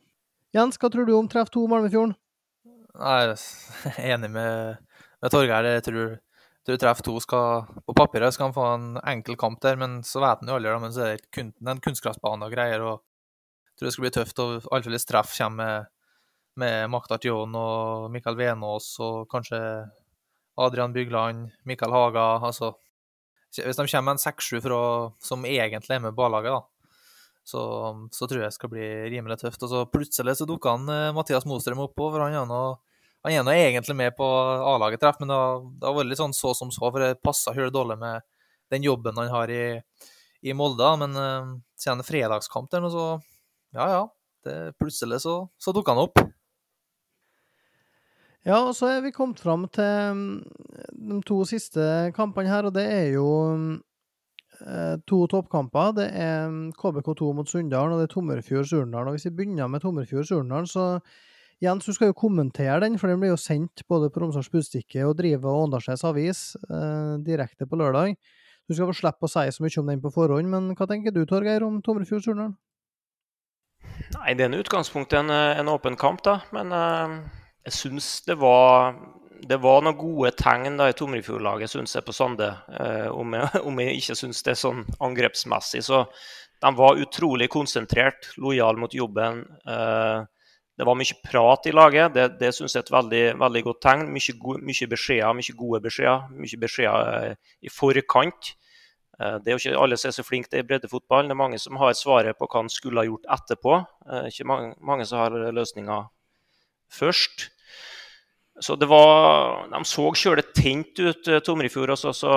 Jens, 0.58 0.82
hva 0.82 0.90
tror 0.92 1.06
du 1.06 1.14
om 1.16 1.30
treff 1.32 1.54
to 1.54 1.68
Malmefjorden? 1.70 2.18
Jeg 2.96 3.32
er 3.32 3.46
enig 4.16 4.32
med, 4.34 4.82
med 5.22 5.34
Torgeir. 5.34 5.70
Jeg 5.78 5.86
tror, 5.88 6.18
tror 6.68 6.82
treff 6.82 7.04
to 7.06 7.16
skal 7.24 7.70
På 7.88 7.96
papiret 7.98 8.36
skal 8.36 8.50
han 8.50 8.58
få 8.58 8.68
en 8.74 8.90
enkel 9.14 9.40
kamp 9.40 9.62
der, 9.64 9.80
men 9.80 10.02
så 10.08 10.24
vet 10.24 10.44
han 10.44 10.52
jo 10.52 10.60
aldri. 10.60 10.76
Men 10.84 10.94
så 10.96 11.06
er 11.06 11.16
det 11.16 11.32
kun, 11.34 11.54
en 11.64 11.82
kunstgressbane 11.84 12.48
og 12.48 12.54
greier. 12.54 12.84
og 12.84 13.02
Jeg 13.72 13.80
tror 13.80 13.90
det 13.90 13.96
skal 13.96 14.08
bli 14.08 14.14
tøft. 14.20 14.44
og 14.44 14.54
Iallfall 14.68 14.98
hvis 14.98 15.10
treff 15.10 15.34
kommer 15.38 15.64
med, 15.64 15.92
med 16.62 16.92
Maktar 16.92 17.22
Tjon 17.24 17.56
og 17.56 18.12
Mikael 18.12 18.40
Venås 18.40 18.94
og 19.00 19.28
kanskje 19.32 19.62
Adrian 20.60 20.94
Bygland, 20.94 21.52
Mikael 21.64 21.94
Haga 21.96 22.26
altså 22.44 22.74
Hvis 23.52 23.76
de 23.76 23.88
kommer 23.88 24.02
med 24.02 24.18
en 24.18 24.22
seks-sju 24.22 24.60
som 25.20 25.46
egentlig 25.46 25.96
er 25.96 26.04
med 26.04 26.16
på 26.16 26.24
A-laget, 26.24 26.54
da, 26.56 26.62
så, 27.44 27.62
så, 28.14 28.28
tror 28.28 28.44
jeg 28.44 28.52
det 28.52 28.58
skal 28.58 28.72
bli 28.72 28.88
rimelig 29.12 29.40
tøft. 29.42 29.64
Og 29.66 29.72
så 29.72 29.84
plutselig 29.90 30.38
så 30.38 30.48
dukka 30.50 30.76
han 30.78 30.92
eh, 30.94 31.12
Mathias 31.16 31.48
Mostrøm 31.50 31.84
opp 31.86 31.98
òg, 31.98 32.14
for 32.14 32.26
han 32.26 32.38
er 32.38 32.48
nå 32.50 32.64
han 33.22 33.36
er 33.36 33.44
nå 33.46 33.54
egentlig 33.54 33.94
med 33.94 34.16
på 34.18 34.26
A-laget 34.26 35.02
treff, 35.04 35.20
men 35.22 35.30
det 35.30 35.38
har, 35.38 35.94
vært 35.94 36.10
litt 36.10 36.18
sånn 36.18 36.34
så 36.34 36.56
som 36.58 36.72
så, 36.74 36.88
for 36.88 37.04
det 37.04 37.20
passa 37.22 37.54
høyt 37.54 37.74
dårlig 37.76 38.00
med 38.02 38.26
den 38.74 38.88
jobben 38.88 39.20
han 39.20 39.30
har 39.30 39.52
i, 39.54 39.66
i 40.42 40.56
Molde. 40.58 40.88
Men 40.98 41.14
uh, 41.14 41.52
siden 41.78 42.02
fredagskamp 42.08 42.72
der 42.74 42.82
nå, 42.82 42.90
så 42.90 43.06
ja, 43.78 43.86
ja. 43.94 44.02
Det, 44.42 44.56
plutselig 44.82 45.22
så, 45.22 45.36
så 45.62 45.74
dukka 45.76 45.94
han 45.94 46.08
opp. 46.08 46.18
Ja, 48.42 48.64
og 48.64 48.74
så 48.74 48.90
er 48.90 49.04
vi 49.06 49.14
kommet 49.14 49.38
fram 49.44 49.68
til 49.70 50.18
mm, 50.18 50.32
de 51.12 51.20
to 51.30 51.44
siste 51.46 51.84
kampene 52.18 52.50
her, 52.50 52.66
og 52.66 52.74
det 52.74 52.88
er 52.90 53.12
jo 53.14 53.28
mm, 53.54 53.76
to 55.10 55.24
toppkamper. 55.32 55.96
Det 55.98 56.08
er 56.14 56.54
KBK2 56.78 57.34
mot 57.38 57.50
Sunndalen, 57.50 57.96
og 57.96 58.02
det 58.02 58.10
er 58.10 58.14
Tommerfjord-Surnadal. 58.14 59.12
Hvis 59.16 59.26
vi 59.30 59.36
begynner 59.40 59.70
med 59.72 59.84
Tommerfjord-Surnadal, 59.84 60.70
så 60.70 60.86
Jens, 61.62 61.86
du 61.86 61.94
skal 61.94 62.10
jo 62.10 62.18
kommentere 62.18 62.80
den, 62.82 62.98
for 62.98 63.12
den 63.12 63.20
blir 63.22 63.36
jo 63.36 63.38
sendt 63.38 63.84
både 63.90 64.10
på 64.10 64.24
Romsdals 64.24 64.50
Budstikke 64.50 65.04
og 65.06 65.20
Drive 65.20 65.46
og 65.46 65.68
Åndalsnes 65.68 66.02
Avis 66.10 66.40
eh, 66.58 67.20
direkte 67.22 67.68
på 67.70 67.78
lørdag. 67.78 68.16
Du 68.66 68.74
skal 68.74 68.90
få 68.90 68.96
slippe 68.98 69.28
å 69.28 69.30
si 69.30 69.44
så 69.54 69.62
mye 69.62 69.82
om 69.84 69.92
den 69.92 70.02
på 70.02 70.10
forhånd, 70.16 70.50
men 70.50 70.72
hva 70.74 70.88
tenker 70.90 71.14
du, 71.14 71.22
Torgeir, 71.30 71.62
om 71.62 71.78
Tomrefjord-Surnadal? 71.86 72.56
Nei, 74.16 74.34
det 74.34 74.48
er 74.48 74.56
i 74.56 74.62
utgangspunktet 74.64 75.20
en, 75.20 75.30
en, 75.30 75.70
åpen 75.70 76.00
kamp, 76.02 76.24
da. 76.26 76.40
Men 76.56 76.74
uh, 76.74 77.14
jeg 77.68 77.78
syns 77.78 78.10
det 78.26 78.40
var 78.42 78.96
det 79.48 79.58
var 79.62 79.82
noen 79.86 79.98
gode 79.98 80.32
tegn 80.38 80.78
da 80.80 80.90
i 80.92 80.96
Tomrefjord-laget, 80.98 81.72
syns 81.72 81.96
jeg, 81.96 82.06
på 82.06 82.14
Sande. 82.16 82.52
Eh, 82.78 83.08
om, 83.10 83.34
jeg, 83.38 83.62
om, 83.68 83.82
jeg, 83.84 83.98
ikke 84.02 84.18
syns 84.20 84.44
det 84.46 84.54
er 84.54 84.62
sånn 84.62 84.84
angrepsmessig. 85.04 85.84
Så 85.88 86.04
de 86.62 86.72
var 86.78 87.02
utrolig 87.02 87.50
konsentrert, 87.52 88.30
lojal 88.42 88.80
mot 88.82 88.94
jobben. 88.94 89.44
Eh, 89.66 90.22
det 90.82 90.88
var 90.88 90.98
mye 90.98 91.18
prat 91.26 91.68
i 91.70 91.76
laget. 91.76 92.14
Det, 92.16 92.26
det 92.40 92.54
syns 92.56 92.74
jeg 92.74 92.82
er 92.82 92.88
et 92.88 92.96
veldig, 92.96 93.24
veldig 93.42 93.64
godt 93.68 93.82
tegn. 93.86 94.08
Mye, 94.14 94.36
go 94.42 94.56
mye 94.58 94.90
beskjeder, 94.94 95.38
mye 95.38 95.58
gode 95.58 95.82
beskjeder. 95.86 96.28
Mye 96.38 96.60
beskjeder 96.64 97.30
eh, 97.32 97.56
i 97.62 97.74
forkant. 97.74 98.54
Eh, 99.20 99.38
det 99.42 99.52
er 99.52 99.58
jo 99.58 99.62
ikke 99.62 99.82
alle 99.84 100.00
som 100.00 100.10
er 100.10 100.18
så 100.18 100.26
flinke 100.26 100.50
til 100.50 100.66
breddefotball. 100.66 101.28
Det 101.30 101.36
er 101.36 101.42
mange 101.44 101.60
som 101.62 101.78
har 101.82 101.94
svaret 101.98 102.40
på 102.40 102.50
hva 102.50 102.64
en 102.64 102.72
skulle 102.74 103.04
ha 103.04 103.10
gjort 103.10 103.30
etterpå. 103.38 103.78
Eh, 104.10 104.30
ikke 104.32 104.48
mange, 104.50 104.74
mange 104.82 105.06
som 105.10 105.22
har 105.22 105.36
løsninga 105.54 106.04
først. 106.92 107.50
Så 108.62 108.76
det 108.78 108.88
var, 108.90 109.68
De 109.72 109.82
så 109.90 110.04
kjølig 110.14 110.46
tent 110.54 111.00
ut, 111.02 111.28
eh, 111.28 111.42
Tomrefjord. 111.42 111.96
Også, 111.96 112.14
så, 112.14 112.34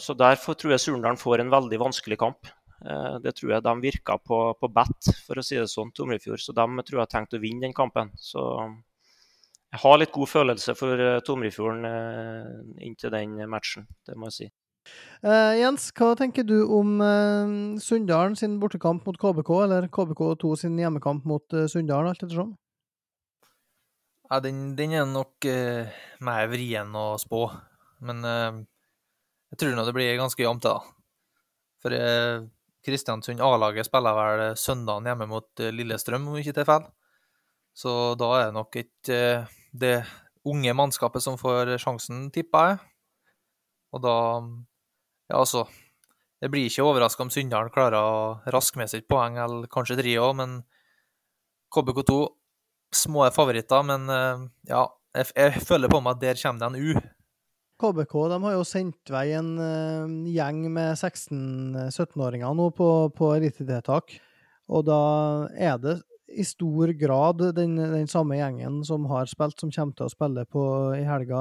så 0.00 0.16
derfor 0.16 0.56
tror 0.56 0.74
jeg 0.74 0.84
Surndalen 0.86 1.20
får 1.20 1.42
en 1.42 1.52
veldig 1.52 1.80
vanskelig 1.82 2.16
kamp. 2.20 2.48
Eh, 2.80 3.18
det 3.24 3.34
tror 3.36 3.56
jeg 3.56 3.66
de 3.66 3.74
virka 3.82 4.16
på, 4.18 4.38
på 4.56 4.70
bet, 4.72 5.10
for 5.26 5.40
å 5.40 5.44
si 5.44 5.58
det 5.60 5.68
sånn, 5.68 5.92
Tomrefjord. 5.96 6.40
Så 6.40 6.56
de 6.56 6.66
tror 6.80 6.96
jeg 6.96 7.04
har 7.04 7.12
tenkt 7.12 7.36
å 7.36 7.42
vinne 7.42 7.66
den 7.66 7.76
kampen. 7.76 8.14
Så 8.16 8.46
jeg 9.70 9.82
har 9.84 10.00
litt 10.00 10.16
god 10.16 10.32
følelse 10.32 10.74
for 10.78 11.04
eh, 11.04 11.20
Tomrefjorden 11.26 11.84
inntil 12.80 13.12
den 13.14 13.36
matchen, 13.50 13.86
det 14.08 14.16
må 14.16 14.32
jeg 14.32 14.38
si. 14.38 14.50
Uh, 15.20 15.52
Jens, 15.60 15.90
hva 15.92 16.14
tenker 16.16 16.46
du 16.48 16.56
om 16.72 16.96
uh, 17.04 17.76
Sunndalen 17.84 18.36
sin 18.38 18.56
bortekamp 18.62 19.04
mot 19.06 19.18
KBK, 19.20 19.50
eller 19.66 19.88
KBK2 19.92 20.54
sin 20.62 20.78
hjemmekamp 20.80 21.26
mot 21.28 21.44
uh, 21.52 21.66
Sunndalen, 21.68 22.08
alt 22.08 22.24
ettersom? 22.24 22.54
Ja, 24.30 24.38
den, 24.38 24.76
den 24.78 24.92
er 24.94 25.08
nok 25.10 25.42
uh, 25.50 25.90
mer 26.22 26.46
vrien 26.52 26.94
å 26.94 27.16
spå. 27.18 27.48
Men 28.06 28.22
uh, 28.22 28.60
jeg 29.50 29.58
tror 29.58 29.74
nå 29.74 29.84
det 29.88 29.94
blir 29.96 30.20
ganske 30.20 30.44
jevnt, 30.44 30.68
da. 30.68 30.76
For 31.82 31.96
uh, 31.98 32.46
Kristiansund 32.86 33.42
A-laget 33.42 33.88
spiller 33.88 34.14
vel 34.14 34.44
søndagen 34.56 35.10
hjemme 35.10 35.26
mot 35.28 35.64
Lillestrøm, 35.74 36.30
om 36.30 36.38
ikke 36.38 36.54
tar 36.56 36.68
feil. 36.68 36.86
Så 37.74 38.14
da 38.20 38.30
er 38.38 38.46
det 38.48 38.56
nok 38.56 38.78
ikke 38.78 39.18
det 39.82 39.96
unge 40.46 40.72
mannskapet 40.78 41.22
som 41.26 41.36
får 41.40 41.74
sjansen, 41.82 42.28
tipper 42.34 42.70
jeg. 42.70 42.80
Og 43.94 44.04
da 44.06 44.16
Ja, 45.30 45.42
altså. 45.42 45.66
Jeg 46.40 46.50
blir 46.54 46.70
ikke 46.70 46.86
overraska 46.88 47.26
om 47.26 47.30
Sunndalen 47.30 47.70
klarer 47.74 47.98
å 48.00 48.52
raske 48.54 48.78
med 48.80 48.88
seg 48.88 49.02
et 49.02 49.10
poeng, 49.10 49.36
eller 49.36 49.68
kanskje 49.68 49.98
tre 49.98 50.14
òg, 50.22 50.32
men 50.38 50.54
KBK2 51.74 52.16
små 52.94 53.26
favoritter, 53.34 53.82
men 53.86 54.10
eh, 54.10 54.44
ja, 54.70 54.84
jeg, 55.16 55.32
jeg, 55.36 55.64
føler 55.66 55.90
på 55.90 56.00
meg 56.02 56.16
at 56.16 56.22
der 56.22 56.40
kommer 56.42 56.62
det 56.62 56.70
en 56.70 56.80
U. 56.80 57.10
KBK 57.80 58.14
de 58.28 58.38
har 58.44 58.54
jo 58.58 58.66
sendt 58.68 59.10
vei 59.12 59.30
en 59.38 59.54
uh, 59.56 60.10
gjeng 60.28 60.66
med 60.68 60.98
16-17-åringer 60.98 62.52
nå 62.58 62.68
på, 62.76 62.88
på 63.16 63.30
elitetiltak. 63.38 64.12
Og 64.70 64.84
da 64.86 65.00
er 65.56 65.78
det 65.80 65.96
i 66.30 66.44
stor 66.46 66.92
grad 66.94 67.40
den, 67.56 67.74
den, 67.80 68.06
samme 68.10 68.36
gjengen 68.38 68.82
som 68.86 69.08
har 69.10 69.26
spilt, 69.30 69.58
som 69.58 69.72
kommer 69.74 69.96
til 69.96 70.06
å 70.06 70.12
spille 70.12 70.44
på 70.46 70.62
i 70.94 71.02
helga, 71.08 71.40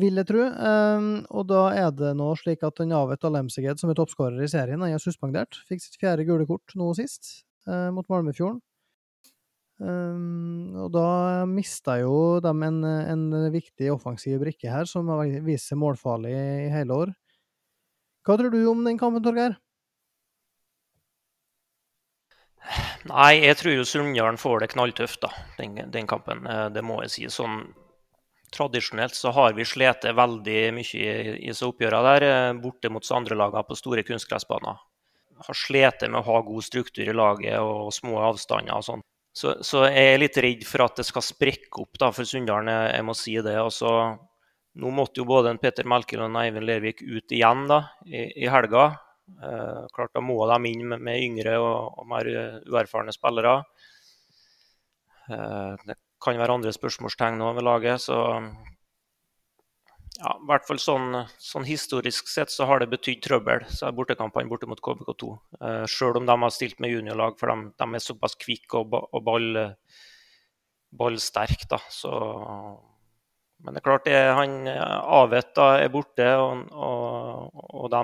vil 0.00 0.18
jeg 0.18 0.30
tro. 0.32 0.48
Um, 0.48 1.10
og 1.30 1.46
da 1.52 1.62
er 1.76 1.92
det 1.94 2.14
nå 2.18 2.32
slik 2.40 2.64
at 2.66 2.80
den 2.80 2.96
Avet 2.96 3.28
Alemseged, 3.28 3.78
som 3.78 3.92
er 3.92 4.00
toppskårer 4.00 4.42
i 4.42 4.50
serien, 4.50 4.82
han 4.82 4.96
er 4.96 5.02
suspendert. 5.02 5.60
Fikk 5.68 5.84
sitt 5.84 6.00
fjerde 6.00 6.26
gule 6.26 6.48
kort 6.48 6.74
nå 6.78 6.90
sist, 6.98 7.44
uh, 7.68 7.92
mot 7.94 8.08
Malmefjorden. 8.10 8.64
Um, 9.82 10.70
og 10.84 10.92
da 10.94 11.42
mista 11.50 11.96
jo 11.98 12.38
de 12.42 12.52
en, 12.52 12.78
en, 12.86 13.24
viktig 13.50 13.90
offensiv 13.90 14.38
brikke 14.44 14.70
her, 14.70 14.86
som 14.86 15.10
har 15.10 15.26
vist 15.42 15.72
seg 15.72 15.80
målfarlig 15.82 16.30
i 16.30 16.70
hele 16.72 16.98
år. 17.04 17.14
Hva 18.24 18.38
tror 18.38 18.54
du 18.54 18.62
om 18.70 18.84
den 18.86 19.00
kampen, 19.00 19.24
Torgeir? 19.24 19.58
Nei, 23.10 23.44
jeg 23.44 23.58
tror 23.60 23.74
jo 23.74 23.84
Sunndalen 23.84 24.38
får 24.40 24.62
det 24.62 24.70
knalltøft, 24.72 25.20
da, 25.26 25.32
den, 25.58 25.76
den, 25.92 26.06
kampen. 26.08 26.46
Eh, 26.48 26.68
det 26.72 26.84
må 26.86 27.02
jeg 27.02 27.12
si. 27.12 27.26
Sånn 27.32 27.66
tradisjonelt 28.54 29.16
så 29.18 29.32
har 29.34 29.52
vi 29.56 29.66
slitt 29.68 30.06
veldig 30.06 30.60
mye 30.76 30.86
i, 30.94 31.34
i 31.50 31.52
oppgjørene 31.52 32.14
der, 32.14 32.26
eh, 32.30 32.60
borte 32.62 32.92
mot 32.92 33.10
andre 33.12 33.36
lagene 33.36 33.66
på 33.68 33.76
store 33.76 34.06
kunstgressbaner. 34.06 34.80
Har 35.44 35.58
slitt 35.58 36.06
med 36.06 36.22
å 36.22 36.24
ha 36.30 36.40
god 36.46 36.64
struktur 36.64 37.10
i 37.10 37.16
laget 37.16 37.58
og 37.58 37.92
små 37.92 38.22
avstander 38.30 38.78
og 38.78 38.86
sånn. 38.86 39.04
Så, 39.34 39.56
så, 39.66 39.82
jeg 39.90 40.12
er 40.12 40.20
litt 40.22 40.36
redd 40.38 40.62
for 40.68 40.84
at 40.84 41.00
det 41.00 41.06
skal 41.08 41.24
sprekke 41.26 41.82
opp 41.82 41.98
da, 41.98 42.12
for 42.14 42.28
Sunndalen. 42.28 42.70
Jeg, 42.70 43.06
må 43.06 43.16
si 43.18 43.34
det. 43.42 43.56
Altså, 43.58 43.90
nå 44.78 44.92
måtte 44.94 45.20
jo 45.20 45.26
både 45.26 45.56
Peter 45.62 45.88
Melkel 45.90 46.22
og 46.22 46.38
Eivind 46.38 46.68
Lervik 46.68 47.02
ut 47.02 47.34
igjen 47.34 47.64
da, 47.70 47.80
i, 48.06 48.28
i 48.44 48.50
helga. 48.50 48.92
Eh, 49.24 49.82
klart 49.96 50.12
Da 50.14 50.20
må 50.22 50.36
de 50.46 50.70
inn 50.70 50.84
med, 50.86 51.02
med 51.02 51.22
yngre 51.24 51.56
og, 51.58 51.98
og, 51.98 52.06
mer 52.12 52.30
uerfarne 52.70 53.14
spillere. 53.14 53.56
Eh, 55.26 55.82
det 55.88 55.98
kan 56.22 56.38
være 56.38 56.60
andre 56.60 56.72
spørsmålstegn 56.76 57.40
nå 57.40 57.50
ved 57.58 57.66
laget. 57.66 58.06
Så 58.06 58.20
ja, 60.14 60.30
i 60.38 60.46
hvert 60.46 60.66
fall 60.68 60.78
sånn, 60.78 61.18
sånn, 61.42 61.66
historisk 61.66 62.28
sett 62.30 62.52
så 62.54 62.68
har 62.70 62.80
det 62.80 62.90
betydd 62.92 63.22
trøbbel, 63.24 63.64
så 63.66 63.88
er 63.88 63.96
bortekampene 63.98 64.50
borte 64.50 64.68
mot 64.70 64.80
KBK2. 64.80 65.30
Uh, 65.58 65.84
selv 65.90 66.20
om 66.20 66.28
de 66.28 66.36
har 66.44 66.54
stilt 66.54 66.78
med 66.82 66.94
juniorlag, 66.94 67.38
for 67.40 67.50
de, 67.50 67.72
de 67.74 67.88
er 67.98 68.04
såpass 68.04 68.38
kvikke 68.38 68.84
og, 68.84 68.94
og 69.10 69.24
ball, 69.26 69.58
ballsterke. 70.94 71.66
Da. 71.70 71.80
Så, 71.90 72.12
men 73.64 73.74
det 73.74 73.82
er 73.82 73.88
klart, 73.90 74.06
det, 74.06 74.16
han 74.38 74.70
Avet 74.70 75.54
da, 75.58 75.68
er 75.82 75.92
borte, 75.92 76.30
og, 76.38 76.64
og, 76.70 77.60
og 77.82 77.90
de 77.94 78.02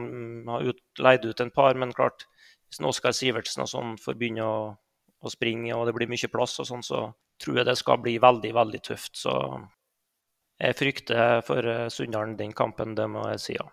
har 0.51 0.71
ut, 0.71 0.85
leid 0.99 1.31
ut 1.31 1.47
en 1.47 1.55
par. 1.55 1.79
Men 1.79 1.95
klart, 1.95 2.27
hvis 2.71 2.83
Oskar 2.87 3.15
Sivertsen 3.15 3.67
og 3.67 3.71
sånn 3.71 3.99
får 4.03 4.19
begynne 4.19 4.47
å, 4.47 4.63
å, 5.21 5.31
springe, 5.31 5.75
og 5.77 5.87
det 5.87 5.95
blir 5.97 6.11
mye 6.11 6.33
plass, 6.33 6.59
og 6.63 6.71
sånn, 6.71 6.87
så 6.87 7.11
tror 7.41 7.63
jeg 7.63 7.71
det 7.71 7.79
skal 7.79 8.03
bli 8.03 8.19
veldig, 8.23 8.55
veldig 8.57 8.83
tøft. 8.91 9.15
Så 9.23 9.35
jeg 10.61 10.77
frykter 10.77 11.41
for 11.47 11.65
eh, 11.65 11.89
Sunndalen 11.93 12.37
den 12.37 12.53
kampen, 12.57 12.95
det 12.97 13.09
må 13.09 13.25
jeg 13.33 13.41
si. 13.41 13.57
ja. 13.57 13.67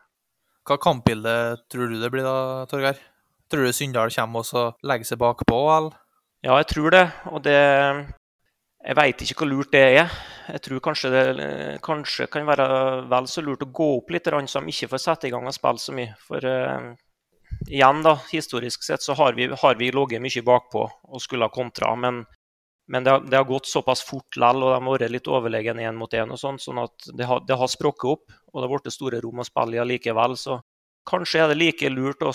Hva 0.68 0.76
kampbilde 0.84 1.34
tror 1.72 1.92
du 1.92 2.00
det 2.00 2.12
blir 2.12 2.26
da, 2.28 2.66
Torgeir? 2.68 3.00
Tror 3.48 3.64
du 3.64 3.76
Sunndal 3.76 4.12
kommer 4.12 4.44
og 4.60 4.88
legger 4.88 5.08
seg 5.08 5.20
bakpå, 5.22 5.60
eller? 5.72 5.96
Ja, 6.44 6.58
jeg 6.60 6.68
tror 6.72 6.92
det. 6.92 7.06
Og 7.32 7.44
det 7.44 7.58
Jeg 8.88 8.96
veit 8.96 9.22
ikke 9.22 9.42
hvor 9.42 9.50
lurt 9.50 9.72
det 9.74 9.82
er. 10.00 10.12
Jeg 10.48 10.62
tror 10.64 10.80
kanskje 10.80 11.10
det 11.12 11.80
kanskje 11.84 12.28
kan 12.32 12.46
være 12.48 12.68
vel 13.10 13.26
så 13.28 13.42
lurt 13.44 13.66
å 13.66 13.72
gå 13.74 13.88
opp 13.98 14.12
litt, 14.14 14.30
så 14.48 14.62
de 14.62 14.72
ikke 14.72 14.92
får 14.94 15.02
sette 15.04 15.28
i 15.28 15.32
gang 15.34 15.48
og 15.48 15.56
spille 15.56 15.82
så 15.82 15.96
mye. 15.98 16.14
For 16.24 16.46
uh, 16.46 16.94
igjen, 17.68 18.04
da, 18.06 18.14
historisk 18.32 18.86
sett 18.86 19.04
så 19.04 19.18
har 19.18 19.34
vi, 19.34 19.50
har 19.50 19.76
vi 19.76 19.92
ligget 19.92 20.24
mye 20.24 20.44
bakpå 20.46 20.86
og 20.88 21.22
skulle 21.24 21.50
ha 21.50 21.52
kontra. 21.52 21.96
Men 21.96 22.24
men 22.88 23.04
det 23.04 23.12
har, 23.12 23.26
det 23.28 23.36
har, 23.36 23.48
gått 23.48 23.68
såpass 23.68 24.02
fort 24.08 24.38
likevel, 24.40 24.64
og 24.64 24.72
de 24.72 24.80
har 24.80 24.94
vært 24.94 25.12
litt 25.12 25.28
overlegne 25.28 25.84
én 25.90 26.00
mot 26.00 26.14
én. 26.14 26.32
Sånn, 26.40 26.60
sånn 26.62 26.80
at 26.86 27.10
det 27.20 27.28
har, 27.28 27.44
det 27.44 27.58
har 27.60 27.70
sprukket 27.72 28.10
opp, 28.14 28.36
og 28.54 28.60
det 28.62 28.68
har 28.68 28.74
blitt 28.74 28.96
store 28.96 29.22
rom 29.24 29.44
å 29.44 29.48
spille 29.48 29.76
i 29.76 29.82
allikevel. 29.84 30.38
Så 30.40 30.60
kanskje 31.08 31.42
er 31.44 31.52
det 31.52 31.60
like 31.60 31.90
lurt 31.92 32.24
å 32.24 32.32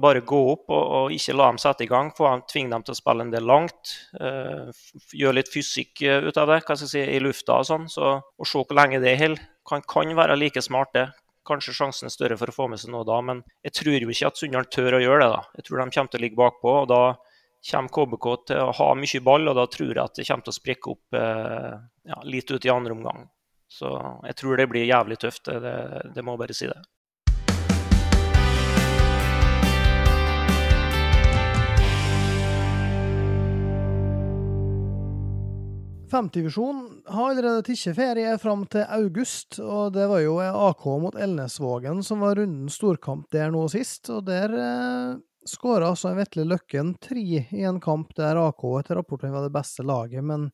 bare 0.00 0.24
gå 0.24 0.40
opp 0.52 0.72
og, 0.72 0.84
og, 0.98 1.14
ikke 1.16 1.36
la 1.36 1.50
dem 1.50 1.60
sette 1.60 1.86
i 1.86 1.90
gang. 1.90 2.10
Få 2.16 2.28
dem, 2.28 2.44
tvinge 2.50 2.74
dem 2.74 2.86
til 2.86 2.96
å 2.96 2.98
spille 3.00 3.26
en 3.26 3.32
del 3.32 3.48
langt. 3.48 3.94
Uh, 4.20 4.72
gjøre 5.16 5.40
litt 5.40 5.52
fysikk 5.52 6.04
eh, 6.04 6.28
ut 6.28 6.40
av 6.40 6.50
det 6.50 6.62
hva 6.62 6.76
skal 6.76 6.84
jeg 6.84 6.92
si, 6.92 7.04
i 7.16 7.22
lufta 7.22 7.60
og 7.60 7.68
sånn. 7.68 7.86
Så, 7.92 8.16
og 8.20 8.48
se 8.48 8.60
hvor 8.62 8.76
lenge 8.76 9.00
det 9.04 9.16
holder. 9.20 9.46
Kan, 9.66 9.84
kan 9.88 10.12
være 10.14 10.36
like 10.38 10.62
smart, 10.62 10.92
det. 10.94 11.08
Kanskje 11.46 11.76
sjansen 11.76 12.08
er 12.08 12.14
større 12.14 12.36
for 12.38 12.50
å 12.50 12.54
få 12.54 12.66
med 12.70 12.80
seg 12.82 12.90
noe 12.92 13.06
da, 13.06 13.20
men 13.22 13.40
jeg 13.64 13.74
tror 13.78 13.96
jo 13.96 14.10
ikke 14.10 14.28
at 14.28 14.38
Sunndal 14.38 14.66
tør 14.70 14.98
å 14.98 15.02
gjøre 15.02 15.24
det. 15.24 15.32
da. 15.34 15.42
Jeg 15.58 15.66
tror 15.66 15.80
de 15.80 15.86
kommer 15.94 16.12
til 16.12 16.20
å 16.20 16.24
ligge 16.24 16.40
bakpå. 16.40 16.72
og 16.82 16.88
da 16.90 17.00
kommer 17.70 17.92
KBK 17.92 18.26
til 18.50 18.62
å 18.62 18.74
ha 18.78 18.90
mye 18.98 19.22
ball, 19.26 19.48
og 19.50 19.56
da 19.58 19.66
tror 19.70 19.92
jeg 19.92 20.02
at 20.02 20.18
det 20.18 20.26
kommer 20.28 20.46
til 20.46 20.54
å 20.54 20.58
sprekke 20.60 20.92
opp 20.92 21.18
eh, 21.18 21.72
ja, 22.12 22.20
litt 22.24 22.50
ut 22.50 22.66
i 22.66 22.72
andre 22.72 22.96
omgang. 22.96 23.26
Så 23.66 23.90
jeg 24.28 24.38
tror 24.38 24.60
det 24.60 24.68
blir 24.70 24.86
jævlig 24.86 25.18
tøft, 25.22 25.50
det, 25.50 25.78
det 26.14 26.22
må 26.22 26.36
jeg 26.36 26.44
bare 26.44 26.56
si 26.56 26.70
det. 26.70 26.82
Femtedivisjon 36.06 36.84
har 37.10 37.32
allerede 37.32 37.64
tatt 37.66 37.96
ferie 37.96 38.36
fram 38.38 38.62
til 38.70 38.84
august, 38.94 39.58
og 39.58 39.90
det 39.96 40.06
var 40.06 40.22
jo 40.22 40.36
AK 40.38 40.84
mot 41.02 41.18
Elnesvågen 41.18 42.04
som 42.06 42.22
var 42.22 42.38
rundens 42.38 42.78
storkamp 42.78 43.26
der 43.34 43.50
nå 43.50 43.64
sist, 43.72 44.06
og 44.14 44.22
der 44.28 44.54
eh, 44.54 45.16
skåra 45.50 45.90
altså 45.92 46.14
Vetle 46.16 46.46
Løkken 46.48 46.94
tre 47.02 47.42
i 47.44 47.64
en 47.68 47.80
kamp 47.82 48.14
der 48.18 48.38
AK 48.40 48.64
etter 48.80 49.00
rapportene 49.00 49.34
var 49.34 49.46
det 49.46 49.54
beste 49.54 49.86
laget, 49.86 50.24
men 50.24 50.50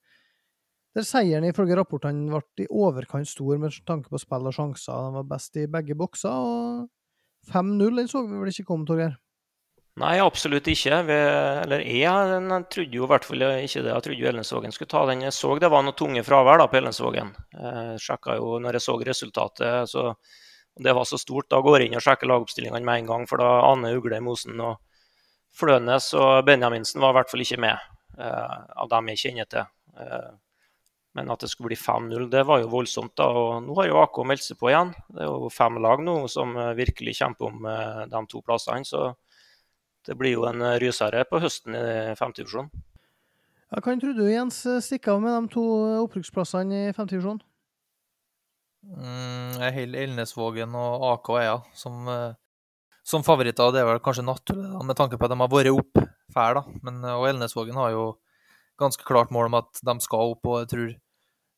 der 0.92 1.06
seieren 1.08 1.46
ifølge 1.48 1.76
rapportene 1.78 2.28
ble 2.28 2.64
i 2.64 2.68
overkant 2.68 3.28
stor 3.28 3.60
med 3.60 3.76
tanke 3.88 4.12
på 4.12 4.20
spill 4.20 4.48
og 4.50 4.56
sjanser. 4.56 5.06
De 5.06 5.16
var 5.16 5.28
best 5.30 5.56
i 5.56 5.68
begge 5.70 5.96
bokser, 5.96 6.32
og 6.32 7.52
5-0 7.52 8.02
den 8.02 8.10
så 8.10 8.24
vi 8.26 8.40
vel 8.40 8.52
ikke 8.52 8.68
komme, 8.68 8.86
Torgeir? 8.88 9.16
Nei, 10.00 10.14
absolutt 10.24 10.68
ikke. 10.72 11.02
Vi, 11.04 11.16
eller 11.64 11.82
jeg, 11.84 12.04
jeg, 12.08 12.60
trodde 12.72 12.96
jo 12.96 13.04
i 13.04 13.08
hvert 13.10 13.26
fall 13.28 13.42
ikke 13.44 13.82
det. 13.84 13.90
Jeg 13.90 14.04
trodde 14.06 14.20
jo 14.22 14.28
Ellensvågen 14.30 14.72
skulle 14.72 14.92
ta 14.92 15.02
den. 15.10 15.24
Jeg 15.26 15.36
så 15.36 15.50
det 15.60 15.68
var 15.72 15.84
noe 15.84 15.96
tunge 15.96 16.22
fravær 16.24 16.62
da 16.62 16.68
på 16.72 16.78
Ellensvågen. 16.80 17.34
Jeg 17.52 17.98
sjekka 18.00 18.38
jo 18.38 18.56
når 18.64 18.78
jeg 18.78 18.86
så 18.86 18.96
resultatet. 19.10 19.90
så 19.92 20.06
det 20.74 20.92
var 20.92 21.04
så 21.04 21.18
stort. 21.18 21.50
Da 21.50 21.60
går 21.60 21.80
jeg 21.80 21.90
inn 21.90 21.98
og 21.98 22.04
sjekker 22.04 22.30
lagoppstillingene 22.30 22.84
med 22.86 23.02
en 23.02 23.10
gang, 23.10 23.26
for 23.28 23.42
da 23.42 23.50
Ane 23.68 23.92
Ugle 23.96 24.20
Mosen 24.24 24.60
og 24.62 24.78
Flønes 25.52 26.08
og 26.16 26.46
Benjaminsen 26.48 27.02
var 27.02 27.12
i 27.12 27.18
hvert 27.18 27.32
fall 27.32 27.44
ikke 27.44 27.60
med, 27.60 27.90
eh, 28.18 28.54
av 28.80 28.88
dem 28.88 29.10
jeg 29.12 29.20
kjenner 29.26 29.48
til. 29.50 29.66
Eh, 30.00 30.30
men 31.12 31.28
at 31.28 31.40
det 31.44 31.50
skulle 31.52 31.68
bli 31.68 31.76
5-0, 31.76 32.30
det 32.30 32.46
var 32.48 32.62
jo 32.62 32.70
voldsomt. 32.72 33.14
da, 33.16 33.26
og 33.28 33.66
Nå 33.66 33.76
har 33.76 33.90
jo 33.90 34.00
AK 34.00 34.22
meldt 34.24 34.46
seg 34.46 34.56
på 34.56 34.70
igjen. 34.70 34.94
Det 35.12 35.20
er 35.20 35.28
jo 35.28 35.50
fem 35.52 35.76
lag 35.76 36.00
nå 36.00 36.26
som 36.32 36.56
eh, 36.56 36.72
virkelig 36.78 37.18
kjemper 37.20 37.50
om 37.50 37.68
eh, 37.68 38.06
de 38.08 38.24
to 38.32 38.40
plassene. 38.40 38.88
Så 38.88 39.12
det 40.08 40.16
blir 40.16 40.38
jo 40.38 40.48
en 40.48 40.64
rysere 40.80 41.26
på 41.28 41.38
høsten 41.38 41.76
i 41.76 42.16
femtedivisjon. 42.18 42.72
Ja, 43.72 43.80
hva 43.80 43.92
tror 44.00 44.16
du 44.16 44.24
Jens 44.28 44.64
stikker 44.84 45.12
av 45.12 45.22
med 45.22 45.36
de 45.36 45.52
to 45.52 45.62
opprykksplassene 46.02 46.88
i 46.88 46.96
femtedivisjon? 46.96 47.40
Mm, 48.82 49.60
jeg 49.62 49.74
holder 49.76 50.06
Elnesvågen 50.08 50.74
og 50.74 51.04
AK 51.12 51.28
ja, 51.44 51.54
som, 51.78 52.08
eh, 52.10 52.34
som 53.06 53.22
favoritter. 53.22 53.70
Det 53.70 53.82
er 53.82 53.88
vel 53.88 54.02
kanskje 54.02 54.26
naturlig 54.26 54.86
med 54.88 54.98
tanke 54.98 55.18
på 55.18 55.28
at 55.28 55.30
de 55.30 55.38
har 55.38 55.52
vært 55.52 55.70
opp 55.70 56.02
fæl, 56.34 56.58
da. 56.58 56.64
Men, 56.82 57.04
eh, 57.04 57.14
og 57.14 57.28
Elnesvågen 57.30 57.78
har 57.78 57.92
jo 57.94 58.18
ganske 58.80 59.06
klart 59.06 59.30
mål 59.30 59.46
om 59.46 59.60
at 59.60 59.80
de 59.84 59.98
skal 60.00 60.34
opp. 60.34 60.46
og 60.46 60.60
jeg 60.62 60.68
tror 60.68 60.94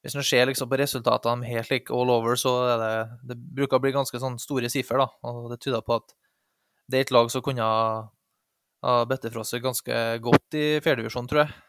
Hvis 0.04 0.14
en 0.16 0.22
ser 0.22 0.44
liksom 0.44 0.68
på 0.68 0.76
resultatene 0.76 1.46
helt 1.48 1.70
like 1.70 1.90
all 1.90 2.10
over, 2.10 2.36
så 2.36 2.74
er 2.74 2.76
det, 2.76 3.18
det 3.24 3.36
bruker 3.56 3.78
å 3.78 3.80
bli 3.80 3.90
ganske 3.90 4.20
sånn 4.20 4.38
store 4.38 4.68
siffer. 4.68 4.98
da, 4.98 5.08
og 5.22 5.50
Det 5.50 5.60
tyder 5.60 5.80
på 5.80 5.96
at 5.96 6.12
det 6.90 6.98
er 6.98 7.00
et 7.00 7.10
lag 7.10 7.30
som 7.30 7.40
kunne 7.40 7.62
ha, 7.62 8.10
fra 8.82 9.44
ganske 9.64 10.18
godt 10.20 10.52
i 10.52 10.80
fjerdedivisjon, 10.84 11.26
tror 11.26 11.46
jeg 11.46 11.63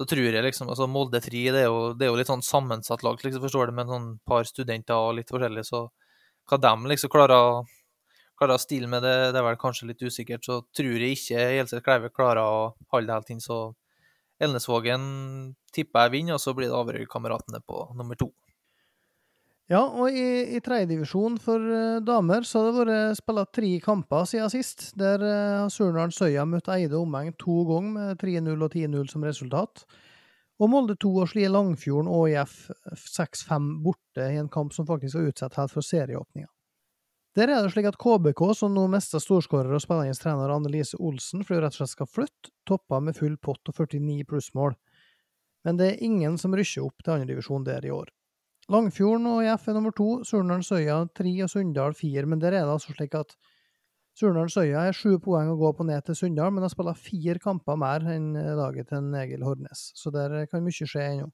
så 0.00 0.06
tror 0.08 0.32
jeg 0.32 0.40
liksom 0.40 0.70
altså 0.72 0.86
Molde 0.88 1.20
3 1.20 1.40
det 1.52 1.58
er, 1.60 1.66
jo, 1.68 1.90
det 1.92 2.06
er 2.06 2.08
jo 2.08 2.16
litt 2.16 2.30
sånn 2.30 2.44
sammensatt 2.44 3.02
lag, 3.04 3.18
liksom, 3.20 3.42
forstår 3.44 3.68
du, 3.68 3.74
med 3.76 3.90
sånn 3.90 4.06
par 4.24 4.46
studenter 4.48 4.96
og 4.96 5.18
litt 5.18 5.28
forskjellig. 5.28 5.66
Så 5.68 5.82
hva 6.48 6.58
de 6.64 6.72
liksom 6.88 7.12
klarer, 7.12 7.66
klarer 8.40 8.56
å 8.56 8.62
stille 8.62 8.88
med, 8.88 9.04
det, 9.04 9.12
det, 9.34 9.42
er 9.42 9.44
vel 9.44 9.60
kanskje 9.60 9.90
litt 9.90 10.00
usikkert. 10.00 10.46
Så 10.48 10.62
tror 10.72 11.04
jeg 11.04 11.18
ikke 11.18 11.44
Gjelseth 11.58 11.84
Kleive 11.84 12.08
klarer 12.16 12.40
å 12.40 12.62
holde 12.94 13.10
det 13.10 13.18
helt 13.18 13.34
inn. 13.34 13.44
Så 13.44 13.60
Elnesvågen 14.40 15.04
tipper 15.76 16.08
jeg 16.08 16.16
vinner, 16.16 16.38
og 16.38 16.44
så 16.46 16.56
blir 16.56 16.70
det 16.70 16.80
Averøy-kameratene 16.80 17.60
på 17.68 17.84
nummer 17.98 18.16
to. 18.16 18.30
Ja, 19.70 19.84
og 19.86 20.10
i, 20.10 20.56
i 20.56 20.58
tredjedivisjon 20.66 21.36
for 21.38 21.62
uh, 21.62 22.00
damer 22.02 22.42
så 22.42 22.58
har 22.58 22.72
det 22.72 22.78
vært 22.90 23.18
spilt 23.20 23.52
tre 23.54 23.68
kamper 23.84 24.24
siden 24.26 24.50
sist. 24.50 24.88
Der 24.98 25.22
uh, 25.22 25.68
Surnadal 25.70 26.10
Søya 26.14 26.42
møtt 26.42 26.66
Eide 26.74 26.98
omheng 26.98 27.30
to 27.38 27.62
ganger 27.68 27.92
med 27.94 28.18
3-0 28.18 28.50
og 28.66 28.74
10-0 28.74 29.12
som 29.12 29.26
resultat. 29.28 29.84
Og 30.60 30.68
Molde 30.72 30.98
2 30.98 31.12
og 31.22 31.30
Slie 31.30 31.48
Langfjorden 31.48 32.10
og 32.10 32.32
IF 32.32 32.66
6-5 32.98 33.70
borte 33.86 34.26
i 34.26 34.42
en 34.42 34.50
kamp 34.50 34.74
som 34.74 34.90
faktisk 34.90 35.20
var 35.20 35.30
utsatt 35.30 35.56
helt 35.62 35.72
for 35.72 35.86
serieåpninga. 35.86 36.50
Der 37.38 37.46
er 37.54 37.62
det 37.62 37.70
slik 37.70 37.86
at 37.86 37.98
KBK, 38.02 38.42
som 38.58 38.74
nå 38.74 38.88
mister 38.90 39.22
storskårer 39.22 39.70
og 39.70 39.84
spennende 39.84 40.18
trener 40.18 40.50
Annelise 40.50 40.98
Olsen 40.98 41.44
fordi 41.46 41.60
hun 41.60 41.68
rett 41.68 41.76
og 41.78 41.84
slett 41.84 41.94
skal 41.94 42.10
flytte, 42.10 42.50
topper 42.66 43.06
med 43.06 43.16
full 43.16 43.38
pott 43.38 43.70
og 43.70 43.78
49 43.78 44.26
plussmål. 44.26 44.74
Men 45.62 45.78
det 45.78 45.92
er 45.92 46.08
ingen 46.10 46.40
som 46.42 46.58
rykker 46.58 46.90
opp 46.90 47.04
til 47.04 47.20
andredivisjon 47.20 47.70
der 47.70 47.86
i 47.86 47.94
år. 47.94 48.10
Langfjorden 48.70 49.26
og 49.26 49.40
IF 49.42 49.64
er 49.66 49.74
nummer 49.74 49.90
to, 49.90 50.20
Surnadal 50.22 50.62
Søya 50.62 51.00
tre 51.18 51.30
og 51.42 51.50
Sunndal 51.50 51.94
fire. 51.98 52.22
Men 52.30 52.38
der 52.38 52.54
er 52.54 52.68
det 52.68 52.76
altså 52.76 52.94
slik 52.94 53.16
at 53.18 53.34
Surnadal 54.14 54.50
Søya 54.52 54.84
er 54.86 54.94
sju 54.94 55.16
poeng 55.22 55.50
å 55.50 55.56
gå 55.58 55.72
på 55.74 55.86
ned 55.88 56.04
til 56.06 56.14
Sunndal, 56.14 56.52
men 56.54 56.62
har 56.62 56.70
spilt 56.70 57.00
fire 57.02 57.42
kamper 57.42 57.78
mer 57.80 58.06
enn 58.12 58.28
laget 58.58 58.92
til 58.92 59.16
Egil 59.18 59.42
Hornes. 59.42 59.88
Så 59.98 60.12
der 60.14 60.44
kan 60.46 60.62
mye 60.62 60.86
skje 60.86 61.02
ennå. 61.02 61.26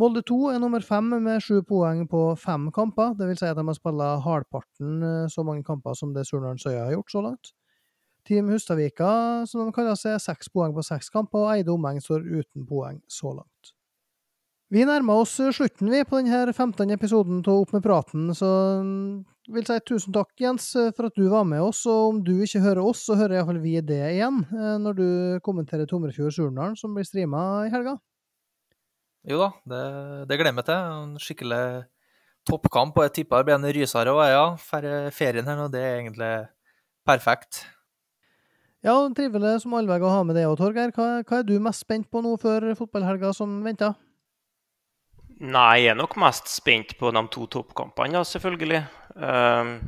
Molde 0.00 0.22
2 0.28 0.38
er 0.52 0.60
nummer 0.60 0.84
fem 0.84 1.08
med 1.20 1.40
sju 1.44 1.62
poeng 1.68 2.04
på 2.08 2.20
fem 2.40 2.68
kamper. 2.72 3.16
Vil 3.16 3.36
si 3.36 3.48
at 3.48 3.56
de 3.56 3.64
har 3.64 3.76
spilt 3.76 4.04
halvparten 4.26 5.02
eh, 5.08 5.26
så 5.32 5.44
mange 5.44 5.64
kamper 5.64 5.96
som 5.96 6.12
det 6.12 6.26
Surnadal 6.28 6.60
Søya 6.60 6.86
har 6.90 6.96
gjort 6.96 7.12
så 7.12 7.24
langt. 7.24 7.54
Team 8.28 8.52
Hustadvika, 8.52 9.46
som 9.48 9.64
de 9.64 9.74
kaller 9.74 9.96
seg, 9.98 10.20
seks 10.20 10.52
poeng 10.52 10.76
på 10.76 10.84
seks 10.86 11.08
kamper, 11.10 11.46
og 11.46 11.56
Eide 11.56 11.72
omheng 11.72 12.04
står 12.04 12.28
uten 12.28 12.68
poeng 12.68 13.00
så 13.08 13.32
langt. 13.32 13.51
Vi 14.72 14.86
nærmer 14.88 15.20
oss 15.20 15.34
slutten 15.52 15.90
vi 15.92 15.98
på 16.08 16.22
denne 16.22 16.46
15. 16.48 16.88
episoden 16.94 17.42
av 17.44 17.58
Opp 17.60 17.74
med 17.74 17.82
praten, 17.84 18.30
så 18.32 18.48
jeg 19.42 19.56
vil 19.58 19.66
si 19.68 19.74
tusen 19.84 20.14
takk, 20.14 20.30
Jens, 20.40 20.70
for 20.96 21.10
at 21.10 21.18
du 21.18 21.26
var 21.28 21.42
med 21.44 21.60
oss. 21.60 21.82
Og 21.90 22.12
om 22.12 22.20
du 22.24 22.38
ikke 22.40 22.62
hører 22.62 22.80
oss, 22.80 23.02
så 23.04 23.18
hører 23.18 23.36
iallfall 23.36 23.58
vi 23.60 23.74
det 23.84 23.98
igjen, 24.14 24.38
eh, 24.48 24.76
når 24.80 24.94
du 24.96 25.08
kommenterer 25.44 25.84
Tomrefjord 25.90 26.32
Surnadal, 26.32 26.76
som 26.80 26.94
blir 26.96 27.04
streama 27.04 27.42
i 27.66 27.72
helga. 27.74 27.98
Jo 29.28 29.42
da, 29.42 29.48
det, 29.68 29.80
det 30.30 30.38
gleder 30.40 30.62
jeg 30.62 30.68
til. 30.70 30.94
En 31.02 31.18
skikkelig 31.20 31.64
toppkamp, 32.48 32.96
og 32.96 33.04
jeg 33.10 33.14
tipper 33.18 33.42
det 33.42 33.48
blir 33.50 33.58
en 33.58 33.74
rysere 33.76 34.14
òg, 34.14 34.22
ja. 34.30 34.46
Ferien 35.12 35.50
her 35.50 35.58
nå, 35.58 35.66
det 35.74 35.82
er 35.82 35.98
egentlig 35.98 36.30
perfekt. 37.04 37.64
Ja, 38.86 38.96
trivelig 39.14 39.58
som 39.66 39.76
allveg 39.76 40.06
å 40.06 40.14
ha 40.14 40.24
med 40.24 40.40
deg 40.40 40.48
òg, 40.48 40.56
Torgeir. 40.62 40.94
Hva, 40.96 41.10
hva, 41.26 41.42
er 41.42 41.50
du 41.50 41.58
mest 41.60 41.84
spent 41.84 42.08
på 42.08 42.24
nå 42.24 42.38
før 42.40 42.70
fotballhelga 42.78 43.34
som 43.36 43.60
venter? 43.66 43.98
Nei, 45.42 45.82
jeg 45.82 45.90
er 45.90 45.98
nok 45.98 46.14
mest 46.22 46.46
spent 46.52 46.92
på 47.00 47.10
de 47.10 47.20
to 47.34 47.48
toppkampene, 47.50 48.20
selvfølgelig. 48.28 48.78
Uh, 49.16 49.80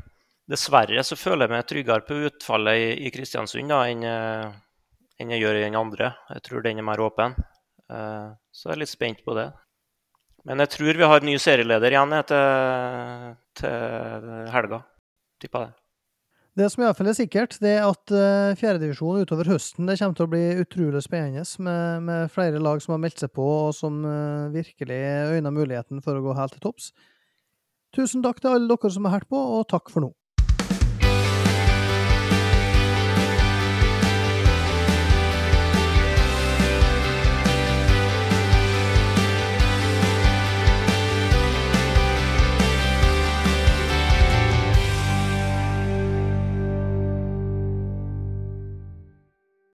dessverre 0.51 1.05
så 1.07 1.15
føler 1.15 1.47
jeg 1.47 1.55
meg 1.55 1.69
tryggere 1.71 2.07
på 2.09 2.17
utfallet 2.27 2.81
i, 2.81 2.89
i 3.07 3.13
Kristiansund 3.15 3.71
da, 3.71 3.85
enn, 3.87 4.03
uh, 4.03 4.51
enn, 5.21 5.31
jeg 5.31 5.45
gjør 5.45 5.61
i 5.61 5.63
den 5.69 5.79
andre. 5.79 6.11
Jeg 6.35 6.43
tror 6.49 6.65
den 6.67 6.83
er 6.83 6.89
mer 6.89 7.05
åpen. 7.07 7.39
Uh, 7.87 8.35
så 8.51 8.73
jeg 8.73 8.75
er 8.75 8.83
litt 8.83 8.95
spent 8.97 9.23
på 9.23 9.39
det. 9.39 9.47
Men 10.45 10.65
jeg 10.65 10.75
tror 10.75 10.99
vi 10.99 11.13
har 11.15 11.25
ny 11.25 11.39
serieleder 11.41 11.95
igjen 11.95 12.19
til, 12.29 13.39
til 13.63 14.29
helga. 14.53 14.83
Tipper 15.41 15.69
det. 15.69 15.84
Det 16.55 16.69
som 16.71 16.85
iallfall 16.85 17.09
er 17.11 17.17
sikkert, 17.19 17.57
det 17.59 17.73
er 17.81 17.85
at 17.89 18.13
uh, 18.15 18.55
fjerdedivisjon 18.55 19.25
utover 19.27 19.49
høsten 19.51 19.89
det 19.91 19.97
kommer 19.99 20.15
til 20.15 20.27
å 20.29 20.31
bli 20.31 20.43
utrolig 20.63 21.01
spennende, 21.03 21.43
med, 21.67 22.05
med 22.07 22.31
flere 22.31 22.61
lag 22.63 22.83
som 22.83 22.95
har 22.95 23.01
meldt 23.03 23.25
seg 23.25 23.33
på, 23.35 23.43
og 23.43 23.73
som 23.75 24.05
uh, 24.07 24.53
virkelig 24.55 25.01
øyner 25.35 25.55
muligheten 25.55 26.05
for 26.05 26.15
å 26.15 26.23
gå 26.23 26.37
helt 26.39 26.55
til 26.55 26.63
topps. 26.63 26.93
Tusen 27.95 28.23
takk 28.23 28.39
til 28.39 28.55
alle 28.55 28.71
dere 28.71 28.93
som 28.95 29.09
har 29.09 29.19
hørt 29.19 29.31
på, 29.35 29.41
og 29.59 29.67
takk 29.71 29.91
for 29.91 30.07
nå. 30.07 30.13